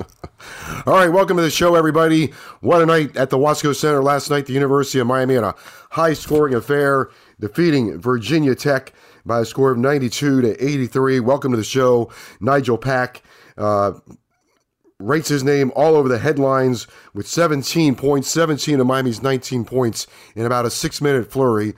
All 0.86 0.94
right, 0.94 1.08
welcome 1.08 1.36
to 1.36 1.42
the 1.42 1.50
show, 1.50 1.74
everybody. 1.74 2.32
What 2.60 2.82
a 2.82 2.86
night 2.86 3.16
at 3.16 3.30
the 3.30 3.38
Watsco 3.38 3.74
Center 3.74 4.02
last 4.02 4.30
night. 4.30 4.46
The 4.46 4.52
University 4.52 4.98
of 4.98 5.06
Miami 5.06 5.34
in 5.34 5.44
a 5.44 5.54
high-scoring 5.90 6.54
affair, 6.54 7.10
defeating 7.38 8.00
Virginia 8.00 8.54
Tech 8.54 8.92
by 9.26 9.40
a 9.40 9.44
score 9.44 9.70
of 9.70 9.78
92 9.78 10.42
to 10.42 10.64
83. 10.64 11.20
Welcome 11.20 11.50
to 11.52 11.56
the 11.56 11.64
show, 11.64 12.10
Nigel 12.40 12.78
Pack. 12.78 13.22
Uh, 13.56 13.92
his 14.98 15.44
name 15.44 15.72
all 15.74 15.96
over 15.96 16.08
the 16.08 16.18
headlines 16.18 16.86
with 17.14 17.26
17 17.26 17.94
points, 17.94 18.28
17 18.28 18.80
of 18.80 18.86
Miami's 18.86 19.22
19 19.22 19.64
points 19.64 20.06
in 20.34 20.46
about 20.46 20.66
a 20.66 20.70
six-minute 20.70 21.30
flurry. 21.30 21.74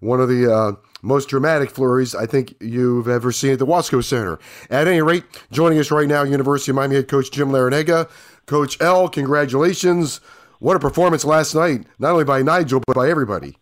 One 0.00 0.20
of 0.20 0.28
the 0.28 0.52
uh, 0.52 0.72
most 1.02 1.28
dramatic 1.28 1.70
flurries 1.70 2.14
I 2.14 2.26
think 2.26 2.54
you've 2.60 3.08
ever 3.08 3.32
seen 3.32 3.52
at 3.52 3.58
the 3.58 3.66
Watsco 3.66 4.02
Center. 4.02 4.38
At 4.70 4.88
any 4.88 5.02
rate, 5.02 5.24
joining 5.50 5.78
us 5.78 5.90
right 5.90 6.08
now, 6.08 6.22
University 6.22 6.72
of 6.72 6.76
Miami 6.76 6.96
head 6.96 7.08
coach 7.08 7.30
Jim 7.30 7.48
Larrañaga. 7.48 8.08
Coach 8.46 8.80
L, 8.80 9.08
congratulations. 9.08 10.20
What 10.58 10.76
a 10.76 10.80
performance 10.80 11.24
last 11.24 11.54
night, 11.54 11.86
not 11.98 12.12
only 12.12 12.24
by 12.24 12.42
Nigel, 12.42 12.80
but 12.86 12.94
by 12.94 13.10
everybody. 13.10 13.56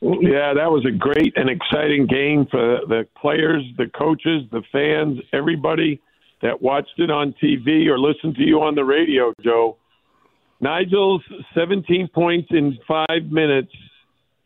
Yeah, 0.00 0.54
that 0.54 0.70
was 0.70 0.86
a 0.86 0.90
great 0.90 1.34
and 1.36 1.50
exciting 1.50 2.06
game 2.06 2.46
for 2.50 2.80
the 2.88 3.06
players, 3.20 3.64
the 3.76 3.86
coaches, 3.86 4.44
the 4.50 4.62
fans, 4.72 5.18
everybody 5.32 6.00
that 6.40 6.62
watched 6.62 6.98
it 6.98 7.10
on 7.10 7.34
TV 7.42 7.86
or 7.86 7.98
listened 7.98 8.36
to 8.36 8.42
you 8.42 8.62
on 8.62 8.74
the 8.74 8.84
radio, 8.84 9.34
Joe. 9.42 9.76
Nigel's 10.60 11.22
17 11.54 12.08
points 12.14 12.48
in 12.50 12.78
five 12.86 13.24
minutes 13.30 13.72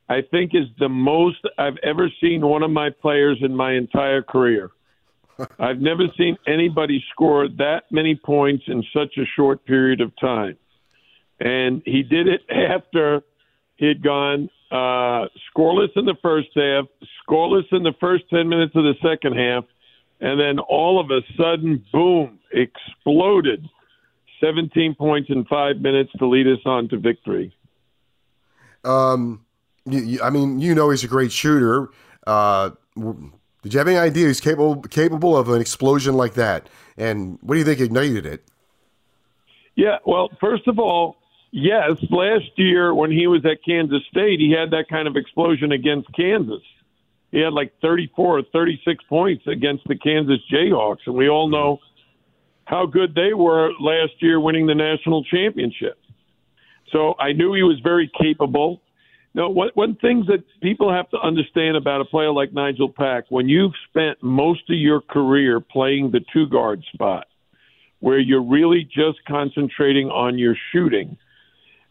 I 0.08 0.20
think 0.30 0.54
is 0.54 0.66
the 0.78 0.88
most 0.88 1.38
I've 1.58 1.78
ever 1.82 2.10
seen 2.20 2.46
one 2.46 2.62
of 2.62 2.70
my 2.70 2.90
players 2.90 3.38
in 3.40 3.54
my 3.54 3.72
entire 3.72 4.22
career. 4.22 4.70
I've 5.58 5.80
never 5.80 6.04
seen 6.16 6.36
anybody 6.46 7.02
score 7.10 7.48
that 7.48 7.84
many 7.90 8.14
points 8.14 8.64
in 8.66 8.84
such 8.92 9.16
a 9.16 9.24
short 9.36 9.64
period 9.64 10.00
of 10.00 10.12
time. 10.20 10.56
And 11.40 11.82
he 11.84 12.02
did 12.02 12.28
it 12.28 12.42
after 12.50 13.22
he 13.76 13.86
had 13.86 14.02
gone 14.02 14.50
uh, 14.70 15.26
scoreless 15.50 15.90
in 15.96 16.04
the 16.04 16.16
first 16.22 16.48
half, 16.54 16.86
scoreless 17.26 17.64
in 17.72 17.82
the 17.82 17.94
first 18.00 18.24
10 18.30 18.48
minutes 18.48 18.74
of 18.74 18.84
the 18.84 18.94
second 19.02 19.36
half, 19.36 19.64
and 20.20 20.38
then 20.38 20.58
all 20.58 21.00
of 21.00 21.10
a 21.10 21.20
sudden, 21.36 21.84
boom, 21.92 22.38
exploded 22.52 23.66
17 24.42 24.94
points 24.94 25.30
in 25.30 25.44
five 25.44 25.78
minutes 25.78 26.10
to 26.18 26.26
lead 26.26 26.46
us 26.46 26.60
on 26.64 26.88
to 26.88 26.98
victory. 26.98 27.54
Um, 28.84 29.44
you, 29.86 30.00
you, 30.00 30.22
I 30.22 30.30
mean, 30.30 30.60
you 30.60 30.74
know 30.74 30.90
he's 30.90 31.04
a 31.04 31.08
great 31.08 31.32
shooter. 31.32 31.88
Uh, 32.26 32.70
did 32.96 33.72
you 33.72 33.78
have 33.78 33.88
any 33.88 33.96
idea 33.96 34.26
he's 34.28 34.40
capable 34.40 34.82
capable 34.82 35.36
of 35.36 35.48
an 35.48 35.60
explosion 35.60 36.14
like 36.14 36.34
that? 36.34 36.68
And 36.96 37.38
what 37.42 37.54
do 37.54 37.58
you 37.58 37.64
think 37.64 37.80
ignited 37.80 38.26
it? 38.26 38.44
Yeah, 39.74 39.98
well, 40.06 40.30
first 40.40 40.68
of 40.68 40.78
all, 40.78 41.16
yes, 41.50 41.92
last 42.10 42.50
year 42.56 42.94
when 42.94 43.10
he 43.10 43.26
was 43.26 43.44
at 43.44 43.58
Kansas 43.64 44.02
State, 44.10 44.38
he 44.38 44.52
had 44.52 44.70
that 44.70 44.88
kind 44.88 45.08
of 45.08 45.16
explosion 45.16 45.72
against 45.72 46.12
Kansas. 46.14 46.62
He 47.32 47.40
had 47.40 47.52
like 47.52 47.72
34 47.82 48.38
or 48.38 48.42
36 48.52 49.04
points 49.08 49.44
against 49.48 49.82
the 49.88 49.96
Kansas 49.96 50.38
Jayhawks, 50.52 51.00
and 51.06 51.16
we 51.16 51.28
all 51.28 51.48
know 51.48 51.80
how 52.64 52.86
good 52.86 53.14
they 53.14 53.34
were 53.34 53.72
last 53.80 54.12
year 54.20 54.38
winning 54.38 54.66
the 54.66 54.74
national 54.74 55.24
championship. 55.24 55.98
So 56.92 57.14
I 57.18 57.32
knew 57.32 57.52
he 57.54 57.64
was 57.64 57.80
very 57.82 58.10
capable. 58.20 58.80
No, 59.34 59.48
what, 59.48 59.74
one 59.76 59.96
things 59.96 60.28
that 60.28 60.44
people 60.60 60.92
have 60.92 61.10
to 61.10 61.18
understand 61.18 61.76
about 61.76 62.00
a 62.00 62.04
player 62.04 62.30
like 62.30 62.52
Nigel 62.52 62.88
Pack, 62.88 63.24
when 63.30 63.48
you've 63.48 63.72
spent 63.88 64.22
most 64.22 64.70
of 64.70 64.76
your 64.76 65.00
career 65.00 65.58
playing 65.58 66.12
the 66.12 66.20
two 66.32 66.46
guard 66.46 66.84
spot, 66.92 67.26
where 67.98 68.18
you're 68.18 68.44
really 68.44 68.84
just 68.84 69.24
concentrating 69.26 70.08
on 70.08 70.38
your 70.38 70.54
shooting, 70.72 71.16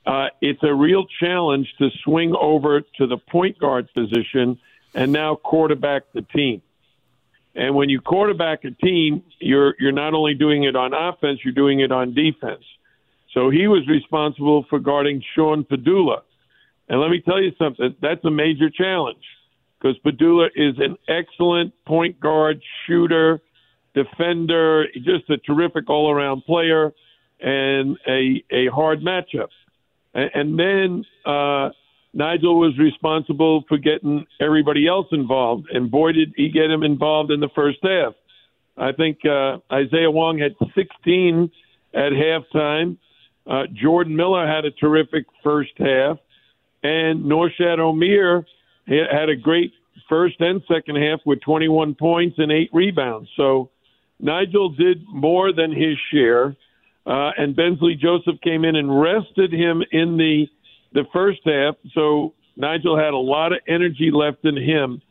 uh, 0.05 0.27
it's 0.41 0.63
a 0.63 0.73
real 0.73 1.05
challenge 1.19 1.67
to 1.79 1.89
swing 2.05 2.33
over 2.39 2.81
to 2.97 3.07
the 3.07 3.17
point 3.17 3.59
guard 3.59 3.89
position 3.93 4.57
and 4.93 5.11
now 5.11 5.35
quarterback 5.35 6.03
the 6.13 6.21
team. 6.21 6.61
And 7.55 7.75
when 7.75 7.89
you 7.89 7.99
quarterback 7.99 8.63
a 8.63 8.71
team, 8.71 9.21
you're 9.39 9.75
you're 9.79 9.91
not 9.91 10.13
only 10.13 10.33
doing 10.33 10.63
it 10.63 10.75
on 10.75 10.93
offense, 10.93 11.39
you're 11.43 11.53
doing 11.53 11.81
it 11.81 11.91
on 11.91 12.13
defense. 12.13 12.63
So 13.33 13.49
he 13.49 13.67
was 13.67 13.87
responsible 13.87 14.65
for 14.69 14.79
guarding 14.79 15.23
Sean 15.35 15.63
Pedulla 15.63 16.21
and 16.93 17.01
let 17.01 17.09
me 17.09 17.21
tell 17.21 17.41
you 17.41 17.51
something, 17.57 17.95
that's 18.03 18.23
a 18.23 18.29
major 18.29 18.69
challenge 18.69 19.23
because 19.81 19.97
Pedulla 20.05 20.49
is 20.55 20.75
an 20.77 20.95
excellent 21.07 21.73
point 21.87 22.19
guard, 22.19 22.61
shooter, 22.85 23.41
defender, 23.95 24.85
just 24.93 25.27
a 25.31 25.37
terrific 25.37 25.89
all 25.89 26.11
around 26.11 26.43
player 26.45 26.93
and 27.39 27.97
a, 28.07 28.43
a 28.51 28.67
hard 28.67 28.99
matchup. 29.01 29.47
And, 30.13 30.29
and 30.35 30.59
then 30.59 31.05
uh, 31.25 31.69
Nigel 32.13 32.59
was 32.59 32.77
responsible 32.77 33.63
for 33.67 33.79
getting 33.79 34.27
everybody 34.39 34.87
else 34.87 35.07
involved. 35.11 35.69
And 35.73 35.89
boy, 35.89 36.11
did 36.11 36.33
he 36.35 36.49
get 36.49 36.69
him 36.69 36.83
involved 36.83 37.31
in 37.31 37.39
the 37.39 37.49
first 37.55 37.79
half. 37.81 38.13
I 38.77 38.91
think 38.91 39.25
uh, 39.25 39.57
Isaiah 39.71 40.11
Wong 40.11 40.37
had 40.37 40.53
16 40.75 41.49
at 41.95 42.11
halftime. 42.11 42.97
Uh, 43.47 43.63
Jordan 43.73 44.15
Miller 44.15 44.45
had 44.45 44.65
a 44.65 44.69
terrific 44.69 45.25
first 45.43 45.71
half. 45.79 46.19
And 46.83 47.23
Norchad 47.25 47.79
Omier 47.79 48.45
had 48.87 49.29
a 49.29 49.35
great 49.35 49.73
first 50.09 50.35
and 50.39 50.61
second 50.67 50.97
half 50.97 51.19
with 51.25 51.41
21 51.41 51.95
points 51.95 52.35
and 52.37 52.51
eight 52.51 52.69
rebounds. 52.73 53.29
So 53.37 53.69
Nigel 54.19 54.69
did 54.69 55.03
more 55.07 55.53
than 55.53 55.71
his 55.71 55.97
share. 56.11 56.55
Uh, 57.05 57.31
and 57.37 57.55
Bensley 57.55 57.95
Joseph 57.95 58.39
came 58.41 58.63
in 58.63 58.75
and 58.75 59.01
rested 59.01 59.51
him 59.51 59.83
in 59.91 60.17
the 60.17 60.47
the 60.93 61.03
first 61.11 61.41
half. 61.43 61.75
So 61.93 62.33
Nigel 62.55 62.97
had 62.97 63.13
a 63.13 63.17
lot 63.17 63.51
of 63.51 63.59
energy 63.67 64.11
left 64.13 64.45
in 64.45 64.55
him 64.55 65.01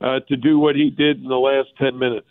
uh, 0.00 0.20
to 0.28 0.36
do 0.36 0.58
what 0.58 0.76
he 0.76 0.90
did 0.90 1.22
in 1.22 1.28
the 1.28 1.38
last 1.38 1.68
10 1.78 1.98
minutes. 1.98 2.26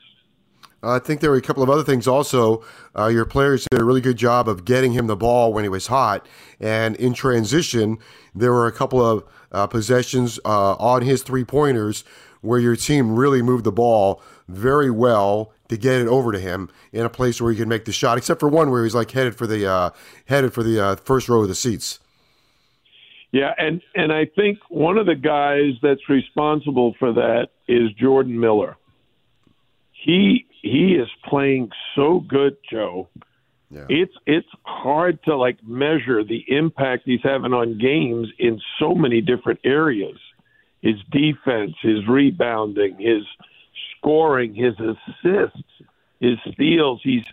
Uh, 0.81 0.95
I 0.95 0.99
think 0.99 1.21
there 1.21 1.29
were 1.31 1.37
a 1.37 1.41
couple 1.41 1.63
of 1.63 1.69
other 1.69 1.83
things 1.83 2.07
also. 2.07 2.63
Uh, 2.97 3.07
your 3.07 3.25
players 3.25 3.67
did 3.69 3.81
a 3.81 3.83
really 3.83 4.01
good 4.01 4.17
job 4.17 4.47
of 4.47 4.65
getting 4.65 4.93
him 4.93 5.07
the 5.07 5.15
ball 5.15 5.51
when 5.51 5.63
he 5.63 5.69
was 5.69 5.87
hot. 5.87 6.25
And 6.59 6.95
in 6.95 7.13
transition, 7.13 7.97
there 8.33 8.53
were 8.53 8.67
a 8.67 8.71
couple 8.71 9.05
of 9.05 9.23
uh, 9.51 9.67
possessions 9.67 10.39
uh, 10.45 10.75
on 10.75 11.01
his 11.01 11.23
three 11.23 11.43
pointers 11.43 12.03
where 12.41 12.59
your 12.59 12.75
team 12.75 13.15
really 13.15 13.41
moved 13.41 13.65
the 13.65 13.71
ball 13.71 14.21
very 14.47 14.89
well 14.89 15.51
to 15.67 15.77
get 15.77 16.01
it 16.01 16.07
over 16.07 16.31
to 16.31 16.39
him 16.39 16.69
in 16.91 17.05
a 17.05 17.09
place 17.09 17.41
where 17.41 17.51
he 17.51 17.57
could 17.57 17.67
make 17.67 17.85
the 17.85 17.91
shot, 17.91 18.17
except 18.17 18.39
for 18.39 18.49
one 18.49 18.71
where 18.71 18.83
he's 18.83 18.95
like 18.95 19.11
headed 19.11 19.35
for 19.35 19.45
the 19.45 19.69
uh, 19.69 19.89
headed 20.25 20.53
for 20.53 20.63
the 20.63 20.83
uh, 20.83 20.95
first 20.95 21.29
row 21.29 21.41
of 21.41 21.47
the 21.47 21.55
seats. 21.55 21.99
Yeah, 23.31 23.53
and 23.57 23.81
and 23.93 24.11
I 24.11 24.25
think 24.25 24.57
one 24.69 24.97
of 24.97 25.05
the 25.05 25.15
guys 25.15 25.73
that's 25.83 26.09
responsible 26.09 26.95
for 26.97 27.13
that 27.13 27.49
is 27.67 27.91
Jordan 27.93 28.39
Miller. 28.39 28.77
He 29.91 30.47
he 30.61 30.95
is 30.95 31.07
playing 31.25 31.71
so 31.95 32.19
good, 32.19 32.57
Joe. 32.69 33.07
Yeah. 33.71 33.85
It's 33.87 34.13
it's 34.25 34.47
hard 34.63 35.23
to 35.23 35.35
like 35.35 35.59
measure 35.63 36.23
the 36.23 36.43
impact 36.47 37.03
he's 37.05 37.21
having 37.23 37.53
on 37.53 37.77
games 37.77 38.27
in 38.39 38.59
so 38.79 38.95
many 38.95 39.21
different 39.21 39.59
areas. 39.63 40.17
His 40.81 40.95
defense, 41.11 41.73
his 41.81 42.07
rebounding, 42.07 42.97
his 42.97 43.23
scoring, 43.97 44.55
his 44.55 44.73
assists, 44.79 45.61
his 46.19 46.37
steals. 46.51 47.01
He's 47.03 47.25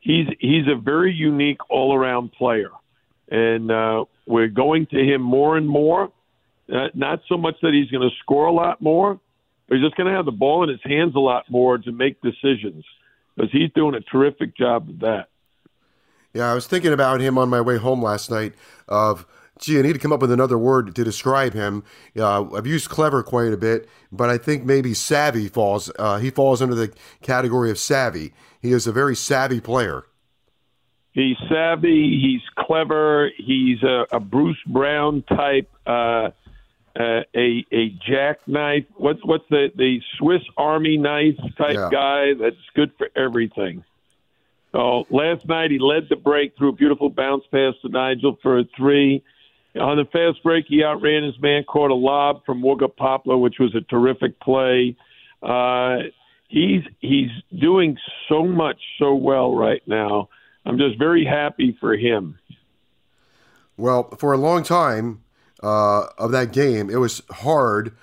he's 0.00 0.26
he's 0.38 0.66
a 0.68 0.76
very 0.76 1.12
unique 1.12 1.58
all 1.68 1.94
around 1.94 2.32
player, 2.32 2.70
and 3.28 3.70
uh, 3.70 4.04
we're 4.26 4.48
going 4.48 4.86
to 4.86 4.98
him 4.98 5.20
more 5.20 5.56
and 5.56 5.68
more. 5.68 6.10
Uh, 6.72 6.88
not 6.94 7.20
so 7.28 7.36
much 7.36 7.56
that 7.60 7.74
he's 7.74 7.90
going 7.90 8.08
to 8.08 8.16
score 8.20 8.46
a 8.46 8.52
lot 8.52 8.80
more, 8.80 9.20
but 9.68 9.76
he's 9.76 9.84
just 9.84 9.96
going 9.96 10.08
to 10.08 10.16
have 10.16 10.24
the 10.24 10.32
ball 10.32 10.62
in 10.62 10.68
his 10.68 10.82
hands 10.84 11.14
a 11.14 11.20
lot 11.20 11.50
more 11.50 11.78
to 11.78 11.92
make 11.92 12.20
decisions 12.20 12.84
because 13.34 13.50
he's 13.52 13.70
doing 13.74 13.94
a 13.94 14.00
terrific 14.00 14.56
job 14.56 14.88
of 14.88 15.00
that. 15.00 15.28
Yeah, 16.32 16.50
I 16.50 16.54
was 16.54 16.66
thinking 16.66 16.92
about 16.92 17.20
him 17.20 17.38
on 17.38 17.48
my 17.48 17.60
way 17.60 17.76
home 17.76 18.02
last 18.02 18.30
night. 18.30 18.54
Of 18.88 19.24
gee, 19.58 19.78
I 19.78 19.82
need 19.82 19.92
to 19.92 19.98
come 19.98 20.12
up 20.12 20.20
with 20.20 20.32
another 20.32 20.58
word 20.58 20.94
to 20.94 21.04
describe 21.04 21.54
him. 21.54 21.84
Uh, 22.16 22.52
I've 22.52 22.66
used 22.66 22.88
clever 22.88 23.22
quite 23.22 23.52
a 23.52 23.56
bit, 23.56 23.88
but 24.10 24.30
I 24.30 24.38
think 24.38 24.64
maybe 24.64 24.94
savvy 24.94 25.48
falls. 25.48 25.90
Uh, 25.98 26.18
he 26.18 26.30
falls 26.30 26.60
under 26.60 26.74
the 26.74 26.92
category 27.22 27.70
of 27.70 27.78
savvy. 27.78 28.34
He 28.60 28.72
is 28.72 28.86
a 28.86 28.92
very 28.92 29.14
savvy 29.14 29.60
player. 29.60 30.04
He's 31.12 31.36
savvy. 31.48 32.18
He's 32.20 32.42
clever. 32.66 33.30
He's 33.36 33.82
a, 33.84 34.06
a 34.10 34.18
Bruce 34.18 34.58
Brown 34.66 35.22
type, 35.22 35.70
uh, 35.86 36.30
uh, 36.98 37.20
a 37.34 37.64
a 37.72 37.88
jackknife. 38.06 38.84
What's 38.96 39.24
what's 39.24 39.44
the 39.50 39.72
the 39.76 40.00
Swiss 40.18 40.42
Army 40.56 40.96
knife 40.96 41.36
type 41.58 41.74
Yeah. 41.74 41.88
guy 41.90 42.34
that's 42.34 42.56
good 42.74 42.92
for 42.98 43.08
everything. 43.16 43.82
So 44.72 45.06
last 45.10 45.46
night 45.46 45.70
he 45.70 45.78
led 45.78 46.08
the 46.08 46.16
break 46.16 46.56
through 46.56 46.70
a 46.70 46.72
beautiful 46.72 47.08
bounce 47.10 47.44
pass 47.50 47.74
to 47.82 47.88
Nigel 47.88 48.38
for 48.42 48.58
a 48.58 48.64
three. 48.76 49.22
On 49.80 49.96
the 49.96 50.04
fast 50.04 50.40
break, 50.44 50.66
he 50.68 50.84
outran 50.84 51.24
his 51.24 51.40
man, 51.40 51.64
caught 51.64 51.90
a 51.90 51.94
lob 51.94 52.44
from 52.46 52.62
Wooga 52.62 52.88
Poplar, 52.94 53.36
which 53.36 53.56
was 53.58 53.74
a 53.74 53.80
terrific 53.80 54.38
play. 54.38 54.94
Uh, 55.42 55.96
he's 56.46 56.82
he's 57.00 57.30
doing 57.58 57.98
so 58.28 58.44
much 58.44 58.80
so 59.00 59.14
well 59.16 59.56
right 59.56 59.82
now. 59.88 60.28
I'm 60.64 60.78
just 60.78 60.96
very 60.96 61.24
happy 61.24 61.76
for 61.80 61.96
him. 61.96 62.38
Well, 63.76 64.10
for 64.18 64.32
a 64.32 64.36
long 64.38 64.62
time 64.62 65.23
uh, 65.62 66.06
of 66.18 66.32
that 66.32 66.52
game, 66.52 66.90
it 66.90 66.96
was 66.96 67.22
hard 67.30 67.94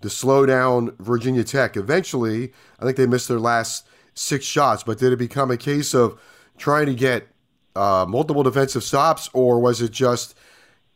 to 0.00 0.10
slow 0.10 0.46
down 0.46 0.94
Virginia 0.98 1.44
Tech. 1.44 1.76
Eventually, 1.76 2.52
I 2.78 2.84
think 2.84 2.96
they 2.96 3.06
missed 3.06 3.28
their 3.28 3.40
last 3.40 3.86
six 4.14 4.44
shots, 4.44 4.82
but 4.82 4.98
did 4.98 5.12
it 5.12 5.18
become 5.18 5.50
a 5.50 5.56
case 5.56 5.94
of 5.94 6.20
trying 6.56 6.86
to 6.86 6.94
get 6.94 7.28
uh, 7.76 8.06
multiple 8.08 8.42
defensive 8.42 8.82
stops, 8.82 9.28
or 9.32 9.60
was 9.60 9.80
it 9.80 9.90
just 9.90 10.34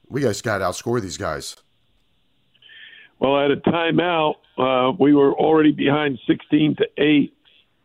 we 0.08 0.22
guys 0.22 0.40
got 0.40 0.58
to 0.58 0.64
outscore 0.64 1.00
these 1.00 1.16
guys? 1.16 1.56
Well, 3.19 3.43
at 3.43 3.50
a 3.50 3.56
timeout, 3.56 4.34
uh, 4.58 4.93
we 4.99 5.14
were 5.14 5.32
already 5.32 5.72
behind 5.72 6.19
16 6.26 6.76
to 6.76 6.87
8, 6.99 7.37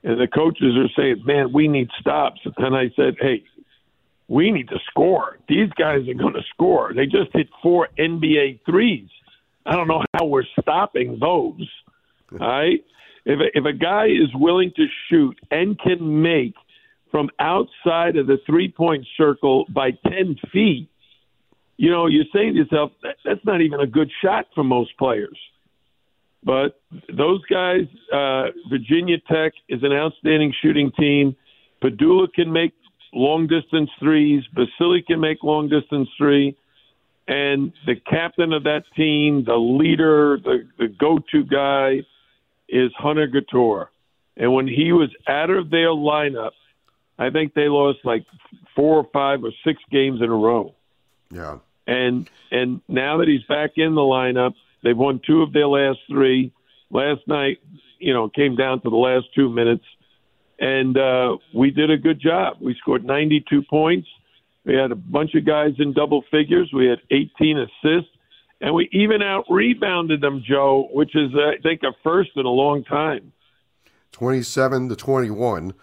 and 0.04 0.20
the 0.20 0.28
coaches 0.28 0.76
are 0.76 0.90
saying, 0.98 1.24
man, 1.26 1.54
we 1.54 1.68
need 1.68 1.90
stops. 2.00 2.42
And 2.58 2.76
I 2.76 2.92
said, 2.96 3.16
hey, 3.22 3.44
we 4.30 4.52
need 4.52 4.70
to 4.70 4.78
score. 4.90 5.40
These 5.50 5.70
guys 5.78 6.08
are 6.08 6.14
going 6.14 6.36
to 6.36 6.44
score. 6.54 6.94
They 6.96 7.06
just 7.06 7.34
hit 7.34 7.50
four 7.62 7.90
NBA 7.98 8.62
threes. 8.66 9.10
I 9.66 9.76
don't 9.76 9.88
know 9.88 10.04
how 10.14 10.26
we're 10.26 10.44
stopping 10.62 11.18
those. 11.20 11.68
All 12.34 12.38
right? 12.40 12.80
If 13.26 13.40
a, 13.40 13.58
if 13.58 13.66
a 13.66 13.74
guy 13.74 14.06
is 14.06 14.30
willing 14.36 14.72
to 14.76 14.86
shoot 15.10 15.38
and 15.52 15.78
can 15.80 16.22
make 16.22 16.54
from 17.12 17.30
outside 17.40 18.16
of 18.16 18.28
the 18.28 18.38
three 18.46 18.72
point 18.72 19.06
circle 19.18 19.66
by 19.74 19.92
10 20.08 20.36
feet, 20.54 20.90
you 21.78 21.90
know, 21.90 22.08
you're 22.08 22.26
saying 22.34 22.54
to 22.54 22.60
yourself, 22.60 22.92
that, 23.02 23.16
that's 23.26 23.44
not 23.46 23.62
even 23.62 23.80
a 23.80 23.88
good 23.88 24.12
shot 24.24 24.46
for 24.54 24.64
most 24.64 24.96
players. 24.98 25.38
But 26.44 26.80
those 27.16 27.44
guys, 27.46 27.88
uh, 28.14 28.52
Virginia 28.70 29.18
Tech 29.30 29.54
is 29.68 29.82
an 29.84 29.92
outstanding 29.92 30.54
shooting 30.62 30.92
team. 30.98 31.36
Pedulla 31.84 32.28
can 32.34 32.52
make 32.52 32.74
long 33.14 33.48
distance 33.48 33.90
threes. 34.00 34.44
Basile 34.54 35.02
can 35.06 35.20
make 35.20 35.44
long 35.44 35.70
distance 35.70 36.10
three. 36.18 36.56
And 37.28 37.74
the 37.86 37.96
captain 37.96 38.54
of 38.54 38.64
that 38.64 38.84
team, 38.96 39.44
the 39.46 39.56
leader, 39.56 40.40
the, 40.44 40.68
the 40.80 40.88
go 40.88 41.20
to 41.32 41.44
guy, 41.44 42.02
is 42.68 42.92
Hunter 42.98 43.28
Cattoor. 43.28 43.88
And 44.36 44.54
when 44.54 44.68
he 44.68 44.94
was 44.94 45.10
out 45.28 45.50
of 45.50 45.70
their 45.70 45.90
lineup, 45.90 46.52
I 47.20 47.30
think 47.30 47.54
they 47.54 47.68
lost 47.68 48.00
like 48.04 48.26
four 48.76 48.98
or 48.98 49.08
five 49.12 49.44
or 49.44 49.52
six 49.66 49.82
games 49.92 50.22
in 50.22 50.30
a 50.30 50.36
row. 50.36 50.74
Yeah. 51.30 51.58
And 51.86 52.30
and 52.52 52.82
now 52.88 53.18
that 53.18 53.28
he's 53.28 53.44
back 53.44 53.72
in 53.76 53.96
the 53.96 54.02
lineup, 54.02 54.54
they've 54.84 54.98
won 54.98 55.20
two 55.26 55.42
of 55.42 55.52
their 55.54 55.68
last 55.68 56.00
three. 56.08 56.52
Last 56.90 57.28
night, 57.28 57.60
you 58.00 58.14
know, 58.14 58.30
came 58.30 58.56
down 58.56 58.82
to 58.82 58.90
the 58.90 58.96
last 58.96 59.26
two 59.36 59.50
minutes, 59.50 59.84
and 60.60 60.98
uh, 60.98 61.38
we 61.54 61.72
did 61.72 61.90
a 61.90 61.98
good 61.98 62.20
job. 62.20 62.58
We 62.60 62.76
scored 62.76 63.06
92 63.06 63.64
points. 63.70 64.08
We 64.66 64.76
had 64.76 64.92
a 64.92 64.96
bunch 64.96 65.34
of 65.36 65.46
guys 65.46 65.74
in 65.80 65.94
double 65.94 66.24
figures. 66.30 66.72
We 66.74 66.86
had 66.86 67.00
18 67.12 67.58
assists, 67.58 68.12
and 68.62 68.76
we 68.76 68.90
even 68.92 69.22
out 69.22 69.46
rebounded 69.50 70.22
them, 70.22 70.44
Joe, 70.46 70.90
which 70.92 71.16
is 71.16 71.32
I 71.34 71.62
think 71.64 71.82
a 71.84 71.94
first 72.04 72.32
in 72.36 72.46
a 72.46 72.50
long 72.50 72.84
time. 72.84 73.32
27 74.12 74.90
to 74.90 74.96
21. 74.96 75.74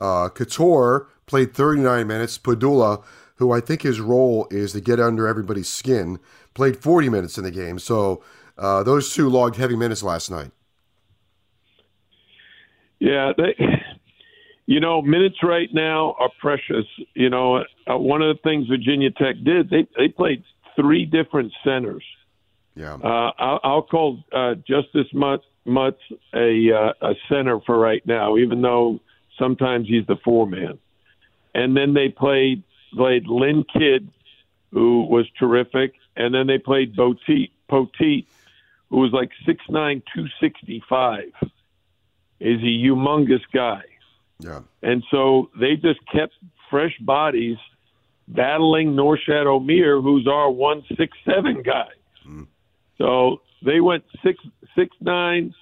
Uh, 0.00 0.28
Cattoor 0.28 1.06
played 1.26 1.54
39 1.54 2.06
minutes. 2.06 2.38
Pedulla, 2.38 3.04
who 3.36 3.52
I 3.52 3.60
think 3.60 3.82
his 3.82 4.00
role 4.00 4.48
is 4.50 4.72
to 4.72 4.80
get 4.80 4.98
under 4.98 5.28
everybody's 5.28 5.68
skin, 5.68 6.18
played 6.54 6.76
40 6.76 7.08
minutes 7.08 7.38
in 7.38 7.44
the 7.44 7.50
game. 7.50 7.78
So 7.78 8.22
uh, 8.58 8.82
those 8.82 9.14
two 9.14 9.28
logged 9.28 9.56
heavy 9.56 9.76
minutes 9.76 10.02
last 10.02 10.30
night. 10.30 10.50
Yeah, 12.98 13.32
they, 13.36 13.54
you 14.66 14.80
know, 14.80 15.02
minutes 15.02 15.36
right 15.42 15.68
now 15.72 16.16
are 16.18 16.30
precious. 16.40 16.86
You 17.14 17.30
know, 17.30 17.64
uh, 17.86 17.98
one 17.98 18.22
of 18.22 18.36
the 18.36 18.42
things 18.42 18.66
Virginia 18.66 19.10
Tech 19.10 19.36
did, 19.44 19.70
they 19.70 19.86
they 19.96 20.08
played 20.08 20.42
three 20.76 21.04
different 21.04 21.52
centers. 21.64 22.04
Yeah. 22.74 22.94
Uh, 22.94 23.30
I'll, 23.38 23.60
I'll 23.62 23.82
call 23.82 24.24
uh, 24.32 24.54
Justice 24.54 25.06
Mutt, 25.12 25.42
Mutts 25.64 26.00
a 26.34 26.72
uh, 26.72 26.92
a 27.08 27.14
center 27.28 27.60
for 27.60 27.78
right 27.78 28.04
now, 28.06 28.36
even 28.36 28.62
though 28.62 29.00
sometimes 29.38 29.86
he's 29.88 30.06
the 30.06 30.16
four 30.24 30.46
man. 30.46 30.78
And 31.54 31.76
then 31.76 31.94
they 31.94 32.08
played 32.08 32.62
played 32.94 33.26
Lynn 33.26 33.64
Kidd, 33.72 34.10
who 34.72 35.02
was 35.02 35.26
terrific, 35.38 35.94
and 36.16 36.34
then 36.34 36.46
they 36.46 36.58
played 36.58 36.96
Poteet, 36.96 37.50
Poteet 37.70 38.26
who 38.90 38.98
was 38.98 39.12
like 39.12 39.30
six 39.44 39.62
nine, 39.68 40.02
two 40.14 40.26
sixty 40.40 40.82
five. 40.88 41.32
Is 42.40 42.60
a 42.60 42.64
humongous 42.64 43.42
guy. 43.52 43.82
Yeah. 44.38 44.60
And 44.82 45.02
so 45.10 45.50
they 45.58 45.76
just 45.76 46.00
kept 46.12 46.34
fresh 46.70 46.96
bodies 47.00 47.56
battling 48.28 48.94
Norchad 48.94 49.46
Omier, 49.46 50.02
who's 50.02 50.26
our 50.26 50.50
one 50.50 50.82
six 50.96 51.16
seven 51.24 51.62
guy. 51.62 51.88
So 52.98 53.42
they 53.64 53.80
went 53.80 54.04
six 54.24 54.38
six 54.76 54.94
nine, 55.00 55.54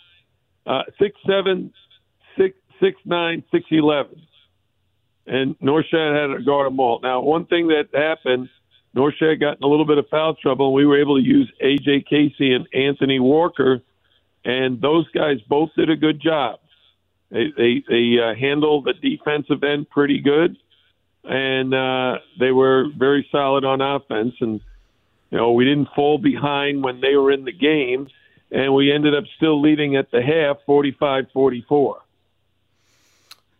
uh, 0.66 0.82
six 0.98 1.18
seven, 1.26 1.72
six 2.36 2.56
six 2.80 2.96
nine, 3.04 3.44
six 3.50 3.64
eleven, 3.70 4.20
and 5.26 5.58
Norchad 5.60 6.20
had 6.20 6.36
to 6.36 6.42
guard 6.44 6.66
them 6.66 6.80
all. 6.80 7.00
Now, 7.02 7.20
one 7.20 7.46
thing 7.46 7.68
that 7.68 7.88
happened, 7.94 8.48
Norchad 8.96 9.40
got 9.40 9.56
in 9.58 9.62
a 9.62 9.66
little 9.66 9.86
bit 9.86 9.98
of 9.98 10.08
foul 10.08 10.34
trouble, 10.34 10.66
and 10.66 10.74
we 10.74 10.86
were 10.86 11.00
able 11.00 11.16
to 11.16 11.26
use 11.26 11.50
AJ 11.62 12.06
Casey 12.06 12.52
and 12.54 12.66
Anthony 12.72 13.20
Walker, 13.20 13.80
and 14.44 14.80
those 14.80 15.08
guys 15.10 15.40
both 15.48 15.70
did 15.76 15.90
a 15.90 15.96
good 15.96 16.20
job. 16.20 16.60
They 17.32 17.50
they, 17.56 17.84
they 17.88 18.18
uh, 18.22 18.34
handled 18.38 18.84
the 18.84 18.92
defensive 18.92 19.64
end 19.64 19.88
pretty 19.88 20.20
good, 20.20 20.56
and 21.24 21.74
uh, 21.74 22.18
they 22.38 22.52
were 22.52 22.86
very 22.96 23.26
solid 23.32 23.64
on 23.64 23.80
offense. 23.80 24.34
And 24.40 24.60
you 25.30 25.38
know 25.38 25.52
we 25.52 25.64
didn't 25.64 25.88
fall 25.96 26.18
behind 26.18 26.84
when 26.84 27.00
they 27.00 27.16
were 27.16 27.32
in 27.32 27.44
the 27.44 27.52
game, 27.52 28.08
and 28.50 28.74
we 28.74 28.92
ended 28.92 29.14
up 29.14 29.24
still 29.36 29.60
leading 29.60 29.96
at 29.96 30.10
the 30.10 30.20
half, 30.20 30.58
45-44. 30.68 31.94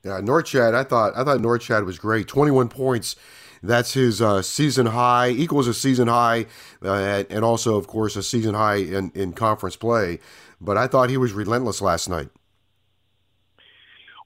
Yeah, 0.05 0.21
Norchad, 0.21 0.75
I 0.75 0.85
thought 0.85 1.15
I 1.17 1.25
thought 1.25 1.39
Norchad 1.39 1.87
was 1.87 1.99
great. 1.99 2.29
21 2.29 2.69
points. 2.69 3.17
That's 3.63 3.95
his 3.95 4.21
uh, 4.21 4.43
season 4.43 4.87
high, 4.87 5.31
equals 5.31 5.69
a 5.69 5.75
season 5.75 6.09
high, 6.09 6.47
uh, 6.85 7.23
and 7.31 7.45
also, 7.45 7.77
of 7.77 7.87
course, 7.87 8.17
a 8.17 8.23
season 8.23 8.55
high 8.55 8.75
in, 8.75 9.13
in 9.15 9.33
conference 9.35 9.77
play. 9.77 10.19
But 10.61 10.77
I 10.77 10.89
thought 10.89 11.11
he 11.11 11.17
was 11.17 11.33
relentless 11.33 11.81
last 11.81 12.09
night. 12.09 12.29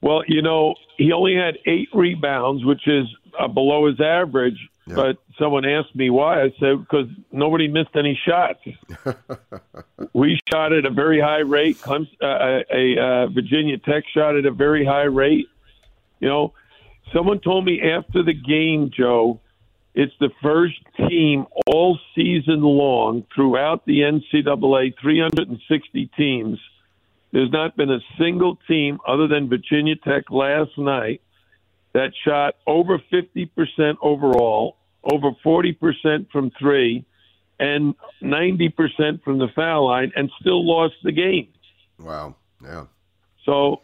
Well, 0.03 0.23
you 0.26 0.43
know, 0.43 0.75
he 0.97 1.12
only 1.12 1.35
had 1.35 1.59
eight 1.67 1.88
rebounds, 1.93 2.65
which 2.65 2.87
is 2.87 3.07
uh, 3.38 3.49
below 3.49 3.87
his 3.87 4.00
average. 4.00 4.59
Yeah. 4.87 4.95
But 4.95 5.17
someone 5.38 5.65
asked 5.65 5.97
me 5.97 6.11
why. 6.11 6.43
I 6.43 6.53
said 6.61 6.79
because 6.79 7.09
nobody 7.33 7.67
missed 7.67 7.97
any 7.97 8.19
shots. 8.26 8.61
we 10.12 10.38
shot 10.49 10.73
at 10.73 10.85
a 10.85 10.91
very 10.91 11.21
high 11.21 11.41
rate. 11.41 11.81
Clem- 11.81 12.09
uh, 12.23 12.61
a 12.73 12.97
uh, 12.99 13.26
Virginia 13.29 13.79
Tech 13.79 14.05
shot 14.15 14.37
at 14.37 14.47
a 14.47 14.53
very 14.53 14.85
high 14.85 15.05
rate. 15.05 15.49
You 16.21 16.29
know, 16.29 16.55
someone 17.12 17.41
told 17.41 17.65
me 17.65 17.83
after 17.83 18.23
the 18.23 18.33
game, 18.33 18.91
Joe, 18.97 19.41
it's 19.95 20.15
the 20.21 20.31
first 20.43 20.79
team 21.09 21.47
all 21.67 21.99
season 22.15 22.61
long 22.61 23.25
throughout 23.35 23.87
the 23.87 24.00
NCAA, 24.00 24.95
360 25.00 26.11
teams. 26.17 26.59
There's 27.33 27.50
not 27.50 27.76
been 27.76 27.90
a 27.90 28.00
single 28.18 28.59
team 28.68 28.99
other 29.06 29.28
than 29.28 29.49
Virginia 29.49 29.97
Tech 29.97 30.30
last 30.30 30.76
night 30.78 31.21
that 31.92 32.12
shot 32.25 32.56
over 32.66 33.00
50% 33.12 33.49
overall, 34.02 34.76
over 35.02 35.30
40% 35.45 36.30
from 36.30 36.50
three, 36.59 37.04
and 37.59 37.95
90% 38.23 39.23
from 39.23 39.38
the 39.38 39.49
foul 39.54 39.87
line, 39.87 40.12
and 40.14 40.30
still 40.40 40.66
lost 40.66 40.95
the 41.02 41.12
game. 41.12 41.49
Wow. 41.99 42.37
Yeah. 42.62 42.85
So 43.45 43.80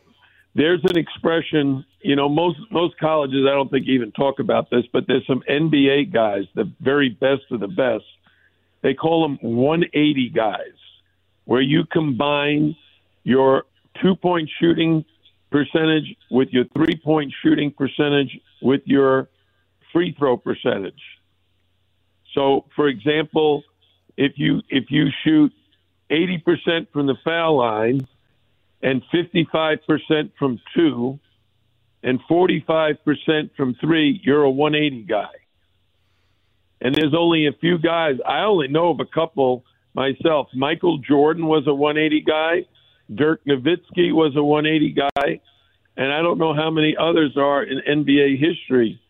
there's 0.54 0.82
an 0.84 0.98
expression, 0.98 1.84
you 2.02 2.16
know, 2.16 2.28
most 2.28 2.58
most 2.70 2.98
colleges 2.98 3.46
I 3.48 3.54
don't 3.54 3.70
think 3.70 3.86
even 3.86 4.12
talk 4.12 4.38
about 4.38 4.70
this, 4.70 4.84
but 4.92 5.04
there's 5.06 5.26
some 5.26 5.42
NBA 5.48 6.12
guys, 6.12 6.44
the 6.54 6.70
very 6.80 7.08
best 7.08 7.42
of 7.50 7.60
the 7.60 7.68
best. 7.68 8.04
They 8.82 8.94
call 8.94 9.22
them 9.22 9.38
180 9.40 10.30
guys, 10.30 10.74
where 11.44 11.62
you 11.62 11.84
combine 11.90 12.76
your 13.24 13.64
two 14.00 14.16
point 14.16 14.48
shooting 14.60 15.04
percentage 15.50 16.16
with 16.30 16.48
your 16.50 16.64
three 16.74 17.00
point 17.02 17.32
shooting 17.42 17.70
percentage 17.70 18.38
with 18.60 18.82
your 18.84 19.28
free 19.92 20.14
throw 20.18 20.36
percentage. 20.36 21.00
So, 22.34 22.64
for 22.74 22.88
example, 22.88 23.62
if 24.16 24.32
you 24.36 24.62
if 24.68 24.84
you 24.90 25.08
shoot 25.24 25.52
80% 26.10 26.88
from 26.92 27.06
the 27.06 27.16
foul 27.24 27.58
line 27.58 28.06
and 28.82 29.02
55% 29.14 30.32
from 30.38 30.60
two 30.74 31.18
and 32.02 32.20
45% 32.30 32.98
from 33.56 33.74
three, 33.80 34.20
you're 34.22 34.42
a 34.42 34.50
180 34.50 35.04
guy. 35.04 35.30
And 36.80 36.94
there's 36.94 37.14
only 37.16 37.46
a 37.46 37.52
few 37.52 37.78
guys. 37.78 38.16
I 38.26 38.40
only 38.40 38.68
know 38.68 38.90
of 38.90 39.00
a 39.00 39.06
couple 39.06 39.64
myself. 39.94 40.48
Michael 40.52 40.98
Jordan 40.98 41.46
was 41.46 41.66
a 41.66 41.74
180 41.74 42.20
guy. 42.22 42.66
Dirk 43.14 43.44
Nowitzki 43.46 44.12
was 44.12 44.34
a 44.36 44.42
180 44.42 44.92
guy. 45.16 45.40
And 45.96 46.10
I 46.12 46.22
don't 46.22 46.38
know 46.38 46.54
how 46.54 46.70
many 46.70 46.96
others 46.98 47.36
are 47.36 47.62
in 47.62 47.78
NBA 47.86 48.38
history 48.38 49.00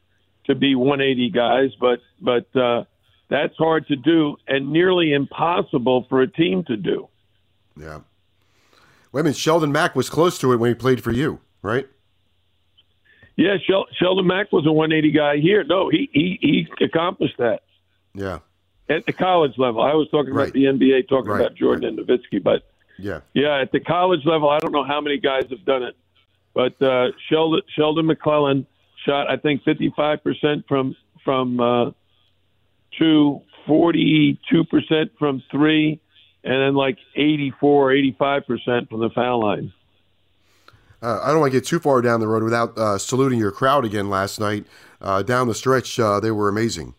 to 0.47 0.55
be 0.57 0.75
180 0.75 1.31
guys, 1.31 1.71
but 1.81 2.01
but 2.21 2.55
uh, 2.61 2.85
that's 3.29 3.57
hard 3.57 3.87
to 3.87 3.97
do 3.97 4.37
and 4.49 4.73
nearly 4.73 5.13
impossible 5.13 6.07
for 6.09 6.23
a 6.23 6.27
team 6.27 6.65
to 6.65 6.77
do. 6.77 7.09
Yeah. 7.77 8.01
Wait 9.13 9.21
a 9.21 9.25
minute, 9.25 9.37
Sheldon 9.37 9.71
Mack 9.71 9.95
was 9.95 10.11
close 10.11 10.39
to 10.39 10.53
it 10.53 10.57
when 10.57 10.71
he 10.71 10.75
played 10.75 11.05
for 11.05 11.13
you, 11.13 11.39
right? 11.63 11.87
Yeah, 13.37 13.57
Shel- 13.67 13.87
Sheldon 13.99 14.27
Mack 14.27 14.53
was 14.53 14.67
a 14.67 14.73
180 14.73 15.11
guy 15.17 15.37
here. 15.39 15.65
No, 15.65 15.89
he 15.89 16.11
he, 16.13 16.39
he 16.41 16.85
accomplished 16.85 17.39
that. 17.39 17.61
Yeah. 18.15 18.41
At 18.89 19.07
the 19.07 19.13
college 19.13 19.53
level, 19.57 19.81
I 19.83 19.95
was 19.95 20.09
talking 20.11 20.35
Right. 20.35 20.45
about 20.45 20.55
the 20.55 20.65
NBA, 20.65 21.09
talking 21.09 21.31
Right, 21.31 21.41
about 21.41 21.55
Jordan 21.55 21.85
and 21.97 21.99
Nowitzki, 21.99 22.43
but 22.43 22.65
Yeah. 22.99 23.21
yeah, 23.35 23.61
at 23.61 23.73
the 23.73 23.81
college 23.81 24.25
level, 24.25 24.49
I 24.49 24.59
don't 24.59 24.73
know 24.73 24.85
how 24.85 25.01
many 25.01 25.19
guys 25.19 25.45
have 25.51 25.65
done 25.65 25.83
it, 25.83 25.97
but 26.55 26.81
uh, 26.83 27.09
Sheldon 27.29 27.63
Sheldon 27.75 28.07
McClellan 28.07 28.67
shot 29.05 29.31
I 29.31 29.37
think 29.37 29.63
55 29.65 30.23
percent 30.23 30.65
from 30.69 30.95
from 31.25 31.61
uh, 31.61 31.91
two, 32.99 33.41
42 33.67 34.65
percent 34.65 35.13
from 35.19 35.43
three, 35.51 36.01
and 36.45 36.55
then 36.55 36.75
like 36.75 36.99
84, 37.17 37.93
85 37.93 38.47
percent 38.47 38.91
from 38.91 39.01
the 39.01 39.11
foul 39.11 39.43
line. 39.43 39.73
Uh, 41.03 41.21
I 41.23 41.29
don't 41.33 41.41
want 41.41 41.53
to 41.53 41.59
get 41.59 41.67
too 41.67 41.81
far 41.81 42.01
down 42.01 42.21
the 42.21 42.29
road 42.29 42.45
without 42.45 42.79
uh, 42.79 42.97
saluting 42.97 43.39
your 43.39 43.51
crowd 43.51 43.85
again 43.85 44.09
last 44.09 44.39
night. 44.39 44.67
Uh, 45.01 45.23
down 45.23 45.49
the 45.49 45.55
stretch, 45.55 45.99
uh, 45.99 46.21
they 46.21 46.31
were 46.31 46.49
amazing. 46.49 46.95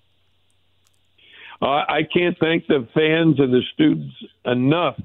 Uh, 1.62 1.86
I 1.88 2.02
can't 2.14 2.38
thank 2.38 2.68
the 2.68 2.86
fans 2.94 3.40
and 3.40 3.54
the 3.54 3.62
students 3.74 4.14
enough 4.44 5.00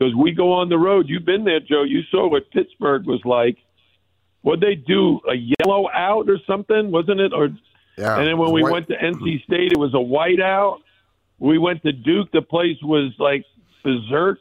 because 0.00 0.14
we 0.14 0.32
go 0.32 0.52
on 0.54 0.70
the 0.70 0.78
road. 0.78 1.08
You've 1.10 1.26
been 1.26 1.44
there, 1.44 1.60
Joe. 1.60 1.82
You 1.82 2.00
saw 2.10 2.26
what 2.28 2.50
Pittsburgh 2.52 3.04
was 3.06 3.20
like. 3.26 3.58
What 4.40 4.60
they 4.60 4.74
do, 4.74 5.20
a 5.30 5.34
yellow 5.34 5.90
out 5.92 6.30
or 6.30 6.38
something, 6.46 6.90
wasn't 6.90 7.20
it? 7.20 7.34
Or 7.34 7.50
Yeah. 7.98 8.16
and 8.18 8.26
then 8.26 8.38
when 8.38 8.50
we 8.50 8.62
White- 8.62 8.72
went 8.72 8.88
to 8.88 8.94
NC 8.96 9.42
State, 9.44 9.72
it 9.72 9.78
was 9.78 9.92
a 9.92 10.00
white 10.00 10.40
out. 10.40 10.80
We 11.38 11.58
went 11.58 11.82
to 11.82 11.92
Duke. 11.92 12.30
The 12.32 12.40
place 12.40 12.78
was 12.82 13.12
like 13.18 13.44
berserk. 13.84 14.38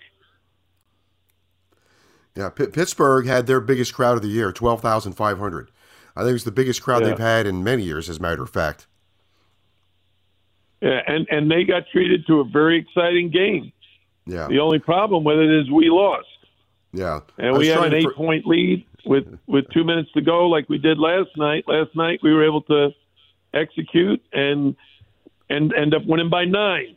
Yeah, 2.38 2.50
P- 2.50 2.68
Pittsburgh 2.68 3.26
had 3.26 3.48
their 3.48 3.60
biggest 3.60 3.94
crowd 3.94 4.16
of 4.16 4.22
the 4.22 4.30
year, 4.30 4.54
12,500. 4.54 5.72
I 6.16 6.22
think 6.22 6.30
it 6.30 6.34
was 6.34 6.44
the 6.46 6.52
biggest 6.52 6.82
crowd 6.82 7.02
Yeah. 7.02 7.10
they've 7.10 7.18
had 7.20 7.46
in 7.46 7.64
many 7.66 7.84
years, 7.84 8.10
as 8.10 8.18
a 8.18 8.22
matter 8.22 8.44
of 8.44 8.50
fact. 8.50 8.88
Yeah, 10.82 11.02
and 11.08 11.28
and 11.30 11.52
they 11.52 11.66
got 11.66 11.84
treated 11.92 12.26
to 12.28 12.40
a 12.40 12.46
very 12.46 12.78
exciting 12.80 13.30
game. 13.30 13.74
Yeah, 14.26 14.48
The 14.48 14.60
only 14.60 14.80
problem 14.80 15.24
with 15.24 15.38
it 15.40 15.50
is 15.50 15.72
we 15.72 15.90
lost. 15.90 16.28
yeah. 16.94 17.22
And 17.38 17.58
we 17.58 17.68
had 17.68 17.84
an 17.84 17.94
eight 17.94 18.14
point 18.16 18.46
lead 18.46 18.86
with 19.06 19.26
with 19.48 19.66
two 19.74 19.84
minutes 19.84 20.12
to 20.14 20.22
go, 20.22 20.48
like 20.48 20.70
we 20.70 20.78
did 20.78 21.00
last 21.00 21.30
night. 21.38 21.64
Last 21.68 21.96
night 21.96 22.20
we 22.22 22.34
were 22.34 22.44
able 22.46 22.62
to 22.64 22.90
execute 23.54 24.22
and 24.34 24.76
and 25.50 25.74
end 25.74 25.94
up 25.96 26.06
winning 26.06 26.30
by 26.30 26.46
nine. 26.46 26.96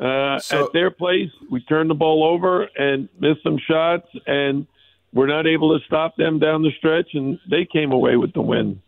Uh, 0.00 0.38
So- 0.40 0.64
at 0.64 0.72
their 0.72 0.90
place, 0.90 1.30
we 1.50 1.60
turned 1.60 1.90
the 1.90 1.94
ball 1.94 2.24
over 2.24 2.64
and 2.76 3.08
missed 3.20 3.42
some 3.42 3.58
shots, 3.58 4.08
and 4.26 4.66
we're 5.12 5.26
not 5.26 5.46
able 5.46 5.78
to 5.78 5.84
stop 5.84 6.16
them 6.16 6.38
down 6.38 6.62
the 6.62 6.72
stretch, 6.78 7.14
and 7.14 7.38
they 7.48 7.64
came 7.66 7.92
away 7.92 8.16
with 8.16 8.32
the 8.32 8.40
win. 8.40 8.80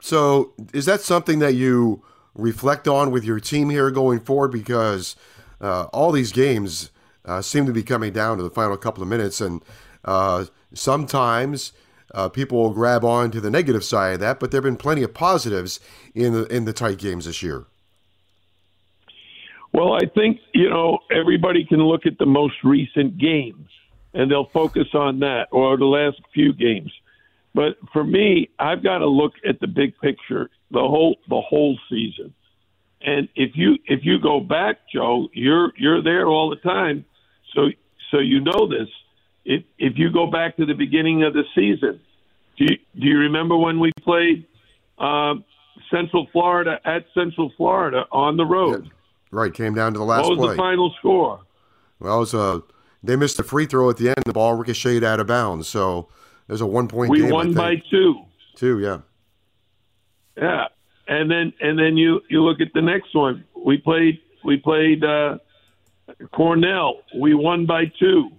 So, 0.00 0.52
is 0.72 0.84
that 0.86 1.00
something 1.00 1.38
that 1.40 1.54
you 1.54 2.02
reflect 2.34 2.86
on 2.86 3.10
with 3.10 3.24
your 3.24 3.40
team 3.40 3.70
here 3.70 3.90
going 3.90 4.20
forward? 4.20 4.48
Because 4.52 5.16
uh, 5.64 5.84
all 5.92 6.12
these 6.12 6.32
games 6.32 6.90
uh, 7.24 7.40
seem 7.42 7.66
to 7.66 7.72
be 7.72 7.82
coming 7.82 8.12
down 8.12 8.36
to 8.36 8.42
the 8.42 8.50
final 8.50 8.76
couple 8.76 9.02
of 9.02 9.08
minutes, 9.08 9.40
and 9.40 9.62
uh, 10.04 10.44
sometimes 10.74 11.72
uh, 12.14 12.28
people 12.28 12.62
will 12.62 12.74
grab 12.74 13.04
on 13.04 13.30
to 13.30 13.40
the 13.40 13.50
negative 13.50 13.84
side 13.84 14.14
of 14.14 14.20
that. 14.20 14.40
But 14.40 14.50
there 14.50 14.58
have 14.58 14.64
been 14.64 14.76
plenty 14.76 15.02
of 15.02 15.14
positives 15.14 15.80
in 16.14 16.32
the 16.32 16.44
in 16.46 16.64
the 16.64 16.72
tight 16.72 16.98
games 16.98 17.24
this 17.24 17.42
year. 17.42 17.66
Well, 19.72 19.94
I 19.94 20.06
think, 20.14 20.38
you 20.52 20.70
know, 20.70 21.00
everybody 21.10 21.64
can 21.64 21.80
look 21.80 22.06
at 22.06 22.18
the 22.18 22.26
most 22.26 22.54
recent 22.62 23.18
games 23.18 23.68
and 24.14 24.30
they'll 24.30 24.48
focus 24.52 24.86
on 24.94 25.18
that 25.18 25.48
or 25.50 25.76
the 25.76 25.84
last 25.84 26.20
few 26.32 26.52
games. 26.52 26.92
But 27.54 27.76
for 27.92 28.04
me, 28.04 28.50
I've 28.60 28.84
got 28.84 28.98
to 28.98 29.08
look 29.08 29.32
at 29.44 29.58
the 29.58 29.66
big 29.66 29.98
picture, 29.98 30.48
the 30.70 30.78
whole 30.78 31.16
the 31.28 31.40
whole 31.40 31.76
season. 31.90 32.32
And 33.04 33.28
if 33.36 33.50
you 33.54 33.76
if 33.86 34.00
you 34.02 34.18
go 34.18 34.40
back, 34.40 34.78
Joe, 34.92 35.28
you're 35.32 35.72
you're 35.76 36.02
there 36.02 36.26
all 36.26 36.48
the 36.50 36.56
time. 36.56 37.04
So 37.54 37.68
so 38.10 38.18
you 38.18 38.40
know 38.40 38.66
this. 38.68 38.88
If 39.44 39.62
if 39.78 39.94
you 39.96 40.10
go 40.10 40.26
back 40.26 40.56
to 40.56 40.64
the 40.64 40.72
beginning 40.74 41.22
of 41.22 41.34
the 41.34 41.44
season, 41.54 42.00
do 42.56 42.64
you, 42.64 42.76
do 42.98 43.06
you 43.06 43.18
remember 43.18 43.56
when 43.56 43.78
we 43.78 43.92
played 44.02 44.46
uh, 44.98 45.34
Central 45.90 46.26
Florida 46.32 46.80
at 46.84 47.04
Central 47.12 47.52
Florida 47.56 48.04
on 48.10 48.36
the 48.38 48.46
road? 48.46 48.90
Right, 49.30 49.52
came 49.52 49.74
down 49.74 49.92
to 49.94 49.98
the 49.98 50.04
last 50.04 50.28
What 50.28 50.38
was 50.38 50.46
play. 50.46 50.54
the 50.54 50.56
final 50.56 50.94
score? 50.98 51.40
Well, 51.98 52.16
it 52.16 52.20
was 52.20 52.34
a, 52.34 52.62
they 53.02 53.16
missed 53.16 53.38
a 53.40 53.42
free 53.42 53.66
throw 53.66 53.90
at 53.90 53.96
the 53.96 54.08
end. 54.08 54.22
The 54.24 54.32
ball 54.32 54.54
ricocheted 54.54 55.02
out 55.02 55.18
of 55.20 55.26
bounds. 55.26 55.68
So 55.68 56.08
there's 56.46 56.60
a 56.60 56.66
one 56.66 56.86
point 56.88 57.10
We 57.10 57.20
game. 57.22 57.30
Won 57.30 57.52
by 57.52 57.82
two. 57.90 58.22
two. 58.54 58.78
Yeah. 58.78 58.98
Yeah, 60.36 60.66
and 61.08 61.30
then 61.30 61.52
and 61.60 61.78
then 61.78 61.96
you 61.96 62.20
you 62.28 62.42
look 62.42 62.60
at 62.60 62.72
the 62.74 62.82
next 62.82 63.14
one. 63.14 63.44
We 63.54 63.78
played 63.78 64.20
we 64.44 64.56
played 64.56 65.04
uh, 65.04 65.38
Cornell. 66.32 67.00
We 67.18 67.34
won 67.34 67.66
by 67.66 67.84
two. 67.98 68.30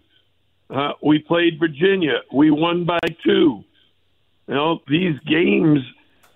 Uh, 0.70 0.94
we 1.04 1.20
played 1.20 1.60
Virginia. 1.60 2.22
We 2.34 2.52
won 2.52 2.86
by 2.86 3.00
two. 3.24 3.64
You 4.48 4.54
know 4.54 4.80
these 4.88 5.18
games. 5.28 5.80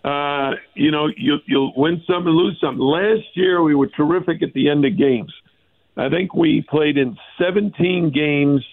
Uh, 0.03 0.51
you 0.75 0.91
know 0.91 1.07
you 1.17 1.37
you'll 1.45 1.73
win 1.75 2.01
some 2.07 2.27
and 2.27 2.35
lose 2.35 2.57
some. 2.61 2.79
Last 2.79 3.25
year 3.35 3.61
we 3.61 3.75
were 3.75 3.87
terrific 3.87 4.41
at 4.41 4.53
the 4.53 4.69
end 4.69 4.85
of 4.85 4.97
games. 4.97 5.33
I 5.97 6.09
think 6.09 6.33
we 6.33 6.61
played 6.61 6.97
in 6.97 7.17
17 7.37 8.11
games 8.11 8.63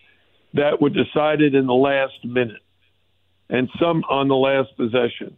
that 0.54 0.80
were 0.80 0.90
decided 0.90 1.56
in 1.56 1.66
the 1.66 1.74
last 1.74 2.24
minute, 2.24 2.62
and 3.48 3.68
some 3.80 4.04
on 4.08 4.28
the 4.28 4.36
last 4.36 4.76
possession. 4.76 5.36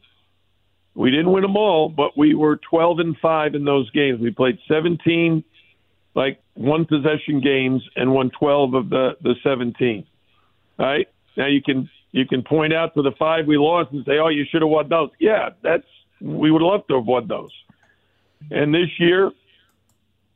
We 0.95 1.11
didn't 1.11 1.31
win 1.31 1.43
them 1.43 1.57
all, 1.57 1.89
but 1.89 2.17
we 2.17 2.35
were 2.35 2.57
12 2.57 2.99
and 2.99 3.17
5 3.17 3.55
in 3.55 3.65
those 3.65 3.91
games. 3.91 4.21
We 4.21 4.31
played 4.31 4.59
17 4.69 5.45
like 6.15 6.41
one 6.55 6.85
possession 6.85 7.41
games 7.41 7.83
and 7.95 8.13
won 8.13 8.31
12 8.31 8.75
of 8.75 8.91
the 8.91 9.17
the 9.23 9.35
17. 9.43 10.07
All 10.79 10.87
right? 10.87 11.09
Now 11.37 11.47
you 11.47 11.63
can 11.63 11.89
you 12.11 12.27
can 12.27 12.43
point 12.43 12.73
out 12.73 12.95
to 12.95 13.03
the 13.03 13.13
5 13.13 13.47
we 13.47 13.57
lost 13.57 13.93
and 13.93 14.05
say, 14.05 14.19
"Oh, 14.19 14.29
you 14.29 14.45
should 14.51 14.63
have 14.63 14.71
won 14.71 14.89
those." 14.89 15.11
Yeah, 15.21 15.51
that's 15.63 15.87
we 16.21 16.51
would 16.51 16.63
love 16.63 16.87
to 16.89 16.97
have 16.97 17.07
won 17.07 17.29
those. 17.29 17.53
And 18.51 18.75
this 18.75 18.99
year 18.99 19.31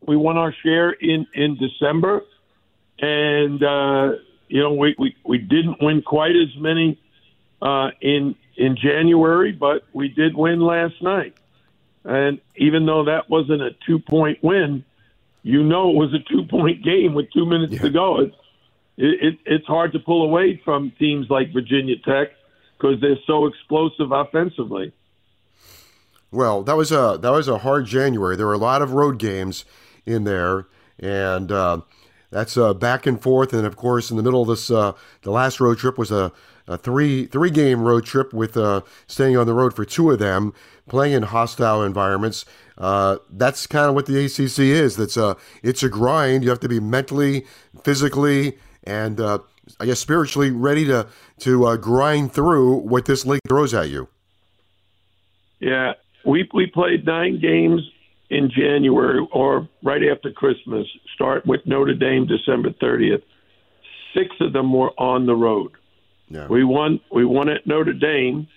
we 0.06 0.16
won 0.16 0.36
our 0.36 0.54
share 0.62 0.90
in 0.90 1.26
in 1.34 1.56
December 1.56 2.22
and 3.00 3.62
uh 3.62 4.12
you 4.52 4.60
know, 4.60 4.74
we, 4.74 4.94
we, 4.98 5.16
we 5.24 5.38
didn't 5.38 5.80
win 5.80 6.02
quite 6.02 6.36
as 6.36 6.54
many 6.58 7.00
uh, 7.62 7.88
in 8.02 8.34
in 8.56 8.76
January, 8.76 9.52
but 9.52 9.84
we 9.92 10.08
did 10.08 10.34
win 10.34 10.60
last 10.60 11.00
night. 11.02 11.34
And 12.04 12.40
even 12.56 12.86
though 12.86 13.04
that 13.04 13.30
wasn't 13.30 13.62
a 13.62 13.70
two 13.86 13.98
point 13.98 14.42
win, 14.42 14.84
you 15.42 15.62
know 15.62 15.90
it 15.90 15.96
was 15.96 16.14
a 16.14 16.18
two 16.18 16.44
point 16.44 16.82
game 16.82 17.14
with 17.14 17.30
two 17.32 17.46
minutes 17.46 17.80
to 17.80 17.90
go. 17.90 18.20
It's 18.20 18.36
it, 18.96 19.22
it, 19.22 19.38
it's 19.46 19.66
hard 19.66 19.92
to 19.92 19.98
pull 19.98 20.24
away 20.24 20.60
from 20.64 20.92
teams 20.98 21.30
like 21.30 21.52
Virginia 21.52 21.96
Tech 21.96 22.28
because 22.76 23.00
they're 23.00 23.18
so 23.26 23.46
explosive 23.46 24.12
offensively. 24.12 24.92
Well, 26.30 26.62
that 26.62 26.76
was 26.76 26.90
a 26.90 27.18
that 27.20 27.30
was 27.30 27.48
a 27.48 27.58
hard 27.58 27.86
January. 27.86 28.36
There 28.36 28.46
were 28.46 28.52
a 28.52 28.58
lot 28.58 28.82
of 28.82 28.92
road 28.92 29.18
games 29.18 29.64
in 30.06 30.24
there, 30.24 30.66
and 30.98 31.52
uh, 31.52 31.82
that's 32.30 32.56
uh, 32.56 32.74
back 32.74 33.06
and 33.06 33.20
forth. 33.20 33.52
And 33.52 33.66
of 33.66 33.76
course, 33.76 34.10
in 34.10 34.16
the 34.16 34.22
middle 34.22 34.42
of 34.42 34.48
this, 34.48 34.70
uh, 34.70 34.92
the 35.22 35.30
last 35.30 35.60
road 35.60 35.78
trip 35.78 35.98
was 35.98 36.10
a, 36.10 36.32
a 36.66 36.76
three 36.76 37.26
three 37.26 37.50
game 37.50 37.82
road 37.82 38.04
trip 38.04 38.32
with 38.32 38.56
uh, 38.56 38.82
staying 39.06 39.36
on 39.36 39.46
the 39.46 39.54
road 39.54 39.74
for 39.74 39.84
two 39.84 40.10
of 40.10 40.18
them, 40.18 40.52
playing 40.88 41.14
in 41.14 41.24
hostile 41.24 41.82
environments. 41.82 42.44
Uh, 42.78 43.18
that's 43.30 43.66
kind 43.66 43.88
of 43.88 43.94
what 43.94 44.06
the 44.06 44.24
ACC 44.24 44.58
is. 44.60 44.96
That's 44.96 45.16
a 45.16 45.36
it's 45.62 45.82
a 45.82 45.88
grind. 45.88 46.44
You 46.44 46.50
have 46.50 46.60
to 46.60 46.68
be 46.68 46.80
mentally, 46.80 47.46
physically, 47.84 48.58
and 48.84 49.20
uh, 49.20 49.38
I 49.78 49.86
guess 49.86 50.00
spiritually 50.00 50.50
ready 50.50 50.84
to 50.86 51.06
to 51.40 51.66
uh, 51.66 51.76
grind 51.76 52.32
through 52.32 52.76
what 52.76 53.06
this 53.06 53.24
league 53.26 53.40
throws 53.46 53.74
at 53.74 53.88
you. 53.88 54.08
Yeah, 55.60 55.92
we 56.24 56.48
we 56.52 56.66
played 56.66 57.06
nine 57.06 57.40
games 57.40 57.82
in 58.30 58.50
January 58.50 59.26
or 59.30 59.68
right 59.82 60.02
after 60.10 60.32
Christmas. 60.32 60.86
Start 61.14 61.46
with 61.46 61.60
Notre 61.66 61.94
Dame 61.94 62.26
December 62.26 62.70
30th. 62.70 63.22
Six 64.14 64.30
of 64.40 64.52
them 64.52 64.72
were 64.72 64.90
on 64.98 65.26
the 65.26 65.34
road. 65.36 65.72
Yeah. 66.32 66.46
We 66.46 66.64
won. 66.64 67.00
We 67.10 67.24
won 67.26 67.48
at 67.50 67.66
Notre 67.66 67.92
Dame, 67.92 68.48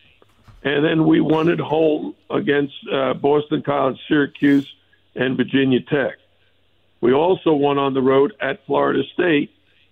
and 0.63 0.85
then 0.85 1.05
we 1.05 1.19
won 1.19 1.49
at 1.49 1.59
home 1.59 2.15
against 2.29 2.73
uh, 2.91 3.13
Boston 3.15 3.61
College, 3.61 3.99
Syracuse, 4.07 4.67
and 5.13 5.35
Virginia 5.35 5.81
Tech. 5.81 6.15
We 7.01 7.13
also 7.13 7.53
won 7.53 7.77
on 7.77 7.93
the 7.93 8.01
road 8.01 8.33
at 8.39 8.65
Florida 8.65 9.03
State, 9.13 9.51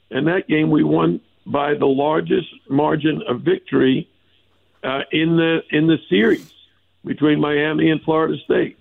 and 0.09 0.27
that 0.27 0.47
game 0.47 0.71
we 0.71 0.83
won 0.83 1.19
by 1.45 1.73
the 1.73 1.85
largest 1.85 2.47
margin 2.69 3.21
of 3.27 3.41
victory 3.41 4.09
uh, 4.81 5.01
in 5.11 5.35
the 5.35 5.59
in 5.69 5.87
the 5.87 5.97
series 6.09 6.53
between 7.03 7.41
Miami 7.41 7.89
and 7.89 8.01
Florida 8.01 8.37
State. 8.45 8.77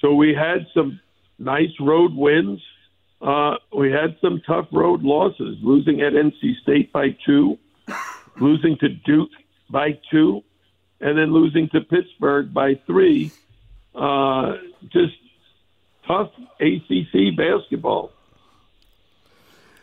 So 0.00 0.14
we 0.14 0.34
had 0.34 0.66
some 0.72 0.98
nice 1.38 1.78
road 1.78 2.14
wins. 2.14 2.62
Uh, 3.20 3.56
we 3.76 3.90
had 3.90 4.16
some 4.22 4.40
tough 4.46 4.68
road 4.72 5.02
losses, 5.02 5.58
losing 5.62 6.00
at 6.00 6.14
NC 6.14 6.60
State 6.62 6.90
by 6.90 7.16
two, 7.26 7.58
losing 8.40 8.76
to 8.78 8.88
Duke 8.88 9.30
by 9.70 9.98
two, 10.10 10.42
and 11.00 11.18
then 11.18 11.32
losing 11.32 11.68
to 11.70 11.80
Pittsburgh 11.80 12.52
by 12.52 12.74
three. 12.86 13.32
Uh, 13.94 14.54
just 14.92 15.14
tough 16.06 16.30
ACC 16.60 17.36
basketball. 17.36 18.12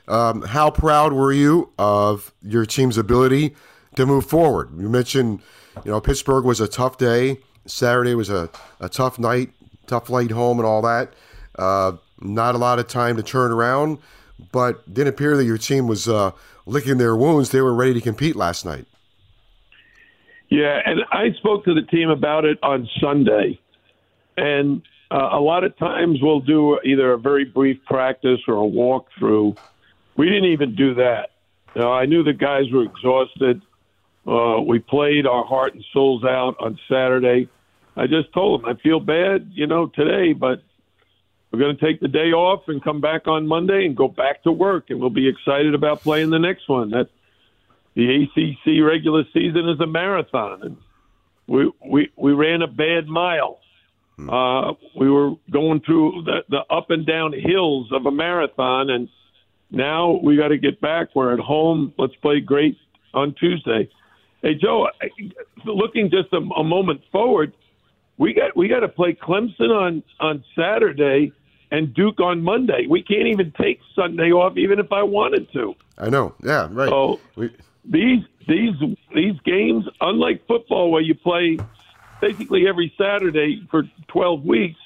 Um, 0.08 0.42
how 0.42 0.72
proud 0.72 1.14
were 1.14 1.32
you 1.32 1.72
of 1.78 2.34
your 2.42 2.66
team's 2.66 2.98
ability 2.98 3.56
to 3.96 4.06
move 4.06 4.26
forward? 4.26 4.70
You 4.78 4.90
mentioned, 4.90 5.42
you 5.86 5.92
know, 5.92 6.02
Pittsburgh 6.02 6.44
was 6.44 6.60
a 6.60 6.68
tough 6.68 6.98
day. 6.98 7.38
Saturday 7.66 8.16
was 8.16 8.30
a, 8.30 8.50
a 8.80 8.90
tough 8.90 9.20
night, 9.20 9.52
tough 9.88 10.08
flight 10.08 10.32
home, 10.32 10.60
and 10.60 10.66
all 10.66 10.82
that. 10.82 11.14
Uh, 11.58 11.94
not 12.20 12.56
a 12.56 12.58
lot 12.58 12.80
of 12.80 12.88
time 12.88 13.16
to 13.18 13.24
turn 13.24 13.52
around, 13.52 14.00
but 14.52 14.92
didn't 14.92 15.10
appear 15.10 15.38
that 15.38 15.46
your 15.46 15.58
team 15.58 15.88
was 15.88 16.08
uh, 16.08 16.32
licking 16.66 16.98
their 16.98 17.16
wounds. 17.16 17.50
They 17.50 17.62
were 17.62 17.74
ready 17.74 17.94
to 17.94 18.02
compete 18.02 18.36
last 18.36 18.66
night. 18.66 18.86
Yeah, 20.50 20.80
and 20.86 21.02
I 21.12 21.32
spoke 21.38 21.64
to 21.66 21.74
the 21.74 21.84
team 21.84 22.10
about 22.10 22.44
it 22.44 22.60
on 22.62 22.88
Sunday, 23.00 23.60
and 24.38 24.82
uh, 25.10 25.30
a 25.32 25.40
lot 25.40 25.64
of 25.64 25.78
times 25.78 26.20
we'll 26.22 26.42
do 26.42 26.80
either 26.84 27.14
a 27.14 27.18
very 27.18 27.46
brief 27.46 27.84
practice 27.86 28.40
or 28.48 28.56
a 28.56 28.70
walkthrough. 28.70 29.58
We 30.18 30.28
didn't 30.28 30.52
even 30.52 30.76
do 30.76 30.96
that. 30.96 31.32
Know, 31.76 31.92
I 31.92 32.06
knew 32.06 32.24
the 32.24 32.34
guys 32.34 32.70
were 32.72 32.84
exhausted. 32.84 33.62
Uh, 34.28 34.62
we 34.62 34.80
played 34.80 35.26
our 35.26 35.46
heart 35.46 35.74
and 35.74 35.84
souls 35.94 36.24
out 36.26 36.56
on 36.60 36.78
Saturday. 36.90 37.48
I 37.96 38.08
just 38.08 38.34
told 38.34 38.62
them 38.62 38.70
I 38.70 38.82
feel 38.82 39.00
bad, 39.00 39.52
you 39.54 39.68
know, 39.68 39.88
today, 39.88 40.34
but 40.34 40.64
we're 41.52 41.60
going 41.60 41.76
to 41.76 41.86
take 41.86 42.00
the 42.00 42.08
day 42.08 42.32
off 42.32 42.64
and 42.68 42.82
come 42.84 43.02
back 43.02 43.28
on 43.28 43.46
Monday 43.46 43.86
and 43.86 43.96
go 43.96 44.08
back 44.08 44.44
to 44.44 44.52
work, 44.52 44.90
and 44.90 45.00
we'll 45.00 45.10
be 45.10 45.28
excited 45.28 45.74
about 45.74 46.02
playing 46.02 46.30
the 46.30 46.40
next 46.40 46.70
one. 46.70 46.92
That 46.92 47.10
the 47.94 48.24
ACC 48.24 48.84
regular 48.86 49.24
season 49.34 49.68
is 49.68 49.80
a 49.82 49.88
marathon, 49.88 50.62
and 50.64 50.78
we 51.48 51.72
we 51.86 52.10
we 52.16 52.32
ran 52.32 52.62
a 52.62 52.68
bad 52.68 53.08
mile. 53.08 53.60
Uh, 54.18 54.74
we 54.96 55.10
were 55.10 55.32
going 55.50 55.82
through 55.82 56.24
the, 56.26 56.44
the 56.48 56.60
up 56.74 56.92
and 56.92 57.08
down 57.08 57.34
hills 57.34 57.92
of 57.92 58.06
a 58.06 58.12
marathon, 58.12 58.90
and 58.90 59.10
now 59.72 60.20
we 60.24 60.38
got 60.38 60.50
to 60.50 60.58
get 60.58 60.80
back. 60.80 61.10
We're 61.16 61.34
at 61.34 61.40
home. 61.40 61.94
Let's 61.98 62.16
play 62.18 62.40
great 62.40 62.78
on 63.14 63.34
Tuesday. 63.34 63.90
Hey 64.42 64.56
Joe, 64.56 64.88
looking 65.66 66.10
just 66.10 66.32
a, 66.34 66.38
a 66.38 66.64
moment 66.64 67.02
forward, 67.12 67.54
we 68.18 68.34
got 68.34 68.56
we 68.56 68.70
got 68.70 68.82
to 68.82 68.88
play 68.88 69.18
Clemson 69.22 69.70
on 69.70 70.04
on 70.20 70.44
Saturday 70.56 71.34
and 71.72 71.94
Duke 71.94 72.20
on 72.20 72.44
Monday. 72.44 72.86
We 72.88 73.02
can't 73.02 73.28
even 73.28 73.52
take 73.60 73.80
Sunday 73.96 74.32
off, 74.32 74.58
even 74.58 74.80
if 74.80 74.92
I 74.92 75.04
wanted 75.04 75.52
to. 75.54 75.74
I 75.98 76.10
know. 76.10 76.36
Yeah, 76.44 76.68
right. 76.70 76.90
So 76.90 77.20
We, 77.36 77.50
these 77.86 78.24
these 78.48 78.76
these 79.16 79.40
games, 79.46 79.86
unlike 80.02 80.46
football 80.48 80.92
where 80.92 81.02
you 81.02 81.16
play 81.16 81.58
basically 82.20 82.68
every 82.68 82.94
Saturday 82.98 83.66
for 83.72 83.84
12 84.10 84.46
weeks, 84.46 84.80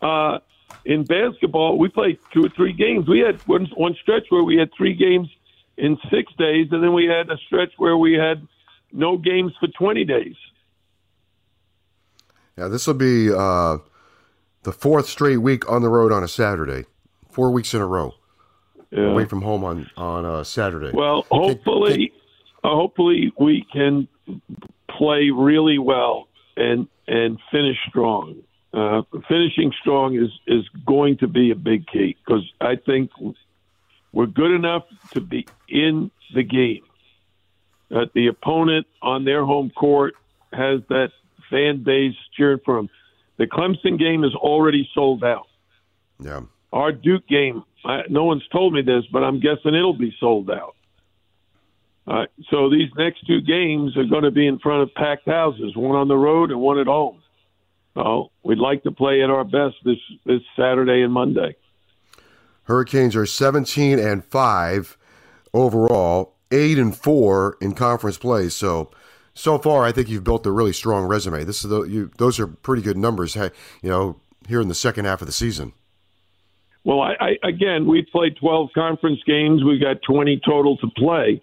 uh, 0.00 0.38
in 0.84 1.04
basketball 1.04 1.78
we 1.78 1.88
play 1.88 2.18
two 2.32 2.44
or 2.44 2.48
three 2.50 2.72
games. 2.72 3.08
We 3.08 3.20
had 3.20 3.40
one, 3.48 3.66
one 3.74 3.96
stretch 4.00 4.26
where 4.28 4.44
we 4.44 4.56
had 4.56 4.70
three 4.76 4.94
games 4.94 5.28
in 5.76 5.98
six 6.10 6.32
days, 6.38 6.68
and 6.70 6.82
then 6.82 6.92
we 6.92 7.06
had 7.06 7.30
a 7.30 7.38
stretch 7.38 7.72
where 7.78 7.96
we 7.96 8.14
had 8.14 8.46
no 8.92 9.16
games 9.16 9.52
for 9.58 9.68
20 9.68 10.04
days. 10.04 10.34
yeah, 12.58 12.68
this 12.68 12.86
will 12.86 12.94
be 12.94 13.32
uh, 13.32 13.78
the 14.62 14.72
fourth 14.72 15.06
straight 15.06 15.38
week 15.38 15.70
on 15.70 15.82
the 15.82 15.88
road 15.88 16.12
on 16.12 16.22
a 16.22 16.28
Saturday. 16.28 16.84
Four 17.30 17.50
weeks 17.50 17.74
in 17.74 17.80
a 17.80 17.86
row 17.86 18.14
Yeah. 18.90 19.12
away 19.12 19.24
from 19.24 19.42
home 19.42 19.64
on 19.64 19.90
on 19.96 20.24
uh, 20.24 20.44
Saturday. 20.44 20.90
Well, 20.92 21.26
hopefully, 21.30 22.12
uh, 22.64 22.68
hopefully 22.70 23.32
we 23.38 23.64
can 23.72 24.08
play 24.88 25.30
really 25.30 25.78
well 25.78 26.28
and 26.56 26.88
and 27.06 27.38
finish 27.50 27.76
strong. 27.88 28.42
Uh, 28.72 29.02
finishing 29.28 29.72
strong 29.80 30.16
is 30.16 30.30
is 30.46 30.68
going 30.86 31.18
to 31.18 31.28
be 31.28 31.50
a 31.50 31.54
big 31.56 31.86
key 31.86 32.16
because 32.24 32.44
I 32.60 32.76
think 32.76 33.10
we're 34.12 34.26
good 34.26 34.50
enough 34.52 34.84
to 35.12 35.20
be 35.20 35.46
in 35.68 36.10
the 36.34 36.42
game. 36.42 36.82
That 37.90 38.12
the 38.14 38.26
opponent 38.28 38.86
on 39.02 39.24
their 39.24 39.44
home 39.44 39.70
court 39.70 40.14
has 40.52 40.80
that 40.88 41.10
fan 41.48 41.82
base 41.82 42.14
cheering 42.36 42.60
for 42.64 42.76
them. 42.76 42.88
The 43.40 43.46
Clemson 43.46 43.98
game 43.98 44.22
is 44.22 44.34
already 44.34 44.86
sold 44.92 45.24
out 45.24 45.46
yeah. 46.22 46.40
our 46.74 46.92
Duke 46.92 47.26
game, 47.26 47.64
I, 47.86 48.02
no 48.10 48.24
one's 48.24 48.46
told 48.52 48.74
me 48.74 48.82
this, 48.82 49.04
but 49.10 49.24
I'm 49.24 49.40
guessing 49.40 49.74
it'll 49.74 49.96
be 49.96 50.14
sold 50.20 50.50
out. 50.50 50.76
Uh, 52.06 52.26
so 52.50 52.68
these 52.68 52.90
next 52.98 53.26
two 53.26 53.40
games 53.40 53.96
are 53.96 54.04
going 54.04 54.24
to 54.24 54.30
be 54.30 54.46
in 54.46 54.58
front 54.58 54.82
of 54.82 54.94
packed 54.94 55.26
houses, 55.26 55.74
one 55.74 55.96
on 55.96 56.08
the 56.08 56.18
road 56.18 56.50
and 56.50 56.60
one 56.60 56.78
at 56.78 56.86
home. 56.86 57.22
So 57.94 58.30
we'd 58.42 58.58
like 58.58 58.82
to 58.82 58.90
play 58.90 59.22
at 59.22 59.30
our 59.30 59.44
best 59.44 59.76
this 59.86 59.96
this 60.26 60.42
Saturday 60.54 61.00
and 61.00 61.10
Monday. 61.10 61.56
Hurricanes 62.64 63.16
are 63.16 63.24
17 63.24 63.98
and 63.98 64.22
5 64.22 64.98
overall, 65.54 66.34
8 66.50 66.78
and 66.78 66.94
4 66.94 67.56
in 67.62 67.72
conference 67.72 68.18
play. 68.18 68.50
So 68.50 68.90
so 69.40 69.58
far 69.58 69.84
I 69.84 69.92
think 69.92 70.08
you've 70.08 70.24
built 70.24 70.46
a 70.46 70.52
really 70.52 70.72
strong 70.72 71.06
resume. 71.06 71.44
This 71.44 71.64
is 71.64 71.70
the, 71.70 71.82
you 71.82 72.10
those 72.18 72.38
are 72.38 72.46
pretty 72.46 72.82
good 72.82 72.96
numbers, 72.96 73.34
hey, 73.34 73.50
you 73.82 73.88
know, 73.88 74.20
here 74.48 74.60
in 74.60 74.68
the 74.68 74.74
second 74.74 75.04
half 75.04 75.20
of 75.20 75.26
the 75.26 75.32
season. 75.32 75.72
Well, 76.84 77.00
I, 77.00 77.14
I 77.20 77.48
again, 77.48 77.86
we 77.86 78.02
played 78.02 78.36
12 78.36 78.70
conference 78.74 79.20
games. 79.26 79.62
We've 79.64 79.80
got 79.80 80.02
20 80.02 80.40
total 80.44 80.76
to 80.78 80.88
play. 80.96 81.42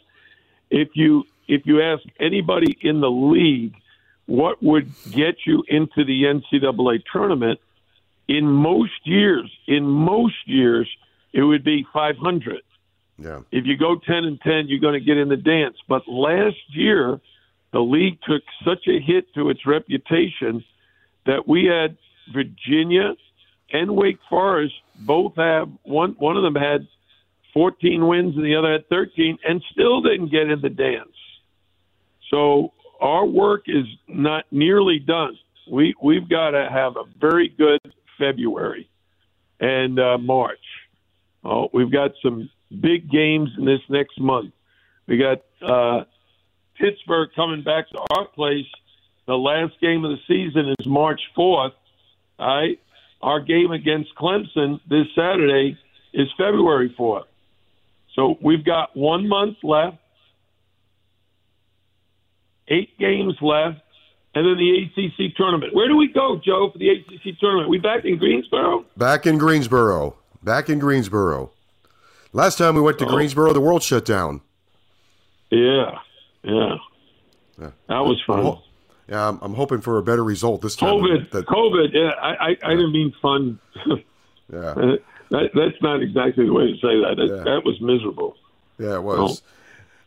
If 0.69 0.89
you 0.93 1.25
if 1.47 1.65
you 1.65 1.81
ask 1.81 2.03
anybody 2.19 2.77
in 2.81 3.01
the 3.01 3.09
league 3.09 3.75
what 4.25 4.61
would 4.61 4.91
get 5.09 5.37
you 5.45 5.63
into 5.69 6.03
the 6.03 6.23
NCAA 6.23 7.01
tournament, 7.11 7.59
in 8.27 8.45
most 8.45 9.05
years, 9.05 9.49
in 9.67 9.85
most 9.85 10.35
years, 10.45 10.89
it 11.31 11.43
would 11.43 11.63
be 11.63 11.87
500. 11.93 12.61
Yeah. 13.17 13.41
If 13.51 13.65
you 13.65 13.77
go 13.77 13.95
10 13.95 14.25
and 14.25 14.39
10, 14.41 14.67
you're 14.67 14.79
going 14.79 14.99
to 14.99 15.05
get 15.05 15.17
in 15.17 15.29
the 15.29 15.37
dance. 15.37 15.77
But 15.87 16.07
last 16.07 16.57
year, 16.69 17.21
the 17.77 17.83
league 17.83 18.17
took 18.27 18.41
such 18.65 18.87
a 18.87 18.99
hit 18.99 19.31
to 19.35 19.51
its 19.51 19.67
reputation 19.67 20.65
that 21.27 21.47
we 21.47 21.65
had 21.65 21.95
Virginia 22.33 23.13
and 23.71 23.95
Wake 23.95 24.17
Forest 24.27 24.73
both 25.01 25.35
have 25.35 25.69
one. 25.83 26.15
One 26.17 26.37
of 26.37 26.41
them 26.41 26.55
had 26.55 26.87
14 27.53 28.07
wins 28.07 28.35
and 28.35 28.43
the 28.43 28.55
other 28.55 28.71
had 28.71 28.89
13, 28.89 29.37
and 29.47 29.63
still 29.71 30.01
didn't 30.01 30.31
get 30.31 30.49
in 30.49 30.59
the 30.59 30.71
dance. 30.71 31.13
So 32.31 32.73
our 32.99 33.27
work 33.27 33.65
is 33.67 33.85
not 34.07 34.45
nearly 34.49 34.97
done. 34.97 35.37
We 35.71 35.93
we've 36.01 36.27
got 36.27 36.51
to 36.51 36.67
have 36.71 36.97
a 36.97 37.03
very 37.21 37.47
good 37.47 37.81
February 38.17 38.89
and 39.59 39.99
uh, 39.99 40.17
March. 40.17 40.65
Oh, 41.43 41.69
we've 41.71 41.91
got 41.91 42.09
some 42.23 42.49
big 42.81 43.07
games 43.07 43.51
in 43.55 43.65
this 43.65 43.81
next 43.87 44.19
month. 44.19 44.51
We 45.05 45.19
got 45.19 45.43
uh, 45.61 46.05
Pittsburgh 46.79 47.29
coming 47.35 47.63
back 47.63 47.89
to 47.89 47.99
our 48.11 48.25
place. 48.27 48.65
The 49.25 49.35
last 49.37 49.73
game 49.81 50.05
of 50.05 50.11
the 50.11 50.17
season 50.27 50.73
is 50.79 50.85
March 50.85 51.21
4th. 51.37 51.73
All 52.39 52.61
right. 52.61 52.79
Our 53.21 53.39
game 53.41 53.71
against 53.71 54.15
Clemson 54.15 54.79
this 54.89 55.07
Saturday 55.15 55.77
is 56.13 56.27
February 56.37 56.93
4th. 56.97 57.25
So 58.15 58.37
we've 58.41 58.63
got 58.63 58.95
one 58.95 59.27
month 59.27 59.57
left, 59.63 59.97
eight 62.67 62.97
games 62.99 63.35
left, 63.41 63.79
and 64.35 64.45
then 64.45 64.57
the 64.57 64.83
ACC 64.83 65.35
tournament. 65.35 65.73
Where 65.73 65.87
do 65.87 65.95
we 65.97 66.07
go, 66.11 66.39
Joe, 66.43 66.69
for 66.71 66.77
the 66.77 66.89
ACC 66.89 67.39
tournament? 67.39 67.69
We 67.69 67.79
back 67.79 68.05
in 68.05 68.17
Greensboro? 68.17 68.85
Back 68.95 69.25
in 69.25 69.37
Greensboro. 69.37 70.15
Back 70.43 70.69
in 70.69 70.79
Greensboro. 70.79 71.51
Last 72.33 72.57
time 72.57 72.75
we 72.75 72.81
went 72.81 72.99
to 72.99 73.05
Oh. 73.05 73.09
Greensboro, 73.09 73.53
the 73.53 73.61
world 73.61 73.81
shut 73.83 74.05
down. 74.05 74.41
Yeah, 75.49 75.99
yeah. 76.43 76.75
Yeah. 77.59 77.71
That 77.87 77.99
was 77.99 78.21
fun. 78.27 78.43
Well, 78.43 78.63
Um, 79.11 79.39
I'm 79.41 79.53
hoping 79.53 79.81
for 79.81 79.97
a 79.97 80.03
better 80.03 80.23
result 80.23 80.61
this 80.61 80.75
time. 80.75 80.95
COVID, 80.95 81.31
That- 81.31 81.45
COVID. 81.47 81.89
Yeah, 81.93 82.09
I, 82.21 82.29
I, 82.49 82.57
I 82.63 82.69
didn't 82.71 82.91
mean 82.91 83.13
fun. 83.21 83.59
yeah, 83.85 83.95
that, 85.31 85.49
that's 85.55 85.81
not 85.81 86.01
exactly 86.01 86.45
the 86.45 86.53
way 86.53 86.67
to 86.67 86.73
say 86.75 86.99
that. 87.01 87.15
That, 87.17 87.27
Yeah. 87.37 87.43
that 87.43 87.61
was 87.65 87.79
miserable. 87.81 88.35
yeah, 88.77 88.95
it 88.95 89.03
was. 89.03 89.41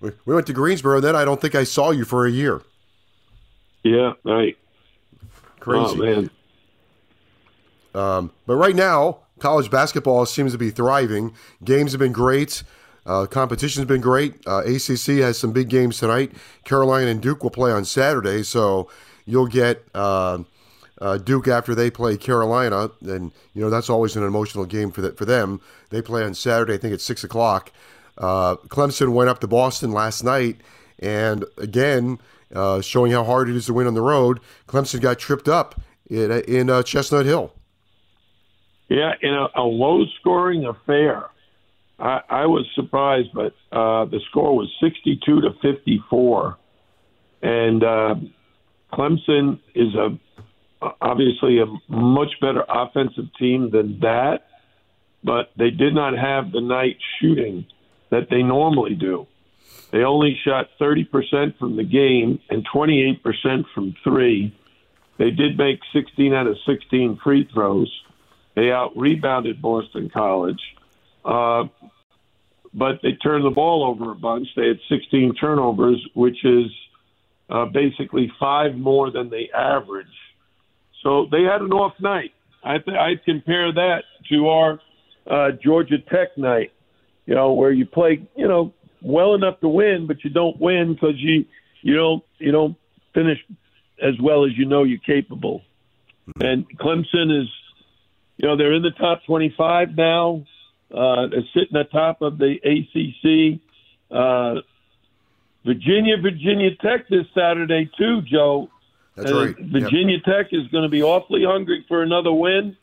We, 0.00 0.10
we 0.24 0.34
went 0.34 0.46
to 0.46 0.52
Greensboro, 0.52 0.96
and 0.96 1.04
then 1.04 1.16
I 1.16 1.24
don't 1.24 1.40
think 1.40 1.54
I 1.54 1.64
saw 1.64 1.90
you 1.90 2.04
for 2.04 2.24
a 2.26 2.30
year. 2.30 2.62
Yeah, 3.82 4.12
right. 4.24 4.56
Crazy. 5.60 5.80
Oh 5.82 5.94
man. 5.96 6.30
Um, 7.94 8.32
but 8.46 8.56
right 8.56 8.74
now, 8.76 9.18
college 9.40 9.70
basketball 9.70 10.24
seems 10.26 10.52
to 10.52 10.58
be 10.58 10.70
thriving. 10.70 11.34
Games 11.64 11.92
have 11.92 11.98
been 11.98 12.12
great. 12.12 12.62
Uh, 13.10 13.26
competition's 13.26 13.86
been 13.86 14.00
great. 14.00 14.34
Uh, 14.46 14.58
ACC 14.58 15.18
has 15.18 15.36
some 15.36 15.50
big 15.50 15.68
games 15.68 15.98
tonight. 15.98 16.30
Carolina 16.62 17.10
and 17.10 17.20
Duke 17.20 17.42
will 17.42 17.50
play 17.50 17.72
on 17.72 17.84
Saturday, 17.84 18.44
so 18.44 18.88
you'll 19.26 19.48
get 19.48 19.82
uh, 19.96 20.38
uh, 21.00 21.18
Duke 21.18 21.48
after 21.48 21.74
they 21.74 21.90
play 21.90 22.16
Carolina, 22.16 22.88
and 23.00 23.32
you 23.52 23.60
know 23.62 23.68
that's 23.68 23.90
always 23.90 24.14
an 24.14 24.22
emotional 24.22 24.64
game 24.64 24.92
for 24.92 25.00
the, 25.00 25.10
for 25.10 25.24
them. 25.24 25.60
They 25.88 26.00
play 26.00 26.22
on 26.22 26.34
Saturday, 26.34 26.74
I 26.74 26.76
think 26.76 26.94
at 26.94 27.00
six 27.00 27.24
o'clock. 27.24 27.72
Uh, 28.16 28.54
Clemson 28.68 29.12
went 29.12 29.28
up 29.28 29.40
to 29.40 29.48
Boston 29.48 29.90
last 29.90 30.22
night, 30.22 30.60
and 31.00 31.44
again, 31.58 32.20
uh, 32.54 32.80
showing 32.80 33.10
how 33.10 33.24
hard 33.24 33.48
it 33.48 33.56
is 33.56 33.66
to 33.66 33.74
win 33.74 33.88
on 33.88 33.94
the 33.94 34.02
road. 34.02 34.38
Clemson 34.68 35.00
got 35.00 35.18
tripped 35.18 35.48
up 35.48 35.80
in, 36.08 36.30
in 36.42 36.84
Chestnut 36.84 37.26
Hill. 37.26 37.52
Yeah, 38.88 39.14
in 39.20 39.34
a, 39.34 39.48
a 39.56 39.62
low-scoring 39.62 40.64
affair. 40.64 41.29
I, 42.00 42.46
was 42.46 42.66
surprised, 42.74 43.28
but 43.34 43.54
uh, 43.72 44.06
the 44.06 44.20
score 44.30 44.56
was 44.56 44.72
62 44.80 45.42
to 45.42 45.50
54, 45.60 46.56
and 47.42 47.84
uh, 47.84 48.14
Clemson 48.92 49.60
is 49.74 49.94
a 49.94 50.18
obviously 51.02 51.60
a 51.60 51.66
much 51.92 52.32
better 52.40 52.64
offensive 52.66 53.26
team 53.38 53.70
than 53.70 54.00
that, 54.00 54.46
but 55.22 55.50
they 55.58 55.70
did 55.70 55.94
not 55.94 56.16
have 56.16 56.52
the 56.52 56.60
night 56.60 56.96
shooting 57.20 57.66
that 58.10 58.28
they 58.30 58.42
normally 58.42 58.94
do. 58.94 59.26
They 59.92 60.04
only 60.04 60.38
shot 60.44 60.68
30% 60.80 61.58
from 61.58 61.76
the 61.76 61.84
game 61.84 62.40
and 62.48 62.66
28% 62.66 63.20
from 63.74 63.94
three. 64.02 64.56
They 65.18 65.30
did 65.30 65.58
make 65.58 65.80
16 65.92 66.32
out 66.32 66.46
of 66.46 66.56
16 66.66 67.20
free 67.22 67.48
throws. 67.52 67.92
They 68.54 68.72
out 68.72 68.96
rebounded 68.96 69.60
Boston 69.60 70.10
College. 70.12 70.60
Uh, 71.24 71.64
but 72.72 73.00
they 73.02 73.12
turned 73.12 73.44
the 73.44 73.50
ball 73.50 73.84
over 73.84 74.12
a 74.12 74.14
bunch. 74.14 74.48
They 74.56 74.68
had 74.68 74.78
16 74.88 75.34
turnovers, 75.34 76.00
which 76.14 76.44
is 76.44 76.66
uh, 77.48 77.66
basically 77.66 78.30
five 78.38 78.76
more 78.76 79.10
than 79.10 79.28
they 79.28 79.50
average. 79.54 80.06
So 81.02 81.26
they 81.30 81.42
had 81.42 81.62
an 81.62 81.72
off 81.72 81.94
night. 82.00 82.32
I 82.62 82.78
th- 82.78 82.96
I'd 82.96 83.24
compare 83.24 83.72
that 83.72 84.02
to 84.30 84.48
our 84.48 84.80
uh, 85.28 85.50
Georgia 85.62 85.98
Tech 85.98 86.36
night, 86.36 86.72
you 87.26 87.34
know, 87.34 87.52
where 87.52 87.72
you 87.72 87.86
play, 87.86 88.28
you 88.36 88.46
know, 88.46 88.72
well 89.02 89.34
enough 89.34 89.60
to 89.60 89.68
win, 89.68 90.06
but 90.06 90.22
you 90.24 90.30
don't 90.30 90.60
win 90.60 90.94
because 90.94 91.14
you 91.16 91.46
you 91.82 91.96
don't 91.96 92.22
you 92.38 92.52
don't 92.52 92.76
finish 93.14 93.38
as 94.02 94.14
well 94.20 94.44
as 94.44 94.52
you 94.56 94.66
know 94.66 94.84
you're 94.84 94.98
capable. 94.98 95.62
And 96.40 96.66
Clemson 96.78 97.42
is, 97.42 97.48
you 98.36 98.48
know, 98.48 98.56
they're 98.56 98.74
in 98.74 98.82
the 98.82 98.90
top 98.90 99.24
25 99.26 99.96
now. 99.96 100.44
Uh, 100.92 101.28
sitting 101.54 101.76
atop 101.76 102.20
of 102.20 102.38
the 102.38 102.56
ACC. 102.64 103.60
Uh, 104.10 104.60
Virginia, 105.64 106.16
Virginia 106.16 106.70
Tech 106.76 107.08
this 107.08 107.26
Saturday 107.34 107.90
too, 107.96 108.22
Joe. 108.22 108.68
That's 109.14 109.32
right. 109.32 109.56
Yep. 109.58 109.82
Virginia 109.82 110.20
Tech 110.20 110.46
is 110.52 110.66
going 110.68 110.84
to 110.84 110.88
be 110.88 111.02
awfully 111.02 111.44
hungry 111.44 111.84
for 111.86 112.02
another 112.02 112.32
win. 112.32 112.76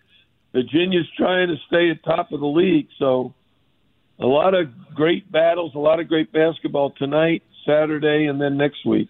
Virginia's 0.54 1.08
trying 1.18 1.50
to 1.50 1.56
stay 1.68 1.90
at 1.90 2.04
top 2.04 2.32
of 2.32 2.40
the 2.40 2.48
league, 2.48 2.88
so 2.98 3.34
a 4.20 4.26
lot 4.26 4.54
of 4.54 4.70
great 4.94 5.32
battles, 5.32 5.74
a 5.76 5.80
lot 5.80 6.00
of 6.00 6.08
great 6.08 6.32
basketball 6.32 6.92
tonight, 6.92 7.44
Saturday, 7.66 8.26
and 8.26 8.42
then 8.42 8.58
next 8.58 8.86
week. 8.86 9.10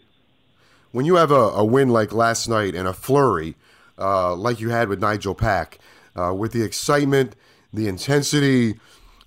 When 0.91 1.05
you 1.05 1.15
have 1.15 1.31
a, 1.31 1.35
a 1.35 1.63
win 1.63 1.89
like 1.89 2.13
last 2.13 2.47
night 2.47 2.75
and 2.75 2.87
a 2.87 2.93
flurry, 2.93 3.55
uh, 3.97 4.35
like 4.35 4.59
you 4.59 4.69
had 4.69 4.89
with 4.89 4.99
Nigel 4.99 5.35
Pack, 5.35 5.79
uh, 6.15 6.33
with 6.33 6.53
the 6.53 6.63
excitement, 6.63 7.35
the 7.73 7.87
intensity, 7.87 8.79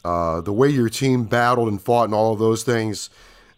uh, 0.05 0.41
the 0.41 0.53
way 0.53 0.69
your 0.69 0.89
team 0.89 1.25
battled 1.25 1.69
and 1.69 1.81
fought, 1.81 2.05
and 2.05 2.15
all 2.15 2.33
of 2.33 2.39
those 2.39 2.63
things, 2.63 3.11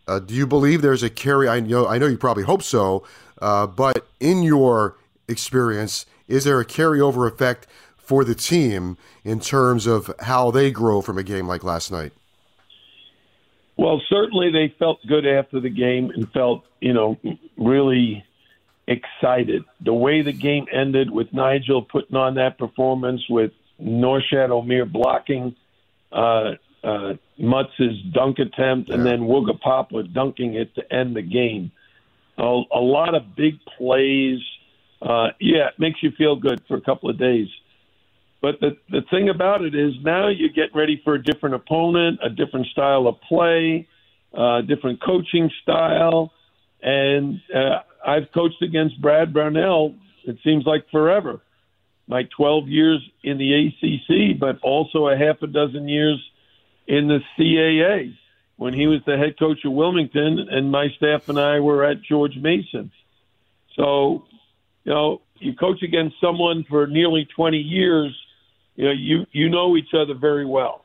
uh, 0.08 0.18
do 0.18 0.34
you 0.34 0.46
believe 0.46 0.82
there's 0.82 1.02
a 1.02 1.10
carry? 1.10 1.48
I 1.48 1.60
know, 1.60 1.86
I 1.86 1.98
know 1.98 2.06
you 2.06 2.18
probably 2.18 2.44
hope 2.44 2.62
so, 2.62 3.04
uh, 3.40 3.66
but 3.66 4.06
in 4.20 4.42
your 4.42 4.96
experience, 5.28 6.06
is 6.28 6.44
there 6.44 6.60
a 6.60 6.64
carryover 6.64 7.30
effect 7.30 7.66
for 7.96 8.24
the 8.24 8.34
team 8.34 8.96
in 9.24 9.40
terms 9.40 9.86
of 9.86 10.12
how 10.20 10.50
they 10.50 10.70
grow 10.70 11.00
from 11.00 11.18
a 11.18 11.22
game 11.22 11.46
like 11.46 11.62
last 11.62 11.92
night? 11.92 12.12
Well, 13.76 14.02
certainly 14.08 14.50
they 14.50 14.74
felt 14.78 14.98
good 15.06 15.26
after 15.26 15.60
the 15.60 15.70
game 15.70 16.10
and 16.10 16.30
felt, 16.32 16.64
you 16.80 16.92
know, 16.92 17.18
really 17.56 18.24
excited. 18.86 19.64
The 19.80 19.94
way 19.94 20.22
the 20.22 20.32
game 20.32 20.66
ended 20.70 21.10
with 21.10 21.32
Nigel 21.32 21.82
putting 21.82 22.16
on 22.16 22.34
that 22.34 22.58
performance 22.58 23.22
with 23.30 23.52
Norchad 23.82 24.50
Omier 24.50 24.90
blocking 24.90 25.56
uh, 26.12 26.52
uh, 26.84 27.14
Mutz's 27.38 28.02
dunk 28.12 28.38
attempt 28.38 28.90
and 28.90 29.04
then 29.04 29.20
Wooga 29.20 29.58
Poplar 29.58 30.04
dunking 30.04 30.54
it 30.54 30.74
to 30.74 30.92
end 30.92 31.16
the 31.16 31.22
game. 31.22 31.72
A, 32.38 32.42
a 32.42 32.80
lot 32.80 33.14
of 33.14 33.36
big 33.36 33.54
plays. 33.76 34.38
Uh, 35.00 35.28
yeah, 35.40 35.68
it 35.68 35.78
makes 35.78 36.02
you 36.02 36.10
feel 36.16 36.36
good 36.36 36.62
for 36.66 36.76
a 36.76 36.80
couple 36.80 37.10
of 37.10 37.18
days. 37.18 37.48
But 38.40 38.58
the 38.60 38.76
the 38.90 39.02
thing 39.08 39.28
about 39.28 39.62
it 39.62 39.74
is 39.74 39.94
now 40.02 40.28
you 40.28 40.52
get 40.52 40.74
ready 40.74 41.00
for 41.04 41.14
a 41.14 41.22
different 41.22 41.54
opponent, 41.54 42.18
a 42.24 42.28
different 42.28 42.66
style 42.66 43.06
of 43.06 43.20
play, 43.20 43.86
uh, 44.34 44.62
different 44.62 45.00
coaching 45.00 45.48
style, 45.62 46.32
and 46.82 47.40
uh, 47.54 47.80
I've 48.04 48.32
coached 48.34 48.60
against 48.60 49.00
Brad 49.00 49.32
Brownell. 49.32 49.94
It 50.24 50.38
seems 50.42 50.66
like 50.66 50.90
forever. 50.90 51.40
My 52.08 52.24
12 52.36 52.68
years 52.68 53.00
in 53.22 53.38
the 53.38 53.68
ACC, 53.68 54.38
but 54.38 54.58
also 54.62 55.08
a 55.08 55.16
half 55.16 55.40
a 55.42 55.46
dozen 55.46 55.88
years 55.88 56.18
in 56.86 57.08
the 57.08 57.20
CAA 57.38 58.16
when 58.56 58.74
he 58.74 58.86
was 58.86 59.00
the 59.06 59.16
head 59.16 59.38
coach 59.38 59.64
of 59.64 59.72
Wilmington, 59.72 60.46
and 60.50 60.70
my 60.70 60.88
staff 60.96 61.28
and 61.28 61.38
I 61.38 61.60
were 61.60 61.84
at 61.84 62.02
George 62.02 62.36
Mason. 62.36 62.92
So, 63.76 64.24
you 64.84 64.92
know, 64.92 65.22
you 65.38 65.54
coach 65.54 65.82
against 65.82 66.16
someone 66.20 66.64
for 66.68 66.86
nearly 66.86 67.26
20 67.34 67.56
years 67.56 68.14
you 68.76 68.84
know, 68.84 68.92
you 68.92 69.26
you 69.32 69.48
know 69.48 69.76
each 69.76 69.94
other 69.94 70.14
very 70.14 70.46
well, 70.46 70.84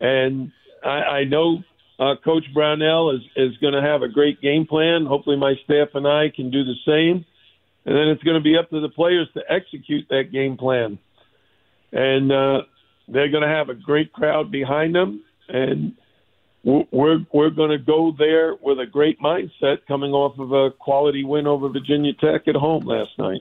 and 0.00 0.52
I, 0.84 0.88
I 0.88 1.24
know 1.24 1.58
uh, 1.98 2.14
Coach 2.24 2.44
Brownell 2.54 3.10
is 3.10 3.22
is 3.36 3.56
going 3.58 3.74
to 3.74 3.82
have 3.82 4.02
a 4.02 4.08
great 4.08 4.40
game 4.40 4.66
plan. 4.66 5.06
Hopefully, 5.06 5.36
my 5.36 5.54
staff 5.64 5.88
and 5.94 6.06
I 6.06 6.30
can 6.34 6.50
do 6.50 6.62
the 6.64 6.76
same, 6.86 7.24
and 7.84 7.96
then 7.96 8.08
it's 8.08 8.22
going 8.22 8.36
to 8.36 8.42
be 8.42 8.56
up 8.56 8.70
to 8.70 8.80
the 8.80 8.88
players 8.88 9.28
to 9.34 9.42
execute 9.48 10.06
that 10.10 10.32
game 10.32 10.56
plan, 10.56 10.98
and 11.92 12.30
uh, 12.30 12.62
they're 13.08 13.30
going 13.30 13.42
to 13.42 13.48
have 13.48 13.68
a 13.68 13.74
great 13.74 14.12
crowd 14.12 14.50
behind 14.50 14.94
them, 14.94 15.22
and 15.48 15.94
we're 16.62 17.24
we're, 17.32 17.50
going 17.50 17.70
to 17.70 17.78
go 17.78 18.14
there 18.18 18.54
with 18.54 18.78
a 18.80 18.86
great 18.86 19.18
mindset, 19.20 19.78
coming 19.88 20.12
off 20.12 20.38
of 20.38 20.52
a 20.52 20.70
quality 20.70 21.24
win 21.24 21.46
over 21.46 21.68
Virginia 21.68 22.12
Tech 22.12 22.46
at 22.48 22.54
home 22.54 22.84
last 22.84 23.18
night. 23.18 23.40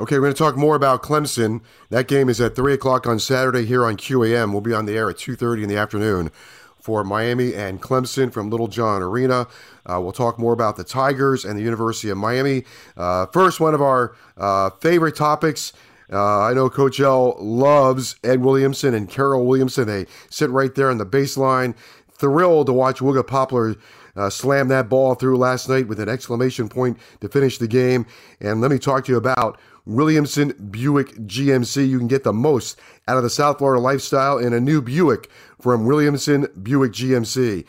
Okay, 0.00 0.16
we're 0.16 0.22
going 0.22 0.34
to 0.34 0.38
talk 0.38 0.56
more 0.56 0.74
about 0.74 1.02
Clemson. 1.02 1.60
That 1.90 2.08
game 2.08 2.28
is 2.28 2.40
at 2.40 2.56
three 2.56 2.72
o'clock 2.72 3.06
on 3.06 3.18
Saturday 3.18 3.66
here 3.66 3.84
on 3.84 3.96
QAM. 3.96 4.50
We'll 4.50 4.62
be 4.62 4.72
on 4.72 4.86
the 4.86 4.96
air 4.96 5.10
at 5.10 5.18
two 5.18 5.36
thirty 5.36 5.62
in 5.62 5.68
the 5.68 5.76
afternoon 5.76 6.30
for 6.80 7.04
Miami 7.04 7.54
and 7.54 7.80
Clemson 7.80 8.32
from 8.32 8.50
Little 8.50 8.68
John 8.68 9.02
Arena. 9.02 9.46
Uh, 9.86 10.00
we'll 10.00 10.12
talk 10.12 10.38
more 10.38 10.52
about 10.52 10.76
the 10.76 10.84
Tigers 10.84 11.44
and 11.44 11.58
the 11.58 11.62
University 11.62 12.10
of 12.10 12.18
Miami. 12.18 12.64
Uh, 12.96 13.26
first, 13.26 13.60
one 13.60 13.74
of 13.74 13.82
our 13.82 14.16
uh, 14.36 14.70
favorite 14.80 15.16
topics. 15.16 15.72
Uh, 16.12 16.40
I 16.40 16.54
know 16.54 16.68
Coach 16.68 16.98
L 16.98 17.36
loves 17.38 18.16
Ed 18.24 18.40
Williamson 18.40 18.94
and 18.94 19.08
Carol 19.08 19.46
Williamson. 19.46 19.86
They 19.86 20.06
sit 20.28 20.50
right 20.50 20.74
there 20.74 20.90
on 20.90 20.98
the 20.98 21.06
baseline. 21.06 21.74
Thrilled 22.12 22.66
to 22.66 22.72
watch 22.72 22.98
Wooga 22.98 23.26
Poplar 23.26 23.76
uh, 24.16 24.28
slam 24.28 24.68
that 24.68 24.88
ball 24.88 25.14
through 25.14 25.38
last 25.38 25.68
night 25.68 25.88
with 25.88 26.00
an 26.00 26.08
exclamation 26.08 26.68
point 26.68 26.98
to 27.20 27.28
finish 27.28 27.58
the 27.58 27.68
game. 27.68 28.06
And 28.40 28.60
let 28.60 28.70
me 28.70 28.78
talk 28.78 29.04
to 29.06 29.12
you 29.12 29.18
about 29.18 29.58
Williamson 29.90 30.50
Buick 30.70 31.08
GMC. 31.16 31.88
You 31.88 31.98
can 31.98 32.06
get 32.06 32.22
the 32.22 32.32
most 32.32 32.78
out 33.08 33.16
of 33.16 33.24
the 33.24 33.30
South 33.30 33.58
Florida 33.58 33.80
lifestyle 33.80 34.38
in 34.38 34.52
a 34.52 34.60
new 34.60 34.80
Buick 34.80 35.28
from 35.60 35.84
Williamson 35.84 36.46
Buick 36.62 36.92
GMC. 36.92 37.64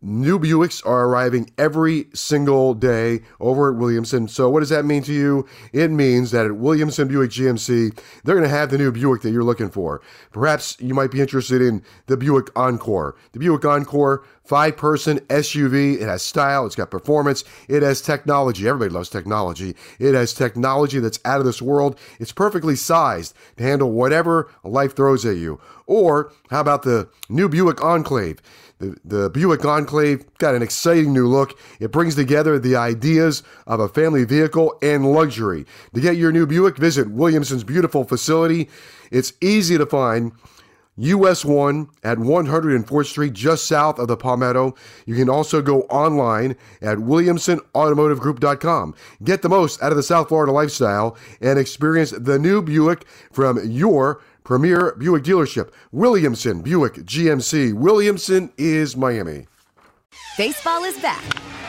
New 0.00 0.38
Buicks 0.38 0.84
are 0.86 1.06
arriving 1.06 1.50
every 1.58 2.06
single 2.14 2.72
day 2.72 3.20
over 3.40 3.72
at 3.72 3.76
Williamson. 3.76 4.28
So, 4.28 4.48
what 4.48 4.60
does 4.60 4.68
that 4.68 4.84
mean 4.84 5.02
to 5.02 5.12
you? 5.12 5.44
It 5.72 5.90
means 5.90 6.30
that 6.30 6.46
at 6.46 6.56
Williamson 6.56 7.08
Buick 7.08 7.32
GMC, 7.32 7.98
they're 8.22 8.36
going 8.36 8.48
to 8.48 8.56
have 8.56 8.70
the 8.70 8.78
new 8.78 8.92
Buick 8.92 9.22
that 9.22 9.30
you're 9.30 9.42
looking 9.42 9.70
for. 9.70 10.00
Perhaps 10.30 10.76
you 10.78 10.94
might 10.94 11.10
be 11.10 11.20
interested 11.20 11.60
in 11.60 11.82
the 12.06 12.16
Buick 12.16 12.56
Encore. 12.56 13.16
The 13.32 13.40
Buick 13.40 13.64
Encore, 13.64 14.24
five 14.44 14.76
person 14.76 15.18
SUV. 15.28 16.00
It 16.00 16.06
has 16.06 16.22
style, 16.22 16.64
it's 16.64 16.76
got 16.76 16.92
performance, 16.92 17.42
it 17.68 17.82
has 17.82 18.00
technology. 18.00 18.68
Everybody 18.68 18.94
loves 18.94 19.08
technology. 19.08 19.74
It 19.98 20.14
has 20.14 20.32
technology 20.32 21.00
that's 21.00 21.18
out 21.24 21.40
of 21.40 21.44
this 21.44 21.60
world. 21.60 21.98
It's 22.20 22.32
perfectly 22.32 22.76
sized 22.76 23.34
to 23.56 23.64
handle 23.64 23.90
whatever 23.90 24.48
life 24.62 24.94
throws 24.94 25.26
at 25.26 25.38
you. 25.38 25.60
Or, 25.86 26.32
how 26.50 26.60
about 26.60 26.82
the 26.82 27.08
new 27.28 27.48
Buick 27.48 27.82
Enclave? 27.82 28.40
The, 28.78 28.96
the 29.04 29.30
Buick 29.30 29.64
Enclave 29.64 30.24
got 30.38 30.54
an 30.54 30.62
exciting 30.62 31.12
new 31.12 31.26
look. 31.26 31.58
It 31.80 31.90
brings 31.90 32.14
together 32.14 32.58
the 32.58 32.76
ideas 32.76 33.42
of 33.66 33.80
a 33.80 33.88
family 33.88 34.24
vehicle 34.24 34.78
and 34.82 35.12
luxury. 35.12 35.66
To 35.94 36.00
get 36.00 36.16
your 36.16 36.30
new 36.30 36.46
Buick, 36.46 36.76
visit 36.76 37.10
Williamson's 37.10 37.64
beautiful 37.64 38.04
facility. 38.04 38.68
It's 39.10 39.32
easy 39.40 39.76
to 39.78 39.86
find. 39.86 40.32
US 40.98 41.44
1 41.44 41.88
at 42.02 42.18
104th 42.18 43.06
Street, 43.06 43.32
just 43.32 43.66
south 43.66 44.00
of 44.00 44.08
the 44.08 44.16
Palmetto. 44.16 44.74
You 45.06 45.14
can 45.14 45.30
also 45.30 45.62
go 45.62 45.82
online 45.82 46.56
at 46.82 46.98
WilliamsonAutomotiveGroup.com. 46.98 48.94
Get 49.22 49.42
the 49.42 49.48
most 49.48 49.80
out 49.80 49.92
of 49.92 49.96
the 49.96 50.02
South 50.02 50.26
Florida 50.28 50.50
lifestyle 50.50 51.16
and 51.40 51.56
experience 51.56 52.10
the 52.10 52.36
new 52.38 52.60
Buick 52.62 53.06
from 53.30 53.60
your 53.64 54.20
Premier 54.48 54.94
Buick 54.98 55.24
dealership, 55.24 55.72
Williamson 55.92 56.62
Buick 56.62 56.94
GMC. 56.94 57.74
Williamson 57.74 58.50
is 58.56 58.96
Miami. 58.96 59.46
Baseball 60.38 60.84
is 60.84 60.98
back, 61.00 61.22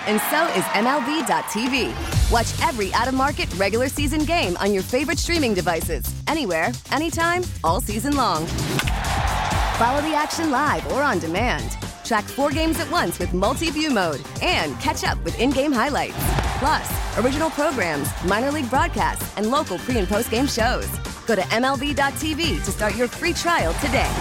and 0.08 0.22
so 0.32 0.46
is 0.58 0.64
MLB.tv. 0.80 2.32
Watch 2.32 2.48
every 2.66 2.94
out 2.94 3.10
of 3.10 3.16
market 3.16 3.54
regular 3.56 3.90
season 3.90 4.24
game 4.24 4.56
on 4.62 4.74
your 4.74 4.82
favorite 4.82 5.20
streaming 5.20 5.54
devices, 5.54 6.06
anywhere, 6.30 6.72
anytime, 6.94 7.44
all 7.66 7.82
season 7.82 8.16
long. 8.16 8.46
Follow 8.46 10.00
the 10.00 10.16
action 10.16 10.50
live 10.50 10.90
or 10.94 11.04
on 11.04 11.20
demand. 11.20 11.78
Track 12.06 12.24
four 12.24 12.50
games 12.50 12.80
at 12.80 12.90
once 12.90 13.20
with 13.20 13.34
multi 13.34 13.72
view 13.72 13.90
mode 13.90 14.22
and 14.42 14.80
catch 14.80 15.04
up 15.04 15.22
with 15.26 15.38
in 15.38 15.50
game 15.50 15.74
highlights. 15.74 16.16
Plus, 16.60 17.18
original 17.18 17.50
programs, 17.50 18.08
minor 18.24 18.52
league 18.54 18.70
broadcasts, 18.70 19.36
and 19.36 19.52
local 19.52 19.80
pre 19.80 19.98
and 19.98 20.08
post 20.08 20.32
game 20.32 20.48
shows. 20.48 20.88
Go 21.30 21.36
to 21.36 21.42
MLB.tv 21.42 22.66
to 22.66 22.72
start 22.72 22.96
your 22.96 23.08
free 23.08 23.34
trial 23.34 23.72
today. 23.76 24.12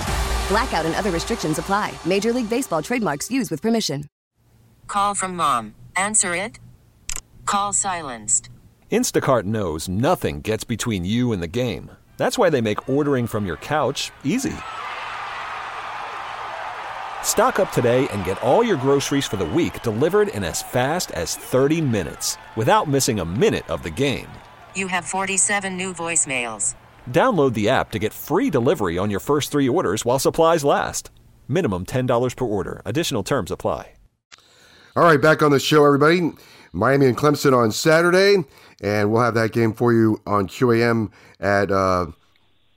Blackout 0.49 0.85
and 0.85 0.95
other 0.95 1.11
restrictions 1.11 1.57
apply. 1.57 1.91
Major 2.05 2.35
League 2.35 2.51
Baseball 2.51 2.83
trademarks 2.83 3.31
used 3.31 3.51
with 3.51 3.63
permission. 3.63 4.05
Call 4.89 5.15
from 5.15 5.35
mom. 5.35 5.75
Answer 5.97 6.35
it. 6.35 6.59
Call 7.47 7.73
silenced. 7.73 8.51
Instacart 8.93 9.45
knows 9.45 9.89
nothing 9.89 10.43
gets 10.43 10.65
between 10.65 11.07
you 11.07 11.33
and 11.33 11.43
the 11.43 11.47
game. 11.49 11.91
That's 12.19 12.37
why 12.37 12.51
they 12.51 12.61
make 12.61 12.91
ordering 12.91 13.27
from 13.27 13.47
your 13.47 13.57
couch 13.57 14.13
easy. 14.23 14.57
Stock 17.23 17.59
up 17.59 17.73
today 17.73 18.07
and 18.09 18.23
get 18.27 18.43
all 18.43 18.63
your 18.63 18.77
groceries 18.77 19.25
for 19.25 19.39
the 19.39 19.47
week 19.47 19.81
delivered 19.81 20.29
in 20.29 20.45
as 20.45 20.63
fast 20.63 21.11
as 21.13 21.37
30 21.37 21.81
minutes 21.81 22.37
without 22.55 22.87
missing 22.87 23.21
a 23.21 23.25
minute 23.25 23.69
of 23.71 23.83
the 23.83 23.91
game. 23.91 24.29
You 24.75 24.89
have 24.89 25.07
47 25.07 25.75
new 25.75 25.95
voicemails. 25.95 26.75
Download 27.09 27.55
the 27.55 27.69
app 27.69 27.91
to 27.93 27.99
get 27.99 28.13
free 28.13 28.51
delivery 28.51 28.99
on 28.99 29.11
your 29.11 29.21
first 29.21 29.51
three 29.51 29.69
orders 29.69 30.05
while 30.05 30.19
supplies 30.19 30.65
last. 30.65 31.11
Minimum 31.49 31.87
$10 31.87 32.37
per 32.37 32.45
order. 32.45 32.83
Additional 32.85 33.23
terms 33.23 33.51
apply. 33.51 33.93
All 34.97 35.05
right, 35.05 35.21
back 35.21 35.43
on 35.43 35.53
the 35.53 35.61
show, 35.61 35.85
everybody. 35.85 36.33
Miami 36.73 37.07
and 37.07 37.17
Clemson 37.17 37.57
on 37.57 37.71
Saturday, 37.71 38.45
and 38.83 39.13
we'll 39.13 39.23
have 39.23 39.35
that 39.35 39.53
game 39.53 39.73
for 39.73 39.93
you 39.93 40.21
on 40.27 40.49
QAM 40.49 41.13
at 41.39 41.71
uh, 41.71 42.07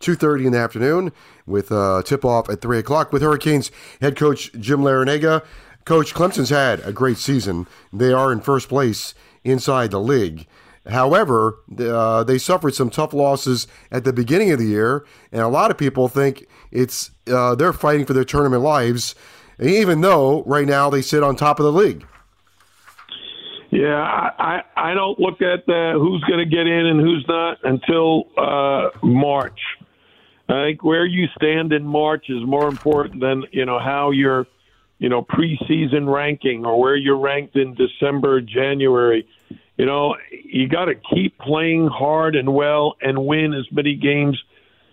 2.30 0.02 0.46
in 0.46 0.52
the 0.52 0.60
afternoon 0.60 1.12
with 1.48 1.72
uh, 1.72 2.04
tip-off 2.04 2.48
at 2.48 2.62
3 2.62 2.78
o'clock 2.78 3.12
with 3.12 3.24
Hurricanes 3.24 3.72
head 4.02 4.16
coach 4.16 4.52
Jim 4.54 4.82
Larrañaga. 4.82 5.44
Coach, 5.84 6.14
Clemson's 6.14 6.50
had 6.50 6.80
a 6.82 6.94
great 6.94 7.18
season. 7.18 7.66
They 7.92 8.14
are 8.14 8.32
in 8.32 8.40
first 8.40 8.70
place 8.70 9.16
inside 9.44 9.90
the 9.90 10.00
league. 10.00 10.48
However, 10.88 11.60
uh, 11.80 12.24
they 12.24 12.38
suffered 12.38 12.74
some 12.74 12.90
tough 12.90 13.14
losses 13.14 13.68
at 13.92 14.04
the 14.04 14.12
beginning 14.12 14.52
of 14.52 14.58
the 14.58 14.66
year, 14.66 15.06
and 15.32 15.42
a 15.42 15.48
lot 15.48 15.70
of 15.70 15.78
people 15.78 16.08
think 16.08 16.48
it's 16.72 17.12
uh, 17.32 17.54
they're 17.54 17.74
fighting 17.74 18.06
for 18.06 18.14
their 18.14 18.24
tournament 18.24 18.64
lives, 18.64 19.14
even 19.60 20.02
though 20.02 20.44
right 20.44 20.66
now 20.66 20.90
they 20.90 21.04
sit 21.04 21.22
on 21.22 21.36
top 21.36 21.60
of 21.60 21.66
the 21.66 21.72
league. 21.72 22.06
Yeah, 23.70 24.02
I 24.02 24.64
I 24.76 24.94
don't 24.96 25.20
look 25.20 25.42
at 25.42 25.66
the, 25.68 25.94
who's 25.94 26.22
going 26.24 26.40
to 26.40 26.46
get 26.46 26.66
in 26.66 26.88
and 26.88 27.00
who's 27.00 27.26
not 27.28 27.60
until 27.64 28.26
uh, 28.36 28.90
March. 29.04 29.60
I 30.50 30.64
think 30.66 30.84
where 30.84 31.06
you 31.06 31.28
stand 31.38 31.72
in 31.72 31.86
March 31.86 32.26
is 32.28 32.44
more 32.44 32.68
important 32.68 33.22
than 33.22 33.44
you 33.52 33.66
know 33.66 33.80
how 33.80 34.12
your 34.12 34.48
you 34.98 35.10
know 35.10 35.22
preseason 35.22 36.12
ranking 36.12 36.66
or 36.66 36.80
where 36.80 36.96
you're 36.96 37.20
ranked 37.20 37.56
in 37.56 37.76
December, 37.76 38.42
January 38.42 39.28
you 39.78 39.86
know, 39.86 40.16
you 40.32 40.68
got 40.68 40.86
to 40.86 40.96
keep 40.96 41.38
playing 41.38 41.88
hard 41.88 42.36
and 42.36 42.54
well 42.54 42.96
and 43.02 43.26
win 43.26 43.54
as 43.54 43.66
many 43.72 43.96
games 43.96 44.42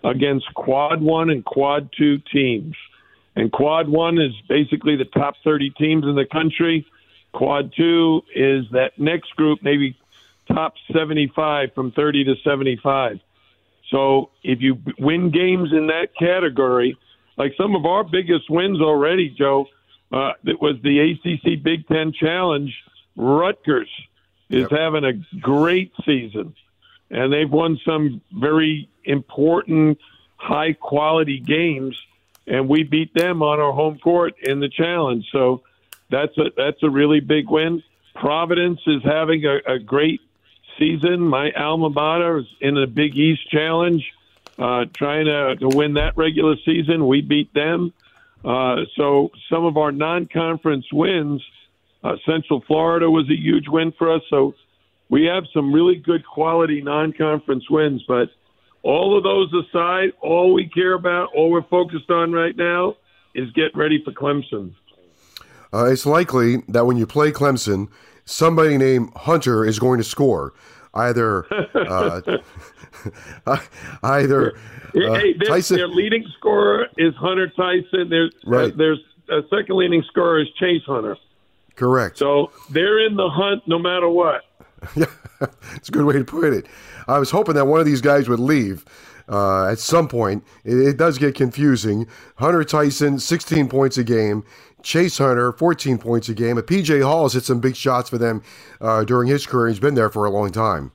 against 0.03 0.53
quad 0.53 1.01
one 1.01 1.29
and 1.29 1.43
quad 1.43 1.89
two 1.97 2.19
teams. 2.31 2.75
And 3.35 3.51
quad 3.51 3.87
one 3.87 4.17
is 4.19 4.33
basically 4.47 4.95
the 4.95 5.05
top 5.05 5.35
30 5.43 5.71
teams 5.71 6.05
in 6.05 6.15
the 6.15 6.25
country. 6.25 6.85
Quad 7.33 7.73
two 7.75 8.21
is 8.33 8.65
that 8.71 8.97
next 8.97 9.35
group, 9.35 9.59
maybe 9.61 9.97
top 10.47 10.73
75 10.93 11.73
from 11.73 11.91
30 11.91 12.23
to 12.25 12.35
75. 12.43 13.19
So 13.91 14.29
if 14.43 14.61
you 14.61 14.79
win 14.97 15.31
games 15.31 15.71
in 15.71 15.87
that 15.87 16.09
category, 16.17 16.97
like 17.37 17.53
some 17.57 17.75
of 17.75 17.85
our 17.85 18.03
biggest 18.03 18.49
wins 18.49 18.81
already, 18.81 19.29
Joe, 19.29 19.67
uh, 20.11 20.31
it 20.45 20.61
was 20.61 20.75
the 20.83 20.99
ACC 20.99 21.61
Big 21.61 21.87
Ten 21.87 22.11
Challenge. 22.11 22.73
Rutgers 23.15 23.89
is 24.49 24.67
yep. 24.69 24.71
having 24.71 25.05
a 25.05 25.13
great 25.39 25.91
season, 26.05 26.55
and 27.09 27.31
they've 27.31 27.49
won 27.49 27.79
some 27.85 28.21
very 28.31 28.89
important, 29.03 29.99
high 30.37 30.73
quality 30.73 31.39
games, 31.39 31.99
and 32.47 32.67
we 32.67 32.83
beat 32.83 33.13
them 33.13 33.43
on 33.43 33.59
our 33.59 33.73
home 33.73 33.99
court 33.99 34.35
in 34.41 34.59
the 34.59 34.69
challenge. 34.69 35.27
So 35.31 35.61
that's 36.09 36.35
a 36.37 36.51
that's 36.57 36.81
a 36.83 36.89
really 36.89 37.19
big 37.19 37.49
win. 37.49 37.83
Providence 38.15 38.81
is 38.87 39.03
having 39.03 39.45
a, 39.45 39.73
a 39.73 39.79
great 39.79 40.21
season. 40.77 41.21
My 41.21 41.51
alma 41.51 41.89
mater 41.89 42.39
is 42.39 42.45
in 42.59 42.73
the 42.73 42.87
Big 42.87 43.15
East 43.15 43.49
Challenge, 43.49 44.03
uh, 44.57 44.85
trying 44.93 45.25
to, 45.25 45.55
to 45.57 45.67
win 45.69 45.93
that 45.93 46.17
regular 46.17 46.55
season. 46.65 47.05
We 47.07 47.21
beat 47.21 47.53
them. 47.53 47.93
Uh, 48.43 48.85
so 48.95 49.31
some 49.49 49.65
of 49.65 49.77
our 49.77 49.91
non-conference 49.91 50.85
wins 50.91 51.43
uh, 52.03 52.15
Central 52.25 52.63
Florida 52.67 53.09
was 53.09 53.29
a 53.29 53.35
huge 53.35 53.67
win 53.67 53.93
for 53.97 54.13
us. 54.13 54.21
So 54.29 54.53
we 55.09 55.25
have 55.25 55.43
some 55.53 55.73
really 55.73 55.95
good 55.95 56.25
quality 56.25 56.81
non 56.81 57.13
conference 57.13 57.69
wins. 57.69 58.03
But 58.07 58.29
all 58.83 59.17
of 59.17 59.23
those 59.23 59.51
aside, 59.53 60.11
all 60.21 60.53
we 60.53 60.69
care 60.69 60.93
about, 60.93 61.29
all 61.35 61.51
we're 61.51 61.63
focused 61.63 62.09
on 62.09 62.31
right 62.31 62.55
now 62.55 62.95
is 63.35 63.51
get 63.51 63.75
ready 63.75 64.01
for 64.03 64.11
Clemson. 64.11 64.73
Uh, 65.73 65.85
it's 65.85 66.05
likely 66.05 66.57
that 66.67 66.85
when 66.85 66.97
you 66.97 67.05
play 67.05 67.31
Clemson, 67.31 67.89
somebody 68.25 68.77
named 68.77 69.11
Hunter 69.15 69.65
is 69.65 69.79
going 69.79 69.97
to 69.97 70.03
score. 70.03 70.53
Either, 70.95 71.45
uh, 71.75 72.21
either 74.03 74.57
uh, 74.57 75.13
hey, 75.13 75.33
their, 75.33 75.47
Tyson. 75.47 75.77
Their 75.77 75.87
leading 75.87 76.25
scorer 76.37 76.87
is 76.97 77.13
Hunter 77.15 77.47
Tyson. 77.49 78.09
There's 78.09 78.33
uh, 78.47 78.49
right. 78.49 78.77
there's 78.77 78.99
a 79.29 79.41
second 79.55 79.77
leading 79.77 80.03
scorer 80.09 80.41
is 80.41 80.47
Chase 80.59 80.81
Hunter. 80.87 81.15
Correct. 81.79 82.17
So 82.17 82.51
they're 82.69 82.99
in 82.99 83.15
the 83.15 83.29
hunt 83.29 83.63
no 83.65 83.79
matter 83.79 84.09
what. 84.09 84.41
yeah, 84.97 85.05
it's 85.75 85.87
a 85.87 85.91
good 85.93 86.03
way 86.03 86.15
to 86.15 86.25
put 86.25 86.51
it. 86.51 86.67
I 87.07 87.17
was 87.19 87.31
hoping 87.31 87.55
that 87.55 87.67
one 87.67 87.79
of 87.79 87.85
these 87.85 88.01
guys 88.01 88.27
would 88.27 88.39
leave 88.39 88.83
uh, 89.29 89.67
at 89.67 89.79
some 89.79 90.09
point. 90.09 90.43
It, 90.65 90.77
it, 90.77 90.97
does 90.97 91.17
get 91.17 91.35
confusing. 91.35 92.05
Hunter 92.35 92.65
Tyson, 92.65 93.17
16 93.17 93.69
points 93.69 93.97
a 93.97 94.03
game. 94.03 94.43
Chase 94.83 95.19
Hunter, 95.19 95.53
14 95.53 95.97
points 95.99 96.27
a 96.27 96.33
game. 96.33 96.55
But 96.55 96.67
PJ 96.67 97.01
Hall 97.01 97.23
has 97.23 97.33
hit 97.33 97.45
some 97.45 97.61
big 97.61 97.77
shots 97.77 98.09
for 98.09 98.17
them 98.17 98.43
uh, 98.81 99.05
during 99.05 99.29
his 99.29 99.45
career. 99.45 99.69
He's 99.69 99.79
been 99.79 99.95
there 99.95 100.09
for 100.09 100.25
a 100.25 100.29
long 100.29 100.51
time. 100.51 100.91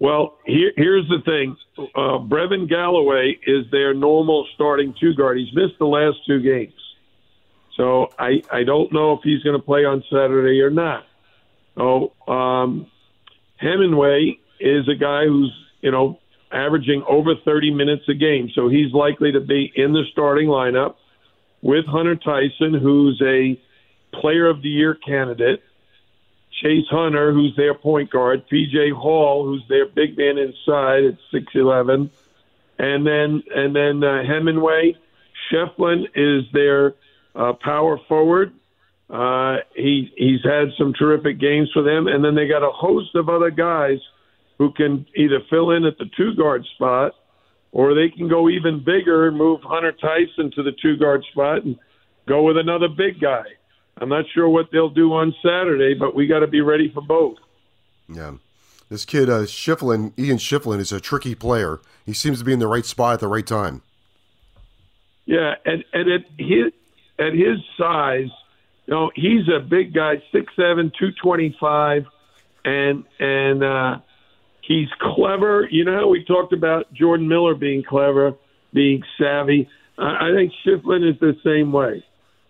Well, 0.00 0.38
here, 0.44 0.72
here's 0.76 1.08
the 1.08 1.20
thing. 1.24 1.56
Uh, 1.78 2.18
Brevin 2.18 2.68
Galloway 2.68 3.38
is 3.46 3.70
their 3.70 3.94
normal 3.94 4.48
starting 4.56 4.92
two 4.98 5.14
guard. 5.14 5.38
He's 5.38 5.54
missed 5.54 5.78
the 5.78 5.86
last 5.86 6.16
two 6.26 6.40
games. 6.40 6.72
So 7.80 8.10
I, 8.18 8.42
I 8.52 8.64
don't 8.64 8.92
know 8.92 9.14
if 9.14 9.20
he's 9.24 9.42
going 9.42 9.58
to 9.58 9.64
play 9.64 9.86
on 9.86 10.04
Saturday 10.10 10.60
or 10.60 10.68
not. 10.68 11.06
So 11.78 12.12
um, 12.28 12.90
Hemenway 13.62 14.38
is 14.60 14.86
a 14.86 14.94
guy 14.94 15.24
who's, 15.24 15.50
you 15.80 15.90
know, 15.90 16.18
averaging 16.52 17.02
over 17.08 17.36
30 17.42 17.72
minutes 17.72 18.02
a 18.06 18.12
game. 18.12 18.50
So 18.54 18.68
he's 18.68 18.92
likely 18.92 19.32
to 19.32 19.40
be 19.40 19.72
in 19.74 19.94
the 19.94 20.04
starting 20.12 20.48
lineup 20.48 20.96
with 21.62 21.86
Hunter 21.86 22.16
Tyson, 22.16 22.74
who's 22.74 23.18
a 23.24 23.58
player 24.12 24.46
of 24.46 24.60
the 24.60 24.68
year 24.68 24.94
candidate, 24.94 25.62
Chase 26.60 26.86
Hunter, 26.90 27.32
who's 27.32 27.56
their 27.56 27.72
point 27.72 28.10
guard, 28.10 28.44
PJ 28.52 28.92
Hall, 28.92 29.46
who's 29.46 29.64
their 29.70 29.86
big 29.86 30.18
man 30.18 30.36
inside 30.36 31.04
at 31.04 31.14
six 31.32 31.46
eleven, 31.54 32.10
and 32.78 33.06
then 33.06 33.42
and 33.54 33.74
then 33.74 34.04
uh, 34.04 34.22
Hemenway, 34.22 34.96
Schieffelin 35.50 36.08
is 36.14 36.44
their 36.52 36.94
uh, 37.34 37.52
power 37.62 37.98
forward. 38.08 38.52
Uh, 39.08 39.56
he 39.74 40.12
he's 40.16 40.42
had 40.44 40.68
some 40.78 40.92
terrific 40.92 41.40
games 41.40 41.68
for 41.72 41.82
them, 41.82 42.06
and 42.06 42.24
then 42.24 42.34
they 42.34 42.46
got 42.46 42.62
a 42.62 42.70
host 42.70 43.14
of 43.16 43.28
other 43.28 43.50
guys 43.50 43.98
who 44.58 44.72
can 44.72 45.06
either 45.16 45.40
fill 45.48 45.70
in 45.70 45.84
at 45.84 45.98
the 45.98 46.04
two 46.16 46.34
guard 46.34 46.64
spot, 46.74 47.12
or 47.72 47.94
they 47.94 48.08
can 48.08 48.28
go 48.28 48.48
even 48.48 48.84
bigger 48.84 49.26
and 49.26 49.36
move 49.36 49.60
Hunter 49.62 49.92
Tyson 49.92 50.52
to 50.54 50.62
the 50.62 50.72
two 50.80 50.96
guard 50.96 51.24
spot 51.32 51.64
and 51.64 51.76
go 52.28 52.42
with 52.42 52.56
another 52.56 52.88
big 52.88 53.20
guy. 53.20 53.42
I'm 53.96 54.08
not 54.08 54.24
sure 54.32 54.48
what 54.48 54.66
they'll 54.72 54.90
do 54.90 55.12
on 55.12 55.34
Saturday, 55.42 55.94
but 55.94 56.14
we 56.14 56.26
got 56.26 56.40
to 56.40 56.46
be 56.46 56.60
ready 56.60 56.90
for 56.92 57.02
both. 57.02 57.38
Yeah. 58.08 58.34
This 58.88 59.04
kid, 59.04 59.30
uh, 59.30 59.42
Schieffelin, 59.42 60.18
Ian 60.18 60.38
Schieffelin, 60.38 60.78
is 60.78 60.90
a 60.90 61.00
tricky 61.00 61.34
player. 61.34 61.80
He 62.04 62.12
seems 62.12 62.40
to 62.40 62.44
be 62.44 62.52
in 62.52 62.58
the 62.58 62.66
right 62.66 62.84
spot 62.84 63.14
at 63.14 63.20
the 63.20 63.28
right 63.28 63.46
time. 63.46 63.82
Yeah, 65.26 65.54
and, 65.64 65.84
and 65.92 66.10
at 66.10 66.20
his 66.38 66.72
at 67.20 67.34
his 67.34 67.58
size, 67.78 68.30
you 68.86 68.94
know, 68.94 69.10
he's 69.14 69.46
a 69.48 69.60
big 69.60 69.94
guy, 69.94 70.22
six 70.32 70.52
seven, 70.56 70.90
two 70.98 71.10
twenty 71.22 71.56
five, 71.60 72.06
and 72.64 73.04
and 73.18 73.62
uh, 73.62 73.98
he's 74.62 74.88
clever. 75.00 75.68
You 75.70 75.84
know 75.84 75.94
how 75.94 76.08
we 76.08 76.24
talked 76.24 76.52
about 76.52 76.92
Jordan 76.92 77.28
Miller 77.28 77.54
being 77.54 77.82
clever, 77.82 78.34
being 78.72 79.02
savvy. 79.18 79.68
I, 79.98 80.30
I 80.30 80.32
think 80.34 80.52
Schieffelin 80.64 81.08
is 81.08 81.20
the 81.20 81.36
same 81.44 81.72
way. 81.72 82.04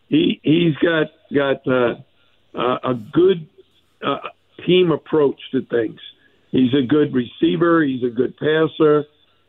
He 0.09 0.41
he's 0.43 0.75
got 0.77 1.09
got 1.35 1.67
uh, 1.67 1.97
uh, 2.55 2.91
a 2.91 2.95
good 2.95 3.47
uh, 4.03 4.29
team 4.67 4.91
approach 4.93 5.41
to 5.53 5.63
things. 5.63 6.01
He's 6.51 6.75
a 6.75 6.87
good 6.87 7.15
receiver. 7.15 7.83
He's 7.83 8.03
a 8.03 8.11
good 8.11 8.37
passer. 8.37 9.05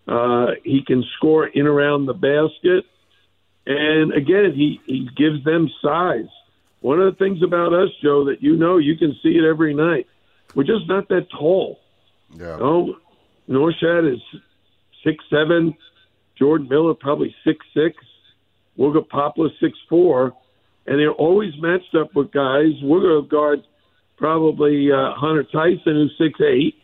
Uh, 0.07 0.47
he 0.63 0.83
can 0.85 1.03
score 1.17 1.47
in 1.47 1.67
around 1.67 2.05
the 2.05 2.13
basket. 2.13 2.85
And 3.65 4.13
again, 4.13 4.53
he, 4.55 4.81
he 4.85 5.09
gives 5.15 5.43
them 5.43 5.69
size. 5.81 6.29
One 6.81 6.99
of 6.99 7.13
the 7.13 7.23
things 7.23 7.43
about 7.43 7.73
us, 7.73 7.89
Joe, 8.01 8.25
that 8.25 8.41
you 8.41 8.55
know, 8.55 8.77
you 8.77 8.97
can 8.97 9.15
see 9.21 9.37
it 9.37 9.43
every 9.43 9.73
night. 9.73 10.07
We're 10.55 10.63
just 10.63 10.87
not 10.87 11.09
that 11.09 11.29
tall. 11.29 11.79
Yeah. 12.33 12.57
No, 12.57 12.95
Norchad 13.47 14.11
is 14.13 14.21
six 15.03 15.23
seven. 15.29 15.75
Jordan 16.37 16.67
Miller 16.69 16.95
probably 16.95 17.35
six 17.43 17.65
six. 17.73 17.97
Wooga 18.77 19.07
Poplar 19.07 19.49
six 19.59 19.77
four, 19.89 20.33
and 20.87 20.99
they're 20.99 21.11
always 21.11 21.53
matched 21.59 21.93
up 21.93 22.15
with 22.15 22.31
guys. 22.31 22.73
Wooga 22.83 23.27
guard 23.29 23.63
probably 24.17 24.91
uh, 24.91 25.13
Hunter 25.13 25.43
Tyson, 25.43 25.81
who's 25.85 26.15
six 26.17 26.39
eight, 26.41 26.75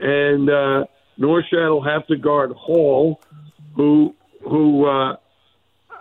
and 0.00 0.50
uh, 0.50 0.84
Norchad 1.18 1.70
will 1.70 1.84
have 1.84 2.06
to 2.08 2.16
guard 2.16 2.52
Hall, 2.52 3.22
who 3.74 4.14
who 4.42 4.86
uh, 4.86 5.16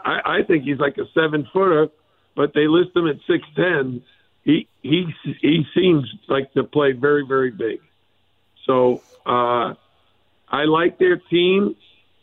I, 0.04 0.40
I 0.40 0.44
think 0.44 0.64
he's 0.64 0.80
like 0.80 0.98
a 0.98 1.06
seven 1.14 1.48
footer, 1.54 1.88
but 2.36 2.54
they 2.54 2.68
list 2.68 2.96
him 2.96 3.08
at 3.08 3.18
six 3.28 3.44
ten. 3.56 4.04
He 4.44 4.68
he 4.82 5.06
he 5.42 5.66
seems 5.74 6.06
like 6.28 6.54
to 6.54 6.64
play 6.64 6.92
very 6.92 7.26
very 7.26 7.52
big. 7.52 7.80
So 8.66 9.02
uh, 9.26 9.74
I 10.50 10.66
like 10.66 11.00
their 11.00 11.18
team. 11.18 11.76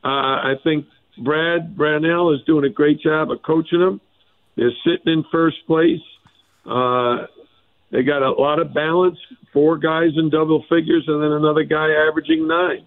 Uh, 0.03 0.09
I 0.09 0.55
think 0.63 0.87
Brad 1.19 1.77
Brownell 1.77 2.33
is 2.35 2.41
doing 2.47 2.65
a 2.65 2.71
great 2.71 3.01
job 3.01 3.31
of 3.31 3.43
coaching 3.43 3.81
them. 3.81 4.01
They're 4.57 4.73
sitting 4.85 5.13
in 5.13 5.25
first 5.31 5.59
place. 5.67 6.01
Uh, 6.67 7.27
they 7.91 8.03
got 8.03 8.23
a 8.23 8.31
lot 8.31 8.61
of 8.61 8.73
balance, 8.73 9.19
four 9.53 9.77
guys 9.77 10.11
in 10.17 10.31
double 10.31 10.63
figures, 10.69 11.05
and 11.07 11.23
then 11.23 11.33
another 11.33 11.65
guy 11.65 11.91
averaging 12.09 12.47
nine. 12.47 12.87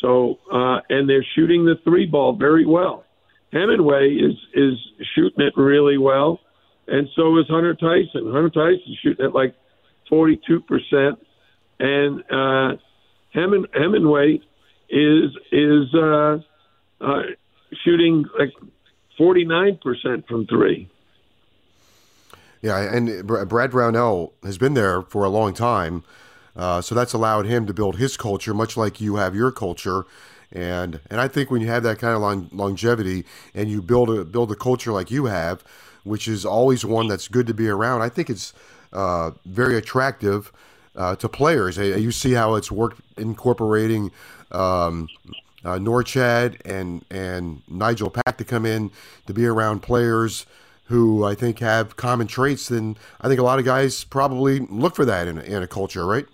So, 0.00 0.38
uh, 0.52 0.80
and 0.88 1.08
they're 1.08 1.26
shooting 1.34 1.64
the 1.64 1.76
three 1.84 2.06
ball 2.06 2.34
very 2.34 2.66
well. 2.66 3.04
Hemenway 3.52 4.22
is 4.22 4.36
is 4.54 4.74
shooting 5.14 5.46
it 5.46 5.54
really 5.56 5.98
well, 5.98 6.40
and 6.86 7.08
so 7.16 7.38
is 7.38 7.46
Hunter 7.48 7.74
Tyson. 7.74 8.30
Hunter 8.30 8.50
Tyson 8.50 8.96
shooting 9.02 9.24
at 9.24 9.34
like 9.34 9.54
forty 10.08 10.38
two 10.46 10.60
percent, 10.60 11.18
and 11.80 12.20
uh, 12.30 12.76
Hemin, 13.34 13.66
Hemenway 13.74 14.40
is 14.90 15.30
is 15.50 15.94
uh, 15.94 16.38
uh, 17.00 17.22
shooting 17.84 18.26
like 18.38 18.52
forty 19.16 19.44
nine 19.44 19.78
percent 19.82 20.26
from 20.28 20.46
three. 20.46 20.88
Yeah, 22.60 22.78
and 22.80 23.26
Brad 23.26 23.70
Brownell 23.70 24.32
has 24.42 24.58
been 24.58 24.74
there 24.74 25.02
for 25.02 25.24
a 25.24 25.28
long 25.28 25.54
time, 25.54 26.02
uh, 26.56 26.80
so 26.80 26.94
that's 26.94 27.12
allowed 27.12 27.46
him 27.46 27.66
to 27.66 27.72
build 27.72 27.96
his 27.96 28.16
culture, 28.16 28.52
much 28.52 28.76
like 28.76 29.00
you 29.00 29.16
have 29.16 29.34
your 29.34 29.52
culture. 29.52 30.04
And 30.52 31.00
and 31.10 31.20
I 31.20 31.28
think 31.28 31.50
when 31.50 31.60
you 31.60 31.68
have 31.68 31.82
that 31.82 31.98
kind 31.98 32.14
of 32.14 32.22
long, 32.22 32.48
longevity 32.52 33.24
and 33.54 33.68
you 33.70 33.82
build 33.82 34.10
a 34.10 34.24
build 34.24 34.50
a 34.50 34.54
culture 34.54 34.92
like 34.92 35.10
you 35.10 35.26
have, 35.26 35.62
which 36.04 36.26
is 36.26 36.46
always 36.46 36.84
one 36.84 37.06
that's 37.06 37.28
good 37.28 37.46
to 37.48 37.54
be 37.54 37.68
around, 37.68 38.02
I 38.02 38.08
think 38.08 38.30
it's 38.30 38.54
uh, 38.92 39.32
very 39.44 39.76
attractive 39.76 40.50
uh, 40.96 41.16
to 41.16 41.28
players. 41.28 41.76
You 41.76 42.10
see 42.10 42.32
how 42.32 42.54
it's 42.54 42.72
worked 42.72 43.00
incorporating 43.18 44.10
um, 44.50 45.08
uh, 45.64 45.76
Norchad 45.76 46.60
and 46.64 47.04
and 47.10 47.62
Nigel 47.68 48.10
Pack 48.10 48.38
to 48.38 48.44
come 48.44 48.64
in 48.64 48.90
to 49.26 49.34
be 49.34 49.46
around 49.46 49.80
players 49.80 50.46
who 50.84 51.24
I 51.24 51.34
think 51.34 51.58
have 51.58 51.96
common 51.96 52.26
traits. 52.26 52.70
And 52.70 52.98
I 53.20 53.28
think 53.28 53.38
a 53.38 53.42
lot 53.42 53.58
of 53.58 53.66
guys 53.66 54.04
probably 54.04 54.60
look 54.60 54.96
for 54.96 55.04
that 55.04 55.28
in 55.28 55.38
in 55.38 55.62
a 55.62 55.66
culture, 55.66 56.06
right? 56.06 56.26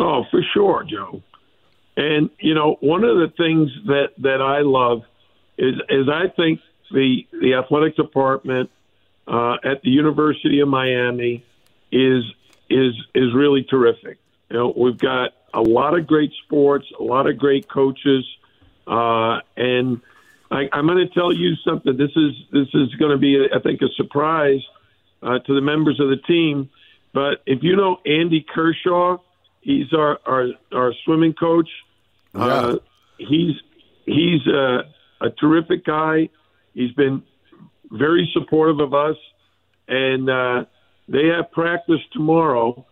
Oh, 0.00 0.24
for 0.30 0.42
sure, 0.52 0.84
Joe. 0.84 1.22
And 1.96 2.30
you 2.38 2.54
know, 2.54 2.76
one 2.80 3.04
of 3.04 3.16
the 3.16 3.32
things 3.36 3.70
that 3.86 4.10
that 4.18 4.40
I 4.40 4.60
love 4.60 5.02
is 5.58 5.74
is 5.88 6.08
I 6.08 6.28
think 6.34 6.60
the 6.90 7.26
the 7.32 7.54
athletic 7.54 7.96
department 7.96 8.70
uh, 9.26 9.56
at 9.64 9.82
the 9.82 9.90
University 9.90 10.60
of 10.60 10.68
Miami 10.68 11.44
is 11.90 12.24
is 12.70 12.94
is 13.14 13.34
really 13.34 13.64
terrific. 13.64 14.18
You 14.50 14.56
know, 14.56 14.74
we've 14.76 14.98
got 14.98 15.32
a 15.54 15.60
lot 15.60 15.98
of 15.98 16.06
great 16.06 16.32
sports, 16.44 16.86
a 16.98 17.02
lot 17.02 17.26
of 17.26 17.38
great 17.38 17.68
coaches, 17.68 18.24
uh, 18.86 19.40
and 19.56 20.00
I, 20.50 20.68
I'm 20.72 20.86
going 20.86 21.06
to 21.06 21.12
tell 21.12 21.32
you 21.32 21.54
something. 21.64 21.96
This 21.96 22.10
is 22.16 22.32
this 22.52 22.68
is 22.74 22.94
going 22.96 23.12
to 23.12 23.18
be, 23.18 23.46
I 23.54 23.58
think, 23.60 23.80
a 23.82 23.88
surprise 23.96 24.60
uh, 25.22 25.38
to 25.38 25.54
the 25.54 25.60
members 25.60 26.00
of 26.00 26.08
the 26.08 26.16
team. 26.16 26.70
But 27.12 27.42
if 27.46 27.62
you 27.62 27.76
know 27.76 27.98
Andy 28.06 28.44
Kershaw, 28.46 29.18
He's 29.62 29.92
our 29.92 30.18
our, 30.26 30.48
our 30.72 30.92
swimming 31.04 31.34
coach. 31.34 31.68
Yeah. 32.34 32.44
Uh, 32.44 32.76
he's 33.18 33.54
he's 34.04 34.46
a, 34.46 34.82
a 35.20 35.30
terrific 35.30 35.84
guy. 35.84 36.28
He's 36.74 36.92
been 36.92 37.22
very 37.90 38.28
supportive 38.32 38.80
of 38.80 38.92
us, 38.92 39.16
and 39.88 40.28
uh, 40.28 40.64
they 41.08 41.26
have 41.28 41.50
practice 41.52 42.00
tomorrow. 42.12 42.84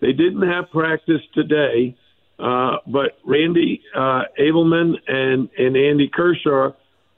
They 0.00 0.12
didn't 0.12 0.42
have 0.42 0.70
practice 0.70 1.22
today, 1.32 1.96
uh, 2.38 2.76
but 2.86 3.18
Randy 3.24 3.82
uh, 3.94 4.24
Ableman 4.38 4.94
and 5.06 5.48
and 5.58 5.76
Andy 5.76 6.10
Kershaw, 6.12 6.72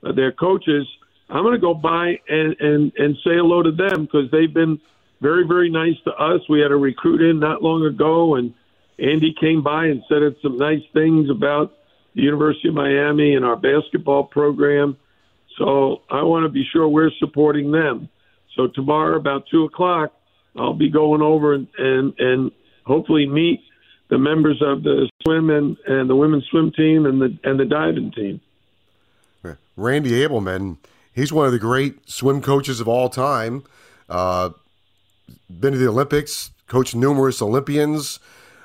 uh, 0.04 0.12
their 0.12 0.32
coaches. 0.32 0.86
I'm 1.28 1.42
going 1.42 1.54
to 1.54 1.60
go 1.60 1.74
by 1.74 2.20
and 2.28 2.56
and 2.60 2.92
and 2.96 3.16
say 3.24 3.34
hello 3.34 3.62
to 3.62 3.72
them 3.72 4.04
because 4.04 4.30
they've 4.30 4.52
been 4.52 4.80
very 5.20 5.46
very 5.46 5.70
nice 5.70 5.96
to 6.04 6.12
us. 6.12 6.40
We 6.48 6.60
had 6.60 6.70
a 6.70 6.76
recruit 6.76 7.22
in 7.28 7.40
not 7.40 7.62
long 7.62 7.84
ago, 7.84 8.36
and 8.36 8.54
Andy 9.00 9.34
came 9.38 9.62
by 9.62 9.86
and 9.86 10.02
said 10.08 10.22
some 10.42 10.58
nice 10.58 10.82
things 10.92 11.30
about 11.30 11.72
the 12.14 12.22
University 12.22 12.68
of 12.68 12.74
Miami 12.74 13.34
and 13.34 13.44
our 13.44 13.56
basketball 13.56 14.24
program. 14.24 14.96
So 15.58 16.02
I 16.10 16.22
want 16.22 16.44
to 16.44 16.48
be 16.48 16.64
sure 16.70 16.88
we're 16.88 17.10
supporting 17.18 17.70
them. 17.70 18.08
So 18.56 18.66
tomorrow 18.66 19.16
about 19.16 19.44
two 19.50 19.64
o'clock, 19.64 20.12
I'll 20.56 20.74
be 20.74 20.90
going 20.90 21.22
over 21.22 21.54
and 21.54 21.68
and, 21.78 22.14
and 22.18 22.50
hopefully 22.84 23.26
meet 23.26 23.60
the 24.08 24.18
members 24.18 24.60
of 24.60 24.82
the 24.82 25.08
swim 25.22 25.50
and, 25.50 25.76
and 25.86 26.10
the 26.10 26.16
women's 26.16 26.44
swim 26.50 26.72
team 26.72 27.06
and 27.06 27.20
the 27.20 27.38
and 27.44 27.58
the 27.58 27.64
diving 27.64 28.12
team. 28.12 28.40
Randy 29.76 30.10
Ableman, 30.10 30.76
he's 31.14 31.32
one 31.32 31.46
of 31.46 31.52
the 31.52 31.58
great 31.58 32.10
swim 32.10 32.42
coaches 32.42 32.80
of 32.80 32.88
all 32.88 33.08
time. 33.08 33.62
Uh, 34.08 34.50
been 35.48 35.72
to 35.72 35.78
the 35.78 35.88
Olympics, 35.88 36.50
coached 36.66 36.94
numerous 36.94 37.40
Olympians 37.40 38.18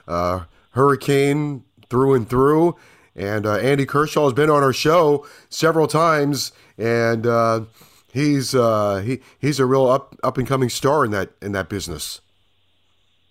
uh, 0.08 0.46
Hurricane 0.72 1.64
through 1.90 2.14
and 2.14 2.30
through. 2.30 2.76
And 3.16 3.46
uh, 3.46 3.56
Andy 3.56 3.86
Kershaw 3.86 4.26
has 4.26 4.34
been 4.34 4.50
on 4.50 4.62
our 4.62 4.74
show 4.74 5.26
several 5.50 5.88
times, 5.88 6.52
and 6.78 7.26
uh, 7.26 7.62
he's 8.12 8.54
uh, 8.54 9.02
he 9.06 9.22
he's 9.40 9.58
a 9.60 9.66
real 9.66 9.86
up 9.86 10.18
up 10.22 10.38
and 10.38 10.46
coming 10.46 10.68
star 10.68 11.06
in 11.06 11.12
that 11.12 11.32
in 11.42 11.54
that 11.54 11.70
business. 11.70 12.20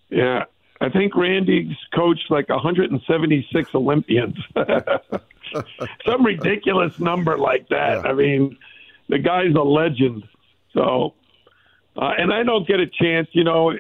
Yeah, 0.09 0.45
I 0.81 0.89
think 0.89 1.14
Randy's 1.14 1.77
coached 1.95 2.31
like 2.31 2.49
176 2.49 3.75
Olympians, 3.75 4.37
some 6.07 6.25
ridiculous 6.25 6.99
number 6.99 7.37
like 7.37 7.68
that. 7.68 8.05
Yeah. 8.05 8.11
I 8.11 8.14
mean, 8.14 8.57
the 9.11 9.18
guy's 9.18 9.55
a 9.55 9.62
legend. 9.62 10.25
So 10.72 11.12
uh, 11.97 12.12
and 12.18 12.33
I 12.33 12.43
don't 12.43 12.66
get 12.66 12.81
a 12.81 12.87
chance. 12.87 13.29
You 13.33 13.45
know, 13.45 13.72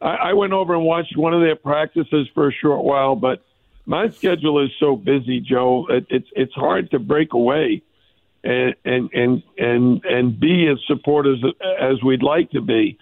I, 0.00 0.14
I 0.14 0.32
went 0.32 0.52
over 0.52 0.74
and 0.74 0.84
watched 0.84 1.16
one 1.16 1.34
of 1.34 1.40
their 1.40 1.56
practices 1.56 2.28
for 2.34 2.48
a 2.48 2.52
short 2.52 2.84
while, 2.84 3.16
but 3.16 3.44
my 3.86 4.08
schedule 4.10 4.64
is 4.64 4.70
so 4.78 4.96
busy, 4.96 5.40
Joe. 5.40 5.86
It, 5.88 6.06
it's 6.10 6.28
it's 6.36 6.54
hard 6.54 6.90
to 6.92 6.98
break 6.98 7.32
away 7.32 7.82
and 8.44 8.74
and 8.84 9.10
and 9.12 9.42
and 9.58 10.04
and 10.04 10.40
be 10.40 10.68
as 10.68 10.78
supporters 10.86 11.42
as 11.80 12.02
we'd 12.02 12.22
like 12.22 12.50
to 12.52 12.60
be. 12.60 12.98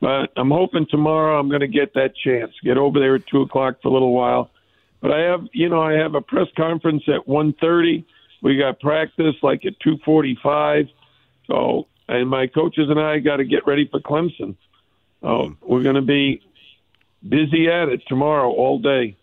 But 0.00 0.32
I'm 0.36 0.50
hoping 0.50 0.86
tomorrow 0.90 1.38
I'm 1.38 1.48
going 1.48 1.60
to 1.60 1.68
get 1.68 1.94
that 1.94 2.16
chance. 2.16 2.52
Get 2.64 2.76
over 2.76 2.98
there 2.98 3.14
at 3.14 3.26
two 3.26 3.42
o'clock 3.42 3.76
for 3.82 3.88
a 3.88 3.92
little 3.92 4.12
while. 4.12 4.50
But 5.00 5.12
I 5.12 5.20
have, 5.20 5.46
you 5.52 5.68
know, 5.68 5.80
I 5.80 5.92
have 5.92 6.14
a 6.14 6.20
press 6.20 6.48
conference 6.56 7.04
at 7.08 7.28
one 7.28 7.52
thirty. 7.60 8.04
We 8.40 8.56
got 8.56 8.80
practice 8.80 9.36
like 9.42 9.64
at 9.64 9.78
two 9.80 9.98
forty-five. 10.04 10.88
So, 11.46 11.86
and 12.08 12.28
my 12.28 12.46
coaches 12.46 12.88
and 12.88 12.98
I 12.98 13.18
got 13.18 13.36
to 13.36 13.44
get 13.44 13.66
ready 13.66 13.88
for 13.88 14.00
Clemson. 14.00 14.56
Oh, 15.22 15.54
we're 15.62 15.82
going 15.82 15.94
to 15.94 16.02
be 16.02 16.42
busy 17.26 17.68
at 17.68 17.88
it 17.88 18.02
tomorrow 18.08 18.50
all 18.50 18.78
day. 18.78 19.16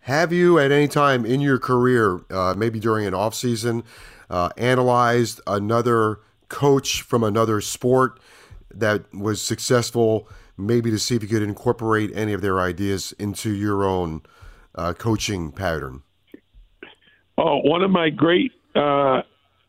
Have 0.00 0.32
you 0.32 0.58
at 0.58 0.70
any 0.70 0.86
time 0.86 1.26
in 1.26 1.40
your 1.40 1.58
career, 1.58 2.20
uh, 2.30 2.54
maybe 2.56 2.78
during 2.78 3.06
an 3.06 3.14
off 3.14 3.34
season, 3.34 3.82
uh, 4.30 4.50
analyzed 4.56 5.40
another 5.46 6.20
coach 6.48 7.02
from 7.02 7.24
another 7.24 7.60
sport 7.60 8.20
that 8.72 9.12
was 9.12 9.42
successful, 9.42 10.28
maybe 10.56 10.92
to 10.92 10.98
see 10.98 11.16
if 11.16 11.22
you 11.22 11.28
could 11.28 11.42
incorporate 11.42 12.10
any 12.14 12.32
of 12.32 12.40
their 12.40 12.60
ideas 12.60 13.12
into 13.18 13.50
your 13.50 13.84
own 13.84 14.22
uh, 14.76 14.92
coaching 14.92 15.50
pattern? 15.50 16.02
Oh, 17.36 17.58
one 17.64 17.82
of 17.82 17.90
my 17.90 18.08
great 18.08 18.52
uh, 18.76 19.22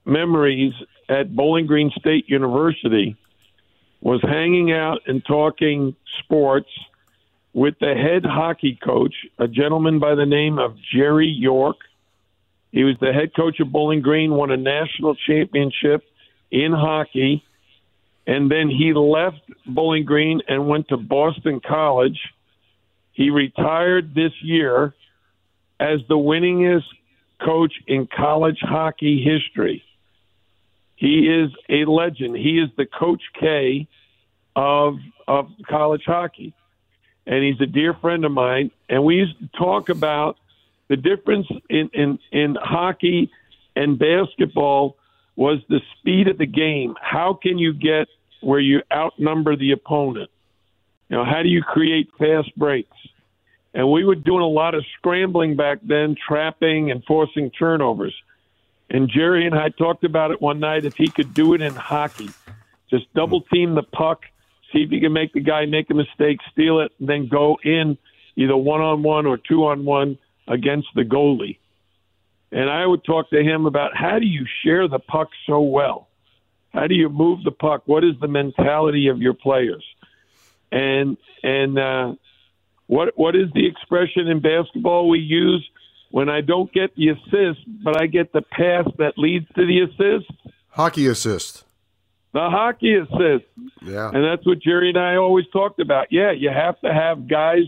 memories 0.05 0.73
at 1.09 1.35
Bowling 1.35 1.65
Green 1.65 1.91
State 1.97 2.29
University 2.29 3.17
was 4.01 4.21
hanging 4.21 4.71
out 4.71 4.99
and 5.07 5.23
talking 5.25 5.95
sports 6.19 6.69
with 7.53 7.75
the 7.79 7.95
head 7.95 8.23
hockey 8.25 8.77
coach, 8.83 9.15
a 9.39 9.47
gentleman 9.47 9.99
by 9.99 10.15
the 10.15 10.25
name 10.25 10.59
of 10.59 10.77
Jerry 10.93 11.27
York. 11.27 11.77
He 12.71 12.83
was 12.83 12.95
the 13.01 13.11
head 13.11 13.35
coach 13.35 13.59
of 13.59 13.71
Bowling 13.71 14.01
Green, 14.01 14.31
won 14.31 14.51
a 14.51 14.57
national 14.57 15.15
championship 15.15 16.03
in 16.51 16.71
hockey, 16.71 17.43
and 18.27 18.51
then 18.51 18.69
he 18.69 18.93
left 18.93 19.41
Bowling 19.65 20.05
Green 20.05 20.41
and 20.47 20.67
went 20.67 20.89
to 20.89 20.97
Boston 20.97 21.61
College. 21.65 22.19
He 23.13 23.29
retired 23.29 24.13
this 24.13 24.33
year 24.43 24.93
as 25.79 26.01
the 26.07 26.17
winningest 26.17 26.85
coach 27.43 27.73
in 27.87 28.07
college 28.07 28.59
hockey 28.61 29.23
history. 29.23 29.83
He 30.97 31.27
is 31.27 31.51
a 31.69 31.89
legend. 31.89 32.35
He 32.35 32.59
is 32.59 32.69
the 32.75 32.85
Coach 32.85 33.21
K 33.39 33.87
of 34.55 34.97
of 35.27 35.49
college 35.67 36.03
hockey, 36.05 36.53
and 37.25 37.43
he's 37.43 37.61
a 37.61 37.65
dear 37.65 37.93
friend 37.93 38.25
of 38.25 38.31
mine. 38.31 38.71
And 38.89 39.03
we 39.03 39.15
used 39.15 39.39
to 39.39 39.47
talk 39.57 39.89
about 39.89 40.37
the 40.89 40.97
difference 40.97 41.47
in 41.69 41.89
in, 41.93 42.19
in 42.31 42.57
hockey 42.59 43.31
and 43.77 43.99
basketball 43.99 44.97
was 45.35 45.59
the 45.69 45.79
speed 45.97 46.27
of 46.27 46.39
the 46.39 46.47
game. 46.47 46.95
How 46.99 47.37
can 47.39 47.59
you 47.59 47.73
get 47.73 48.07
where 48.41 48.59
you 48.59 48.81
outnumber 48.91 49.55
the 49.55 49.71
opponent? 49.71 50.31
You 51.09 51.17
know, 51.17 51.25
how 51.25 51.43
do 51.43 51.49
you 51.49 51.61
create 51.61 52.09
fast 52.17 52.53
breaks? 52.57 52.97
And 53.73 53.91
we 53.91 54.03
were 54.03 54.15
doing 54.15 54.41
a 54.41 54.47
lot 54.47 54.73
of 54.73 54.83
scrambling 54.97 55.55
back 55.55 55.77
then, 55.83 56.15
trapping 56.27 56.89
and 56.89 57.03
forcing 57.05 57.51
turnovers. 57.51 58.15
And 58.89 59.09
Jerry 59.09 59.45
and 59.45 59.55
I 59.55 59.69
talked 59.69 60.03
about 60.03 60.31
it 60.31 60.41
one 60.41 60.59
night 60.59 60.85
if 60.85 60.95
he 60.95 61.09
could 61.09 61.33
do 61.33 61.53
it 61.53 61.61
in 61.61 61.75
hockey. 61.75 62.29
Just 62.89 63.13
double 63.13 63.41
team 63.41 63.75
the 63.75 63.83
puck, 63.83 64.23
see 64.71 64.79
if 64.79 64.91
you 64.91 65.01
can 65.01 65.11
make 65.11 65.33
the 65.33 65.41
guy 65.41 65.65
make 65.65 65.89
a 65.89 65.93
mistake, 65.93 66.39
steal 66.51 66.79
it, 66.79 66.91
and 66.99 67.09
then 67.09 67.27
go 67.27 67.57
in 67.63 67.97
either 68.37 68.55
one 68.55 68.81
on 68.81 69.03
one 69.03 69.25
or 69.25 69.37
two 69.37 69.65
on 69.65 69.83
one 69.83 70.17
against 70.47 70.87
the 70.95 71.01
goalie. 71.01 71.57
And 72.51 72.69
I 72.69 72.85
would 72.85 73.03
talk 73.03 73.29
to 73.31 73.43
him 73.43 73.65
about 73.65 73.95
how 73.95 74.19
do 74.19 74.25
you 74.25 74.45
share 74.63 74.87
the 74.87 74.99
puck 74.99 75.29
so 75.45 75.59
well? 75.59 76.07
How 76.73 76.87
do 76.87 76.95
you 76.95 77.09
move 77.09 77.43
the 77.43 77.51
puck? 77.51 77.83
What 77.85 78.03
is 78.03 78.13
the 78.21 78.27
mentality 78.27 79.07
of 79.07 79.21
your 79.21 79.33
players? 79.33 79.83
And 80.71 81.17
and 81.43 81.77
uh, 81.77 82.15
what 82.87 83.17
what 83.17 83.35
is 83.35 83.47
the 83.53 83.65
expression 83.65 84.27
in 84.27 84.39
basketball 84.39 85.09
we 85.09 85.19
use? 85.19 85.67
When 86.11 86.29
I 86.29 86.41
don't 86.41 86.71
get 86.71 86.95
the 86.95 87.09
assist, 87.09 87.59
but 87.83 88.01
I 88.01 88.07
get 88.07 88.33
the 88.33 88.41
pass 88.41 88.85
that 88.97 89.17
leads 89.17 89.47
to 89.55 89.65
the 89.65 89.81
assist. 89.81 90.31
Hockey 90.69 91.07
assist. 91.07 91.65
The 92.33 92.49
hockey 92.49 92.95
assist. 92.95 93.45
Yeah. 93.81 94.09
And 94.13 94.23
that's 94.23 94.45
what 94.45 94.59
Jerry 94.59 94.89
and 94.89 94.97
I 94.97 95.15
always 95.15 95.45
talked 95.51 95.79
about. 95.79 96.07
Yeah, 96.11 96.31
you 96.31 96.49
have 96.49 96.79
to 96.81 96.93
have 96.93 97.27
guys 97.27 97.63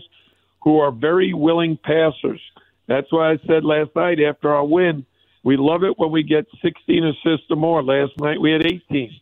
who 0.62 0.78
are 0.78 0.92
very 0.92 1.32
willing 1.32 1.78
passers. 1.82 2.40
That's 2.86 3.10
why 3.12 3.32
I 3.32 3.38
said 3.46 3.64
last 3.64 3.90
night 3.96 4.20
after 4.20 4.52
our 4.54 4.64
win, 4.64 5.06
we 5.42 5.56
love 5.56 5.84
it 5.84 5.98
when 5.98 6.10
we 6.12 6.22
get 6.22 6.46
16 6.62 7.04
assists 7.04 7.46
or 7.50 7.56
more. 7.56 7.82
Last 7.82 8.12
night 8.20 8.40
we 8.40 8.52
had 8.52 8.66
18. 8.66 9.20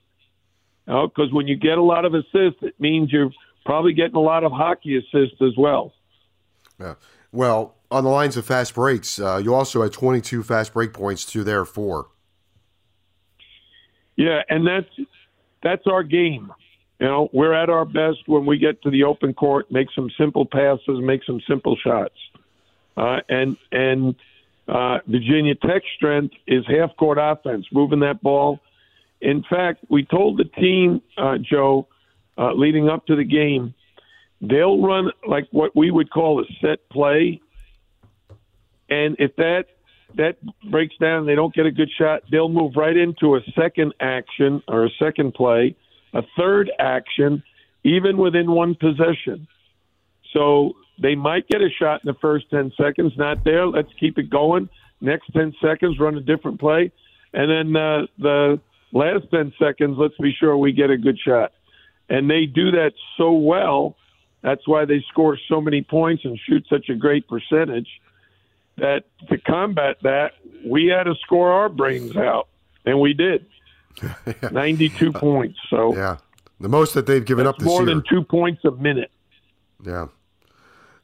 Because 0.86 1.10
you 1.16 1.24
know, 1.26 1.28
when 1.32 1.46
you 1.46 1.56
get 1.56 1.78
a 1.78 1.82
lot 1.82 2.04
of 2.04 2.14
assists, 2.14 2.62
it 2.62 2.74
means 2.80 3.12
you're 3.12 3.30
probably 3.64 3.92
getting 3.92 4.16
a 4.16 4.20
lot 4.20 4.42
of 4.42 4.52
hockey 4.52 4.96
assists 4.96 5.40
as 5.40 5.56
well. 5.56 5.92
Yeah. 6.80 6.94
Well, 7.30 7.76
on 7.90 8.04
the 8.04 8.10
lines 8.10 8.36
of 8.36 8.44
fast 8.44 8.74
breaks, 8.74 9.18
uh, 9.18 9.40
you 9.42 9.54
also 9.54 9.82
had 9.82 9.92
22 9.92 10.42
fast 10.42 10.72
break 10.72 10.92
points 10.92 11.24
to 11.26 11.44
their 11.44 11.64
four. 11.64 12.08
Yeah, 14.16 14.42
and 14.48 14.66
that's 14.66 15.08
that's 15.62 15.86
our 15.86 16.02
game. 16.02 16.52
You 16.98 17.06
know, 17.06 17.28
we're 17.32 17.54
at 17.54 17.70
our 17.70 17.84
best 17.84 18.18
when 18.26 18.44
we 18.44 18.58
get 18.58 18.82
to 18.82 18.90
the 18.90 19.04
open 19.04 19.32
court, 19.32 19.70
make 19.70 19.86
some 19.94 20.10
simple 20.18 20.44
passes, 20.44 20.98
make 21.00 21.22
some 21.24 21.40
simple 21.48 21.76
shots, 21.76 22.14
uh, 22.96 23.20
and 23.28 23.56
and 23.70 24.16
uh, 24.66 24.98
Virginia 25.06 25.54
Tech 25.54 25.82
strength 25.96 26.34
is 26.46 26.64
half 26.66 26.96
court 26.96 27.18
offense, 27.20 27.66
moving 27.72 28.00
that 28.00 28.20
ball. 28.22 28.58
In 29.20 29.44
fact, 29.48 29.84
we 29.88 30.04
told 30.04 30.38
the 30.38 30.44
team, 30.44 31.00
uh, 31.16 31.38
Joe, 31.38 31.86
uh, 32.36 32.52
leading 32.52 32.88
up 32.88 33.06
to 33.06 33.16
the 33.16 33.24
game, 33.24 33.74
they'll 34.40 34.80
run 34.82 35.10
like 35.26 35.48
what 35.52 35.74
we 35.74 35.90
would 35.90 36.10
call 36.10 36.40
a 36.40 36.44
set 36.60 36.88
play 36.90 37.40
and 38.88 39.16
if 39.18 39.36
that 39.36 39.66
that 40.16 40.36
breaks 40.70 40.96
down, 40.96 41.26
they 41.26 41.34
don't 41.34 41.54
get 41.54 41.66
a 41.66 41.70
good 41.70 41.90
shot. 41.98 42.22
They'll 42.30 42.48
move 42.48 42.72
right 42.76 42.96
into 42.96 43.36
a 43.36 43.40
second 43.54 43.94
action 44.00 44.62
or 44.66 44.86
a 44.86 44.90
second 44.98 45.34
play, 45.34 45.76
a 46.14 46.22
third 46.36 46.70
action, 46.78 47.42
even 47.84 48.16
within 48.16 48.50
one 48.50 48.74
possession. 48.74 49.46
So 50.32 50.72
they 51.00 51.14
might 51.14 51.46
get 51.48 51.60
a 51.60 51.68
shot 51.68 52.00
in 52.04 52.08
the 52.08 52.18
first 52.20 52.50
10 52.50 52.72
seconds. 52.80 53.12
Not 53.16 53.44
there. 53.44 53.66
Let's 53.66 53.92
keep 54.00 54.18
it 54.18 54.30
going. 54.30 54.68
Next 55.00 55.30
10 55.32 55.54
seconds, 55.60 55.98
run 56.00 56.16
a 56.16 56.20
different 56.20 56.58
play. 56.58 56.90
And 57.32 57.50
then 57.50 57.76
uh, 57.80 58.06
the 58.18 58.60
last 58.92 59.30
10 59.30 59.52
seconds, 59.58 59.96
let's 59.98 60.16
be 60.16 60.32
sure 60.32 60.56
we 60.56 60.72
get 60.72 60.90
a 60.90 60.96
good 60.96 61.18
shot. 61.18 61.52
And 62.08 62.30
they 62.30 62.46
do 62.46 62.70
that 62.72 62.92
so 63.16 63.32
well. 63.32 63.96
That's 64.42 64.66
why 64.66 64.86
they 64.86 65.04
score 65.08 65.38
so 65.48 65.60
many 65.60 65.82
points 65.82 66.24
and 66.24 66.38
shoot 66.48 66.66
such 66.70 66.88
a 66.88 66.94
great 66.94 67.28
percentage 67.28 67.88
that 68.78 69.04
to 69.28 69.38
combat 69.38 69.96
that, 70.02 70.32
we 70.64 70.86
had 70.86 71.04
to 71.04 71.14
score 71.22 71.52
our 71.52 71.68
brains 71.68 72.16
out, 72.16 72.48
and 72.84 73.00
we 73.00 73.14
did. 73.14 73.46
92 74.52 75.08
uh, 75.08 75.18
points. 75.18 75.58
So 75.70 75.94
yeah, 75.94 76.18
the 76.60 76.68
most 76.68 76.94
that 76.94 77.06
they've 77.06 77.24
given 77.24 77.46
up 77.46 77.58
this 77.58 77.66
more 77.66 77.82
year. 77.82 77.94
than 77.94 78.04
two 78.08 78.22
points 78.22 78.64
a 78.64 78.70
minute. 78.70 79.10
Yeah, 79.84 80.08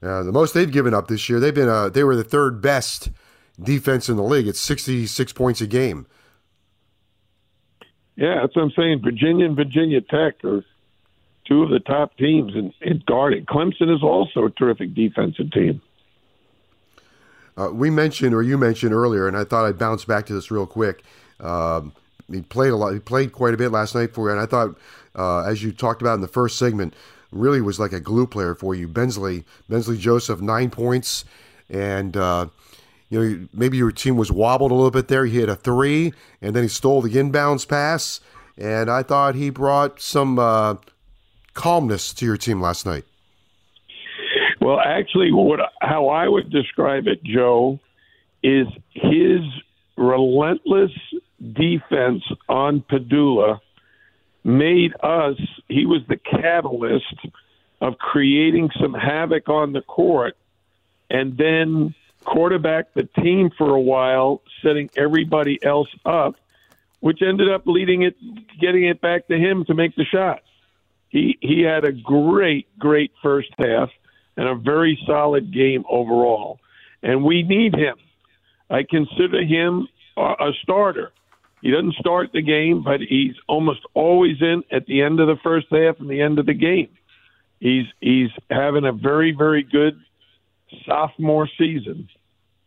yeah. 0.03 0.22
The 0.22 0.33
most 0.33 0.55
they've 0.55 0.70
given 0.70 0.95
up 0.95 1.09
this 1.09 1.29
year. 1.29 1.41
They've 1.41 1.55
been 1.55 1.68
uh, 1.68 1.89
they 1.89 2.05
were 2.05 2.16
the 2.16 2.25
third 2.25 2.61
best 2.61 3.11
defense 3.61 4.09
in 4.09 4.16
the 4.16 4.22
league. 4.22 4.49
It's 4.49 4.61
66 4.61 5.33
points 5.33 5.61
a 5.61 5.66
game. 5.66 6.07
Yeah, 8.16 8.41
that's 8.41 8.55
what 8.55 8.62
I'm 8.62 8.72
saying. 8.77 9.03
Virginia 9.03 9.47
and 9.47 9.57
Virginia 9.57 10.01
Tech 10.01 10.45
are 10.45 10.64
two 11.47 11.62
of 11.62 11.70
the 11.70 11.81
top 11.81 12.16
teams 12.16 12.55
in, 12.55 12.72
in 12.81 13.03
guarding. 13.07 13.45
Clemson 13.45 13.95
is 13.95 14.03
also 14.03 14.45
a 14.45 14.51
terrific 14.51 14.95
defensive 14.95 15.51
team. 15.51 15.81
Uh, 17.57 17.70
we 17.72 17.90
mentioned, 17.90 18.34
or 18.34 18.42
you 18.42 18.59
mentioned 18.59 18.92
earlier, 18.92 19.28
and 19.28 19.36
I 19.36 19.44
thought 19.44 19.64
I'd 19.64 19.78
bounce 19.78 20.05
back 20.05 20.26
to 20.26 20.34
this 20.34 20.50
real 20.50 20.66
quick. 20.66 21.02
Um, 21.40 21.92
he 22.30 22.42
played 22.42 22.70
a 22.70 22.76
lot. 22.76 22.92
He 22.92 22.98
played 22.98 23.32
quite 23.32 23.55
a 23.55 23.57
bit 23.57 23.70
last 23.70 23.94
night 23.94 24.14
for 24.14 24.28
you, 24.28 24.32
and 24.32 24.40
I 24.40 24.46
thought, 24.46 24.76
uh, 25.14 25.42
as 25.42 25.62
you 25.62 25.72
talked 25.72 26.02
about 26.02 26.14
in 26.14 26.20
the 26.20 26.28
first 26.28 26.59
segment, 26.59 26.94
really 27.30 27.61
was 27.61 27.78
like 27.78 27.92
a 27.92 28.00
glue 28.00 28.26
player 28.26 28.55
for 28.55 28.74
you. 28.74 28.88
Bensley, 28.88 29.44
Bensley 29.68 29.98
Joseph, 29.98 30.40
nine 30.40 30.70
points, 30.70 31.24
and 31.68 32.16
uh, 32.16 32.46
you 33.11 33.20
know 33.20 33.48
maybe 33.52 33.76
your 33.76 33.92
team 33.92 34.16
was 34.16 34.32
wobbled 34.32 34.70
a 34.70 34.74
little 34.74 34.90
bit 34.90 35.09
there. 35.09 35.26
He 35.26 35.38
hit 35.38 35.48
a 35.48 35.57
three, 35.57 36.12
and 36.40 36.57
then 36.57 36.62
he 36.62 36.68
stole 36.68 37.02
the 37.02 37.11
inbounds 37.11 37.68
pass, 37.68 38.20
and 38.57 38.90
I 38.90 39.02
thought 39.02 39.34
he 39.34 39.50
brought 39.50 40.00
some 40.00 40.38
uh, 40.38 40.76
calmness 41.52 42.12
to 42.14 42.24
your 42.24 42.36
team 42.36 42.61
last 42.61 42.86
night. 42.86 43.05
Well, 44.65 44.81
actually, 44.81 45.31
what 45.31 45.61
how 45.83 46.09
I 46.09 46.27
would 46.27 46.49
describe 46.49 47.07
it, 47.07 47.23
Joe, 47.23 47.81
is 48.43 48.67
his 48.95 49.43
relentless 49.95 50.91
defense 51.39 52.23
on 52.49 52.81
Pedulla 52.81 53.61
made 54.43 54.95
us, 55.03 55.37
he 55.69 55.85
was 55.85 56.01
the 56.09 56.17
catalyst 56.17 57.15
of 57.83 57.99
creating 57.99 58.71
some 58.81 58.95
havoc 58.95 59.51
on 59.51 59.75
the 59.75 59.83
court 59.83 60.35
and 61.11 61.37
then 61.37 61.95
quarterback 62.25 62.95
the 62.95 63.07
team 63.21 63.51
for 63.59 63.69
a 63.69 63.81
while, 63.81 64.41
setting 64.62 64.89
everybody 64.97 65.62
else 65.62 65.95
up, 66.07 66.37
which 67.01 67.21
ended 67.21 67.53
up 67.53 67.67
leading 67.67 68.01
it, 68.01 68.17
getting 68.62 68.87
it 68.87 69.03
back 69.03 69.29
to 69.29 69.37
him 69.37 69.67
to 69.67 69.75
make 69.75 69.95
the 69.95 70.07
shots. 70.07 70.47
He 71.11 71.37
he 71.43 71.61
had 71.61 71.85
a 71.85 71.93
great, 71.93 72.67
great 72.79 73.12
first 73.23 73.51
half 73.59 73.91
and 74.37 74.49
a 74.49 74.55
very 74.55 74.99
solid 75.07 75.53
game 75.53 75.85
overall, 75.89 76.59
and 77.03 77.24
we 77.24 77.43
need 77.43 77.74
him. 77.74 77.97
I 78.70 78.82
consider 78.89 79.43
him 79.45 79.89
a, 80.16 80.51
starter. 80.62 81.12
He 81.62 81.70
doesn't 81.70 81.95
start 81.95 82.30
the 82.32 82.43
game, 82.43 82.82
but 82.82 83.01
he's 83.01 83.35
almost 83.49 83.80
always 83.95 84.37
in 84.41 84.64
at 84.70 84.87
the 84.87 85.03
end 85.03 85.20
of 85.20 85.28
the 85.28 85.37
first 85.43 85.66
half 85.70 85.99
and 86.01 86.11
the 86.11 86.20
end 86.20 86.39
of 86.39 86.47
the 86.47 86.55
game. 86.55 86.89
He's 87.61 87.87
he's 88.01 88.30
having 88.51 88.85
a 88.85 88.93
very 88.93 89.32
very 89.32 89.62
good 89.62 89.99
sophomore 90.87 91.49
season. 91.59 92.09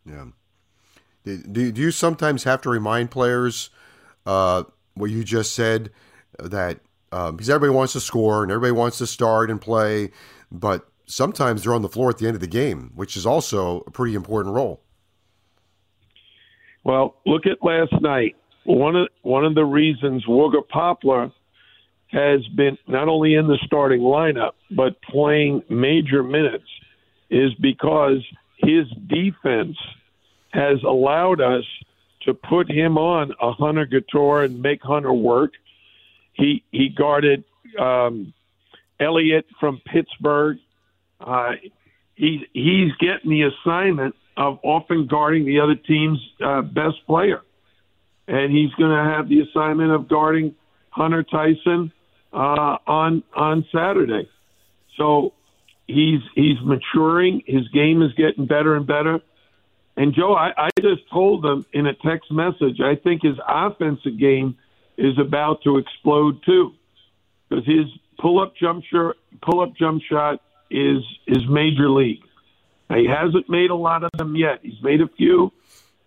Yeah. 0.06 0.26
Do, 1.24 1.72
do 1.74 1.82
you 1.82 1.92
sometimes 1.92 2.46
have 2.46 2.62
to 2.62 2.70
remind 2.70 3.12
players 3.12 3.70
uh, 4.26 4.64
what 4.94 5.12
you 5.12 5.26
just 5.26 5.54
said 5.54 5.92
that 6.40 6.80
um, 7.12 7.36
because 7.36 7.50
everybody 7.50 7.76
wants 7.76 7.94
to 7.94 8.00
score 8.00 8.44
and 8.44 8.52
everybody 8.52 8.72
wants 8.72 8.98
to 9.00 9.08
start 9.08 9.50
and 9.50 9.62
play, 9.62 10.12
but 10.52 10.88
sometimes 11.08 11.64
they're 11.64 11.74
on 11.74 11.82
the 11.82 11.90
floor 11.90 12.10
at 12.10 12.20
the 12.20 12.28
end 12.28 12.36
of 12.36 12.42
the 12.42 12.48
game, 12.48 12.92
which 12.94 13.18
is 13.18 13.26
also 13.26 13.82
a 13.88 13.92
pretty 13.92 14.14
important 14.14 14.54
role. 14.54 14.82
Well, 16.84 17.16
look 17.26 17.46
at 17.46 17.64
last 17.64 17.94
night. 18.02 18.36
One 18.66 18.96
of 18.96 19.08
one 19.22 19.46
of 19.46 19.56
the 19.56 19.66
reasons 19.66 20.26
Wooga 20.26 20.62
Poplar 20.68 21.32
has 22.08 22.46
been 22.56 22.78
not 22.88 23.08
only 23.08 23.34
in 23.34 23.48
the 23.48 23.58
starting 23.66 24.02
lineup 24.02 24.52
but 24.72 25.02
playing 25.02 25.62
major 25.70 26.24
minutes 26.24 26.68
is 27.30 27.54
because 27.56 28.24
his 28.58 28.88
defense 29.08 29.78
has 30.52 30.82
allowed 30.84 31.42
us 31.42 31.64
to 32.22 32.34
put 32.34 32.70
him 32.70 32.98
on 32.98 33.34
a 33.42 33.52
Hunter 33.52 33.86
Cattoor 33.86 34.46
and 34.46 34.62
make 34.62 34.82
Hunter 34.82 35.14
work. 35.14 35.54
He 36.34 36.64
he 36.72 36.90
guarded 36.90 37.44
um, 37.80 38.34
Elliott 39.00 39.46
from 39.60 39.82
Pittsburgh. 39.86 40.58
Uh, 41.20 41.52
he's 42.16 42.42
he's 42.54 42.92
getting 43.00 43.30
the 43.30 43.44
assignment 43.44 44.16
of 44.36 44.60
often 44.64 45.08
guarding 45.08 45.46
the 45.46 45.60
other 45.60 45.76
team's 45.76 46.20
uh, 46.44 46.62
best 46.62 46.98
player, 47.06 47.42
and 48.28 48.52
he's 48.52 48.72
going 48.74 48.92
to 48.92 49.12
have 49.16 49.30
the 49.30 49.42
assignment 49.42 49.92
of 49.92 50.08
guarding 50.08 50.56
Hunter 50.90 51.24
Tyson 51.24 51.92
uh, 52.34 52.78
on 52.88 53.24
on 53.36 53.66
Saturday. 53.74 54.30
So 54.98 55.34
he's 55.88 56.22
he's 56.36 56.58
maturing. 56.64 57.42
His 57.46 57.68
game 57.70 58.02
is 58.02 58.14
getting 58.14 58.46
better 58.46 58.76
and 58.76 58.86
better. 58.86 59.20
And 59.96 60.14
Joe, 60.14 60.36
I, 60.36 60.52
I 60.56 60.70
just 60.80 61.10
told 61.12 61.44
him 61.44 61.66
in 61.74 61.88
a 61.88 61.94
text 61.94 62.32
message, 62.32 62.80
I 62.80 62.96
think 62.96 63.24
his 63.24 63.36
offensive 63.48 64.20
game 64.20 64.56
is 64.96 65.18
about 65.18 65.64
to 65.64 65.78
explode 65.78 66.44
too, 66.46 66.74
because 67.50 67.66
his 67.66 67.86
pull-up 68.20 68.56
jump 68.56 68.84
shot, 68.92 69.16
pull-up 69.42 69.76
jump 69.76 70.04
shot 70.08 70.40
is 70.70 71.04
is 71.28 71.48
major 71.50 71.90
league. 71.90 72.22
He 72.90 73.06
hasn't 73.06 73.50
made 73.50 73.70
a 73.70 73.76
lot 73.76 74.04
of 74.04 74.12
them 74.18 74.36
yet. 74.36 74.60
He's 74.62 74.82
made 74.82 75.02
a 75.02 75.08
few, 75.08 75.52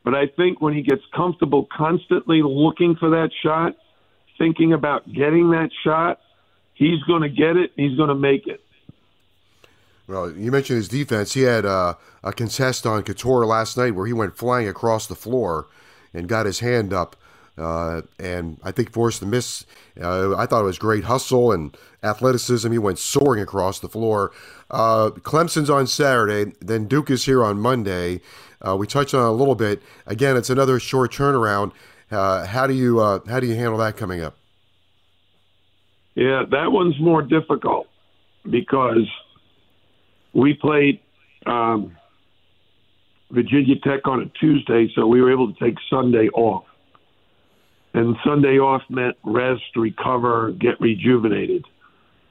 but 0.02 0.14
I 0.14 0.26
think 0.26 0.60
when 0.60 0.74
he 0.74 0.82
gets 0.82 1.02
comfortable 1.14 1.68
constantly 1.70 2.42
looking 2.42 2.96
for 2.96 3.10
that 3.10 3.30
shot, 3.42 3.76
thinking 4.38 4.72
about 4.72 5.06
getting 5.12 5.50
that 5.50 5.70
shot, 5.84 6.20
he's 6.74 7.02
going 7.02 7.22
to 7.22 7.28
get 7.28 7.56
it. 7.56 7.72
He's 7.76 7.96
going 7.96 8.08
to 8.08 8.14
make 8.14 8.46
it. 8.46 8.62
Well, 10.08 10.32
you 10.32 10.50
mentioned 10.50 10.78
his 10.78 10.88
defense. 10.88 11.34
He 11.34 11.42
had 11.42 11.64
uh, 11.64 11.94
a 12.24 12.32
contest 12.32 12.86
on 12.86 13.04
Cattoor 13.04 13.46
last 13.46 13.76
night 13.76 13.94
where 13.94 14.06
he 14.06 14.12
went 14.12 14.36
flying 14.36 14.66
across 14.66 15.06
the 15.06 15.14
floor 15.14 15.68
and 16.12 16.28
got 16.28 16.46
his 16.46 16.60
hand 16.60 16.92
up. 16.92 17.14
Uh, 17.60 18.02
and 18.18 18.58
I 18.62 18.72
think 18.72 18.90
forced 18.90 19.20
the 19.20 19.26
miss. 19.26 19.66
Uh, 20.00 20.34
I 20.36 20.46
thought 20.46 20.62
it 20.62 20.64
was 20.64 20.78
great 20.78 21.04
hustle 21.04 21.52
and 21.52 21.76
athleticism. 22.02 22.72
He 22.72 22.78
went 22.78 22.98
soaring 22.98 23.42
across 23.42 23.80
the 23.80 23.88
floor. 23.88 24.32
Uh, 24.70 25.10
Clemson's 25.10 25.68
on 25.68 25.86
Saturday, 25.86 26.52
then 26.60 26.86
Duke 26.86 27.10
is 27.10 27.24
here 27.24 27.44
on 27.44 27.60
Monday. 27.60 28.20
Uh, 28.66 28.76
we 28.76 28.86
touched 28.86 29.14
on 29.14 29.24
a 29.24 29.32
little 29.32 29.54
bit. 29.54 29.82
Again, 30.06 30.36
it's 30.36 30.50
another 30.50 30.80
short 30.80 31.12
turnaround. 31.12 31.72
Uh, 32.10 32.46
how 32.46 32.66
do 32.66 32.74
you 32.74 33.00
uh, 33.00 33.20
how 33.28 33.40
do 33.40 33.46
you 33.46 33.54
handle 33.54 33.78
that 33.78 33.96
coming 33.96 34.20
up? 34.20 34.36
Yeah, 36.14 36.44
that 36.50 36.72
one's 36.72 36.98
more 36.98 37.22
difficult 37.22 37.86
because 38.48 39.08
we 40.32 40.54
played 40.54 41.00
um, 41.46 41.96
Virginia 43.30 43.76
Tech 43.76 44.06
on 44.06 44.22
a 44.22 44.26
Tuesday, 44.38 44.90
so 44.94 45.06
we 45.06 45.20
were 45.20 45.30
able 45.30 45.52
to 45.52 45.64
take 45.64 45.76
Sunday 45.88 46.28
off. 46.30 46.64
And 47.92 48.16
Sunday 48.24 48.58
off 48.58 48.82
meant 48.88 49.16
rest, 49.24 49.76
recover, 49.76 50.52
get 50.52 50.80
rejuvenated. 50.80 51.64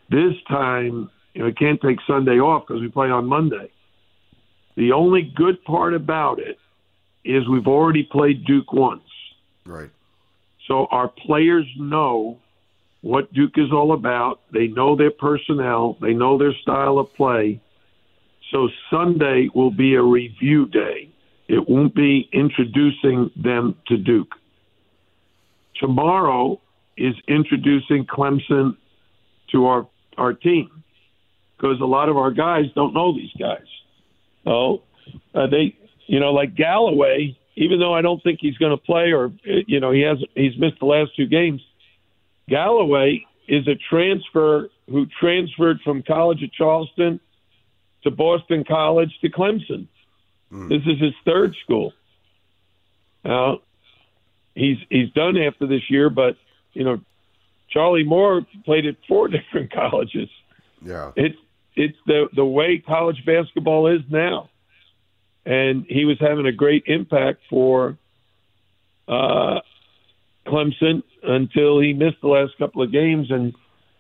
This 0.10 0.34
time, 0.48 1.10
you 1.34 1.42
know, 1.42 1.48
we 1.48 1.54
can't 1.54 1.82
take 1.82 1.98
Sunday 2.08 2.40
off 2.40 2.66
because 2.68 2.82
we 2.82 2.88
play 2.88 3.10
on 3.10 3.26
Monday. 3.26 3.70
The 4.78 4.94
only 4.94 5.22
good 5.36 5.64
part 5.66 5.94
about 5.94 6.40
it 6.40 6.58
is 7.26 7.48
we've 7.48 7.68
already 7.68 8.04
played 8.04 8.46
Duke 8.46 8.72
once. 8.72 9.04
Right. 9.66 9.90
So 10.68 10.88
our 10.92 11.10
players 11.10 11.66
know 11.78 12.40
what 13.02 13.34
Duke 13.34 13.58
is 13.58 13.72
all 13.72 13.94
about. 13.94 14.42
They 14.54 14.68
know 14.68 14.96
their 14.96 15.12
personnel, 15.12 15.98
they 16.02 16.14
know 16.14 16.38
their 16.38 16.54
style 16.62 17.00
of 17.00 17.14
play. 17.16 17.62
So 18.52 18.70
Sunday 18.90 19.50
will 19.54 19.72
be 19.72 19.96
a 19.96 20.02
review 20.02 20.66
day. 20.68 21.10
It 21.48 21.68
won't 21.68 21.96
be 21.96 22.30
introducing 22.32 23.32
them 23.36 23.76
to 23.88 23.98
Duke. 23.98 24.34
Tomorrow 25.80 26.62
is 26.98 27.16
introducing 27.28 28.06
Clemson 28.06 28.76
to 29.52 29.66
our 29.66 29.88
our 30.18 30.34
team 30.34 30.84
because 31.56 31.80
a 31.82 31.86
lot 31.86 32.10
of 32.10 32.18
our 32.18 32.32
guys 32.32 32.66
don't 32.76 32.94
know 32.94 33.14
these 33.14 33.32
guys. 33.40 33.66
Oh, 34.46 34.84
uh, 35.34 35.48
they, 35.48 35.78
you 36.08 36.20
know, 36.20 36.32
like 36.32 36.56
Galloway. 36.56 37.36
Even 37.56 37.80
though 37.80 37.94
I 37.94 38.02
don't 38.02 38.24
think 38.24 38.40
he's 38.42 38.58
going 38.58 38.72
to 38.72 38.78
play, 38.78 39.12
or 39.12 39.34
you 39.44 39.82
know, 39.82 39.92
he 39.92 40.02
has 40.02 40.18
he's 40.34 40.58
missed 40.58 40.80
the 40.80 40.86
last 40.86 41.12
two 41.18 41.26
games. 41.26 41.62
Galloway 42.48 43.26
is 43.50 43.68
a 43.68 43.76
transfer 43.90 44.70
who 44.90 45.06
transferred 45.20 45.80
from 45.84 46.04
College 46.04 46.42
of 46.42 46.54
Charleston 46.54 47.20
to 48.04 48.12
Boston 48.12 48.64
College 48.64 49.12
to 49.22 49.30
Clemson. 49.30 49.88
Mm. 50.52 50.70
This 50.70 50.82
is 50.86 51.02
his 51.02 51.14
third 51.26 51.56
school. 51.64 51.94
Now, 53.26 53.60
he's 54.60 54.78
he's 54.90 55.10
done 55.12 55.38
after 55.38 55.68
this 55.68 55.90
year, 55.90 56.10
but 56.10 56.36
you 56.74 56.84
know, 56.84 57.00
Charlie 57.70 58.04
Moore 58.04 58.46
played 58.66 58.86
at 58.86 58.96
four 59.08 59.28
different 59.36 59.72
colleges. 59.72 60.30
Yeah, 60.84 61.12
it's 61.16 61.38
it's 61.76 61.98
the 62.06 62.28
the 62.36 62.46
way 62.46 62.80
college 62.80 63.24
basketball 63.26 63.88
is 63.88 64.02
now, 64.10 64.50
and 65.46 65.86
he 65.88 66.06
was 66.06 66.18
having 66.20 66.46
a 66.46 66.52
great 66.52 66.84
impact 66.88 67.40
for 67.50 67.98
uh, 69.08 69.60
Clemson 70.46 71.04
until 71.24 71.80
he 71.80 71.94
missed 71.94 72.22
the 72.22 72.28
last 72.28 72.58
couple 72.58 72.82
of 72.82 72.92
games 72.92 73.32
and 73.32 73.54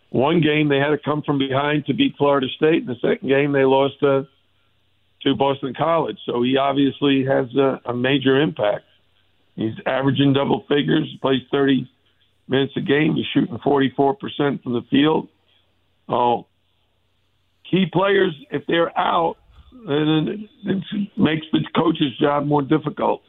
one 0.10 0.42
game 0.42 0.70
they 0.70 0.78
had 0.78 0.90
to 0.90 0.98
come 0.98 1.22
from 1.22 1.38
behind 1.38 1.86
to 1.86 1.94
beat 1.94 2.16
Florida 2.18 2.48
State. 2.56 2.82
In 2.82 2.86
the 2.88 2.96
second 2.96 3.28
game, 3.28 3.52
they 3.52 3.64
lost 3.64 4.00
to, 4.00 4.28
to 5.22 5.36
Boston 5.36 5.74
College. 5.78 6.18
So 6.26 6.42
he 6.42 6.58
obviously 6.58 7.26
has 7.26 7.54
a, 7.56 7.80
a 7.86 7.94
major 7.94 8.40
impact. 8.40 8.86
He's 9.60 9.76
averaging 9.86 10.32
double 10.32 10.64
figures, 10.70 11.14
plays 11.22 11.42
30 11.52 11.92
minutes 12.48 12.72
a 12.78 12.82
game. 12.82 13.16
He's 13.16 13.26
shooting 13.34 13.58
44% 13.58 14.64
from 14.64 14.74
the 14.74 14.84
field. 14.90 15.28
Oh, 16.08 16.48
key 17.70 17.86
players, 17.92 18.34
if 18.52 18.64
they're 18.68 18.98
out, 18.98 19.36
then 19.86 20.50
it 20.64 20.84
makes 21.18 21.46
the 21.52 21.60
coach's 21.76 22.18
job 22.18 22.46
more 22.46 22.62
difficult. 22.62 23.22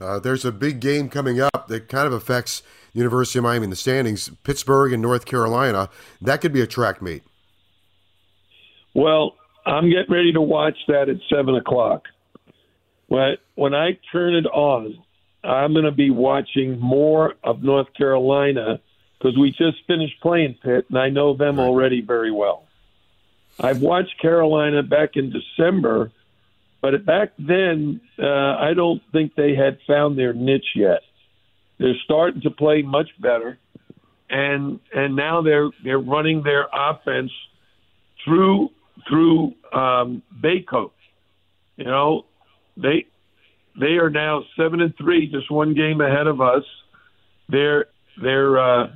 Uh, 0.00 0.18
there's 0.18 0.44
a 0.44 0.50
big 0.50 0.80
game 0.80 1.08
coming 1.08 1.40
up 1.40 1.68
that 1.68 1.88
kind 1.88 2.08
of 2.08 2.12
affects 2.12 2.64
University 2.92 3.38
of 3.38 3.44
Miami 3.44 3.64
in 3.64 3.70
the 3.70 3.76
standings. 3.76 4.30
Pittsburgh 4.42 4.92
and 4.92 5.00
North 5.00 5.26
Carolina. 5.26 5.90
That 6.20 6.40
could 6.40 6.52
be 6.52 6.60
a 6.60 6.66
track 6.66 7.00
meet. 7.00 7.22
Well, 8.94 9.36
I'm 9.64 9.88
getting 9.88 10.12
ready 10.12 10.32
to 10.32 10.40
watch 10.40 10.76
that 10.88 11.08
at 11.08 11.18
seven 11.32 11.54
o'clock. 11.54 12.02
When 13.08 13.36
when 13.54 13.74
I 13.74 13.98
turn 14.12 14.34
it 14.34 14.46
on, 14.46 15.02
I'm 15.44 15.72
going 15.72 15.84
to 15.84 15.92
be 15.92 16.10
watching 16.10 16.78
more 16.80 17.34
of 17.44 17.62
North 17.62 17.88
Carolina 17.96 18.80
because 19.18 19.38
we 19.38 19.50
just 19.50 19.78
finished 19.86 20.20
playing 20.20 20.58
Pitt, 20.62 20.86
and 20.88 20.98
I 20.98 21.08
know 21.08 21.36
them 21.36 21.58
already 21.58 22.00
very 22.00 22.30
well. 22.30 22.64
I've 23.58 23.80
watched 23.80 24.20
Carolina 24.20 24.82
back 24.82 25.16
in 25.16 25.32
December 25.32 26.10
but 26.86 27.04
back 27.04 27.32
then, 27.36 28.00
uh, 28.16 28.26
I 28.26 28.72
don't 28.74 29.02
think 29.10 29.34
they 29.34 29.56
had 29.56 29.78
found 29.88 30.16
their 30.16 30.32
niche 30.32 30.76
yet. 30.76 31.00
They're 31.78 31.96
starting 32.04 32.42
to 32.42 32.50
play 32.50 32.82
much 32.82 33.08
better. 33.18 33.58
and 34.30 34.78
and 34.94 35.16
now 35.16 35.42
they're 35.42 35.70
they're 35.82 35.98
running 35.98 36.42
their 36.42 36.66
offense 36.72 37.32
through 38.24 38.70
through 39.08 39.54
um, 39.72 40.22
Bacot. 40.40 40.92
You 41.76 41.84
know, 41.84 42.26
they 42.76 43.06
they 43.78 43.98
are 43.98 44.10
now 44.10 44.44
seven 44.56 44.80
and 44.80 44.96
three, 44.96 45.26
just 45.26 45.50
one 45.50 45.74
game 45.74 46.00
ahead 46.00 46.26
of 46.26 46.40
us. 46.40 46.64
Their 47.48 47.86
their 48.20 48.58
uh, 48.58 48.92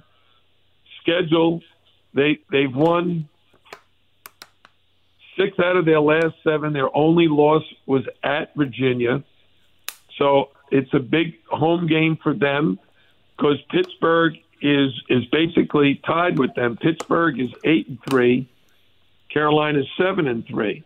schedule, 1.00 1.60
they 2.14 2.38
they've 2.50 2.74
won 2.74 3.28
six 5.38 5.58
out 5.58 5.76
of 5.76 5.84
their 5.84 6.00
last 6.00 6.34
seven. 6.42 6.72
Their 6.72 6.94
only 6.96 7.28
loss 7.28 7.62
was 7.86 8.04
at 8.22 8.54
Virginia, 8.56 9.22
so 10.18 10.50
it's 10.70 10.92
a 10.94 10.98
big 10.98 11.38
home 11.46 11.86
game 11.86 12.18
for 12.22 12.34
them 12.34 12.78
because 13.36 13.58
Pittsburgh 13.70 14.34
is 14.62 14.90
is 15.08 15.24
basically 15.26 16.00
tied 16.06 16.38
with 16.38 16.54
them. 16.54 16.76
Pittsburgh 16.76 17.38
is 17.40 17.50
eight 17.64 17.88
and 17.88 17.98
three. 18.08 18.48
Carolina 19.30 19.80
is 19.80 19.86
seven 19.96 20.26
and 20.26 20.46
three. 20.46 20.84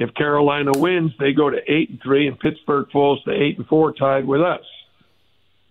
If 0.00 0.14
Carolina 0.14 0.72
wins, 0.74 1.12
they 1.20 1.32
go 1.34 1.50
to 1.50 1.58
eight 1.68 1.90
and 1.90 2.00
three, 2.02 2.26
and 2.26 2.40
Pittsburgh 2.40 2.90
falls 2.90 3.22
to 3.24 3.32
eight 3.32 3.58
and 3.58 3.66
four, 3.66 3.92
tied 3.92 4.26
with 4.26 4.40
us. 4.40 4.64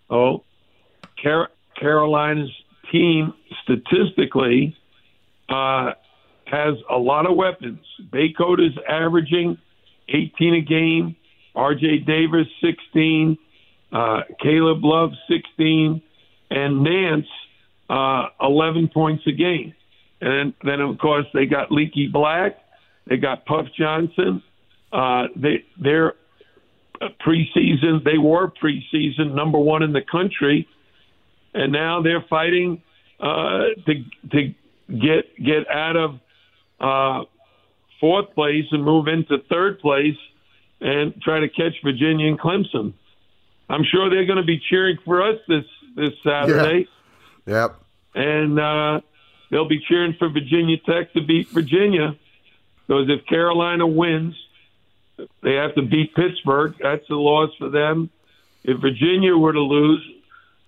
Oh, 0.07 0.43
Car- 1.21 1.49
Carolina's 1.79 2.51
team 2.91 3.33
statistically 3.63 4.77
uh, 5.49 5.93
has 6.45 6.75
a 6.91 6.97
lot 6.97 7.27
of 7.27 7.35
weapons. 7.35 7.79
Bacot 8.11 8.63
is 8.63 8.77
averaging 8.87 9.57
18 10.07 10.53
a 10.53 10.61
game. 10.61 11.15
R.J. 11.55 11.99
Davis 12.05 12.47
16. 12.61 13.35
Uh, 13.91 14.21
Caleb 14.39 14.83
Love 14.83 15.09
16, 15.27 16.03
and 16.51 16.83
Nance 16.83 17.25
uh, 17.89 18.27
11 18.39 18.89
points 18.89 19.23
a 19.25 19.31
game. 19.31 19.73
And 20.21 20.53
then, 20.63 20.81
of 20.81 20.99
course, 20.99 21.25
they 21.33 21.47
got 21.47 21.71
Leaky 21.71 22.07
Black, 22.07 22.59
they 23.07 23.17
got 23.17 23.45
Puff 23.45 23.67
Johnson. 23.77 24.43
Uh, 24.91 25.27
they 25.35 25.63
they're 25.79 26.13
preseason. 27.01 28.03
They 28.03 28.17
were 28.17 28.51
preseason 28.51 29.33
number 29.33 29.57
one 29.57 29.83
in 29.83 29.93
the 29.93 30.01
country, 30.01 30.67
and 31.53 31.71
now 31.71 32.01
they're 32.01 32.25
fighting 32.29 32.81
uh, 33.19 33.65
to 33.85 34.03
to 34.31 34.53
get 34.87 35.43
get 35.43 35.69
out 35.69 35.95
of 35.95 36.19
uh, 36.79 37.25
fourth 37.99 38.33
place 38.33 38.65
and 38.71 38.83
move 38.83 39.07
into 39.07 39.37
third 39.49 39.79
place 39.79 40.17
and 40.81 41.21
try 41.21 41.39
to 41.39 41.49
catch 41.49 41.73
Virginia 41.83 42.27
and 42.27 42.39
Clemson. 42.39 42.93
I'm 43.69 43.83
sure 43.83 44.09
they're 44.09 44.25
going 44.25 44.37
to 44.37 44.43
be 44.43 44.59
cheering 44.69 44.97
for 45.05 45.21
us 45.21 45.39
this 45.47 45.65
this 45.95 46.13
Saturday. 46.23 46.87
Yeah. 47.45 47.61
Yep. 47.61 47.81
And 48.15 48.59
uh, 48.59 49.01
they'll 49.51 49.67
be 49.67 49.79
cheering 49.87 50.15
for 50.17 50.29
Virginia 50.29 50.77
Tech 50.77 51.13
to 51.13 51.21
beat 51.21 51.49
Virginia. 51.49 52.15
Because 52.89 53.07
if 53.07 53.23
Carolina 53.27 53.85
wins, 53.85 54.33
they 55.43 55.53
have 55.53 55.75
to 55.75 55.83
beat 55.83 56.15
Pittsburgh. 56.15 56.73
That's 56.81 57.07
a 57.11 57.13
loss 57.13 57.51
for 57.59 57.69
them. 57.69 58.09
If 58.63 58.81
Virginia 58.81 59.37
were 59.37 59.53
to 59.53 59.61
lose 59.61 60.03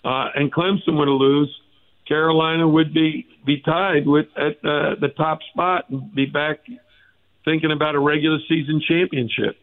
uh, 0.04 0.28
and 0.36 0.52
Clemson 0.52 0.96
were 0.96 1.06
to 1.06 1.10
lose, 1.10 1.52
Carolina 2.06 2.68
would 2.68 2.94
be 2.94 3.26
be 3.44 3.60
tied 3.60 4.06
with 4.06 4.26
at 4.36 4.64
uh, 4.64 4.94
the 5.00 5.12
top 5.16 5.40
spot 5.52 5.90
and 5.90 6.14
be 6.14 6.26
back 6.26 6.60
thinking 7.44 7.72
about 7.72 7.96
a 7.96 7.98
regular 7.98 8.38
season 8.48 8.80
championship. 8.86 9.56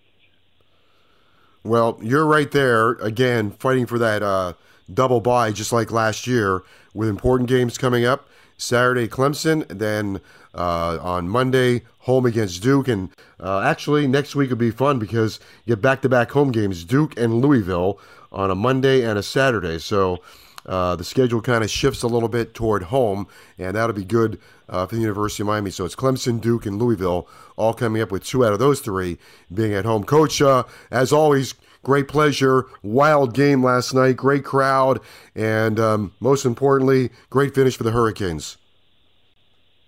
Well, 1.64 1.98
you're 2.02 2.26
right 2.26 2.52
there 2.52 2.92
again, 2.96 3.52
fighting 3.52 3.86
for 3.86 3.98
that 4.00 4.22
uh, 4.22 4.54
double 4.94 5.22
bye, 5.22 5.54
just 5.54 5.72
like 5.72 5.92
last 5.92 6.28
year, 6.28 6.64
with 6.94 7.08
important 7.08 7.48
games 7.48 7.78
coming 7.78 8.04
up. 8.04 8.28
Saturday, 8.58 9.08
Clemson, 9.08 9.66
then 9.70 10.20
uh, 10.54 10.98
on 11.02 11.30
Monday, 11.30 11.84
home 12.00 12.26
against 12.26 12.62
Duke. 12.62 12.88
And 12.88 13.10
uh, 13.40 13.60
actually, 13.62 14.08
next 14.08 14.36
week 14.36 14.50
will 14.50 14.58
be 14.58 14.72
fun 14.72 15.00
because 15.00 15.40
you 15.66 15.76
get 15.76 15.82
back 15.82 16.02
to 16.02 16.10
back 16.10 16.32
home 16.32 16.52
games, 16.52 16.84
Duke 16.84 17.18
and 17.18 17.42
Louisville, 17.42 18.00
on 18.32 18.52
a 18.52 18.56
Monday 18.56 19.04
and 19.04 19.18
a 19.18 19.24
Saturday. 19.24 19.80
So 19.80 20.22
uh, 20.66 20.96
the 20.96 21.04
schedule 21.04 21.42
kind 21.42 21.64
of 21.64 21.70
shifts 21.70 22.04
a 22.04 22.08
little 22.08 22.30
bit 22.30 22.54
toward 22.54 22.84
home, 22.84 23.28
and 23.58 23.76
that'll 23.76 23.96
be 23.96 24.06
good 24.06 24.40
uh, 24.68 24.86
for 24.86 24.96
the 24.96 25.02
University 25.02 25.42
of 25.42 25.48
Miami. 25.48 25.72
So 25.72 25.84
it's 25.84 25.96
Clemson, 25.96 26.40
Duke, 26.40 26.66
and 26.66 26.80
Louisville 26.80 27.28
all 27.56 27.74
coming 27.74 28.02
up 28.02 28.12
with 28.12 28.24
two 28.24 28.46
out 28.46 28.54
of 28.54 28.60
those 28.60 28.80
three 28.80 29.18
being 29.52 29.74
at 29.74 29.86
home. 29.86 30.04
Coach, 30.04 30.42
uh, 30.42 30.64
as 30.92 31.12
always, 31.12 31.56
great 31.84 32.08
pleasure. 32.08 32.68
Wild 32.84 33.34
game 33.34 33.64
last 33.64 33.94
night, 33.94 34.16
great 34.16 34.46
crowd, 34.46 35.00
and 35.36 35.80
um, 35.80 36.14
most 36.20 36.46
importantly, 36.46 37.10
great 37.32 37.56
finish 37.56 37.76
for 37.76 37.84
the 37.84 37.92
Hurricanes. 37.92 38.59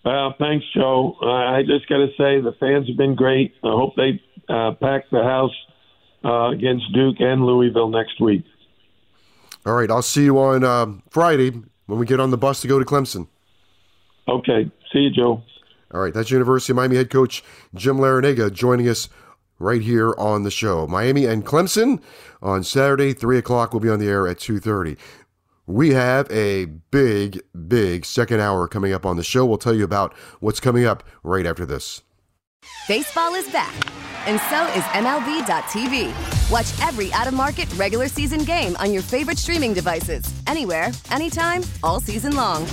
Well, 0.04 0.34
thanks, 0.40 0.66
Joe. 0.74 1.16
Uh, 1.22 1.28
I 1.28 1.62
just 1.62 1.88
got 1.88 1.98
to 1.98 2.08
say 2.18 2.42
the 2.42 2.56
fans 2.60 2.88
have 2.88 2.98
been 2.98 3.16
great. 3.16 3.54
I 3.64 3.70
hope 3.70 3.96
they 3.96 4.22
uh, 4.50 4.72
pack 4.82 5.10
the 5.12 5.22
house 5.22 5.56
uh, 6.26 6.50
against 6.50 6.92
Duke 6.94 7.18
and 7.20 7.46
Louisville 7.46 7.90
next 7.90 8.20
week. 8.20 8.44
All 9.66 9.74
right, 9.74 9.92
I'll 9.92 10.02
see 10.02 10.24
you 10.24 10.40
on 10.40 10.64
uh, 10.64 10.88
Friday 11.12 11.52
when 11.86 12.00
we 12.00 12.06
get 12.08 12.20
on 12.20 12.32
the 12.32 12.38
bus 12.38 12.62
to 12.62 12.68
go 12.68 12.80
to 12.80 12.86
Clemson. 12.86 13.28
Okay, 14.28 14.72
see 14.92 15.00
you, 15.00 15.12
Joe. 15.12 15.44
All 15.94 16.00
right, 16.00 16.14
that's 16.14 16.32
University 16.32 16.72
of 16.72 16.78
Miami 16.78 16.96
head 16.96 17.10
coach 17.10 17.44
Jim 17.76 17.98
Larrañaga 17.98 18.52
joining 18.52 18.88
us 18.88 19.10
right 19.60 19.82
here 19.82 20.16
on 20.18 20.44
the 20.44 20.52
show. 20.52 20.88
Miami 20.88 21.26
and 21.26 21.46
Clemson 21.46 22.02
on 22.42 22.64
Saturday, 22.64 23.14
three 23.14 23.38
o'clock. 23.38 23.74
We'll 23.74 23.82
be 23.82 23.90
on 23.90 24.00
the 24.00 24.08
air 24.08 24.28
at 24.28 24.40
two 24.40 24.60
thirty. 24.60 24.98
We 25.68 25.92
have 25.92 26.30
a 26.32 26.66
big, 26.66 27.42
big 27.68 28.06
second 28.06 28.40
hour 28.40 28.68
coming 28.68 28.94
up 28.94 29.06
on 29.06 29.18
the 29.18 29.24
show. 29.24 29.46
We'll 29.46 29.58
tell 29.58 29.76
you 29.76 29.84
about 29.84 30.14
what's 30.40 30.60
coming 30.60 30.86
up 30.86 31.04
right 31.24 31.46
after 31.46 31.66
this. 31.66 32.02
Baseball 32.88 33.34
is 33.36 33.50
back, 33.52 33.74
and 34.28 34.40
so 34.50 34.66
is 34.78 34.84
MLB.tv. 34.94 36.52
Watch 36.52 36.88
every 36.88 37.12
out 37.14 37.28
of 37.28 37.34
market 37.34 37.72
regular 37.76 38.08
season 38.08 38.44
game 38.44 38.76
on 38.78 38.92
your 38.92 39.02
favorite 39.02 39.38
streaming 39.38 39.74
devices, 39.74 40.24
anywhere, 40.48 40.92
anytime, 41.10 41.64
all 41.84 42.00
season 42.00 42.36
long. 42.36 42.66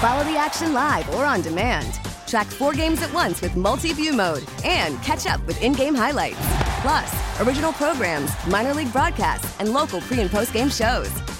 Follow 0.00 0.24
the 0.24 0.36
action 0.38 0.72
live 0.72 1.08
or 1.14 1.24
on 1.24 1.42
demand. 1.42 1.98
Track 2.26 2.46
four 2.46 2.72
games 2.72 3.02
at 3.02 3.12
once 3.12 3.40
with 3.40 3.56
multi 3.56 3.92
view 3.92 4.12
mode 4.12 4.44
and 4.64 5.00
catch 5.02 5.26
up 5.26 5.44
with 5.46 5.60
in 5.62 5.72
game 5.72 5.94
highlights. 5.94 6.38
Plus, 6.80 7.40
original 7.40 7.72
programs, 7.72 8.30
minor 8.46 8.74
league 8.74 8.92
broadcasts, 8.92 9.58
and 9.60 9.72
local 9.72 10.00
pre 10.02 10.20
and 10.20 10.30
post 10.30 10.52
game 10.52 10.68
shows. 10.68 11.10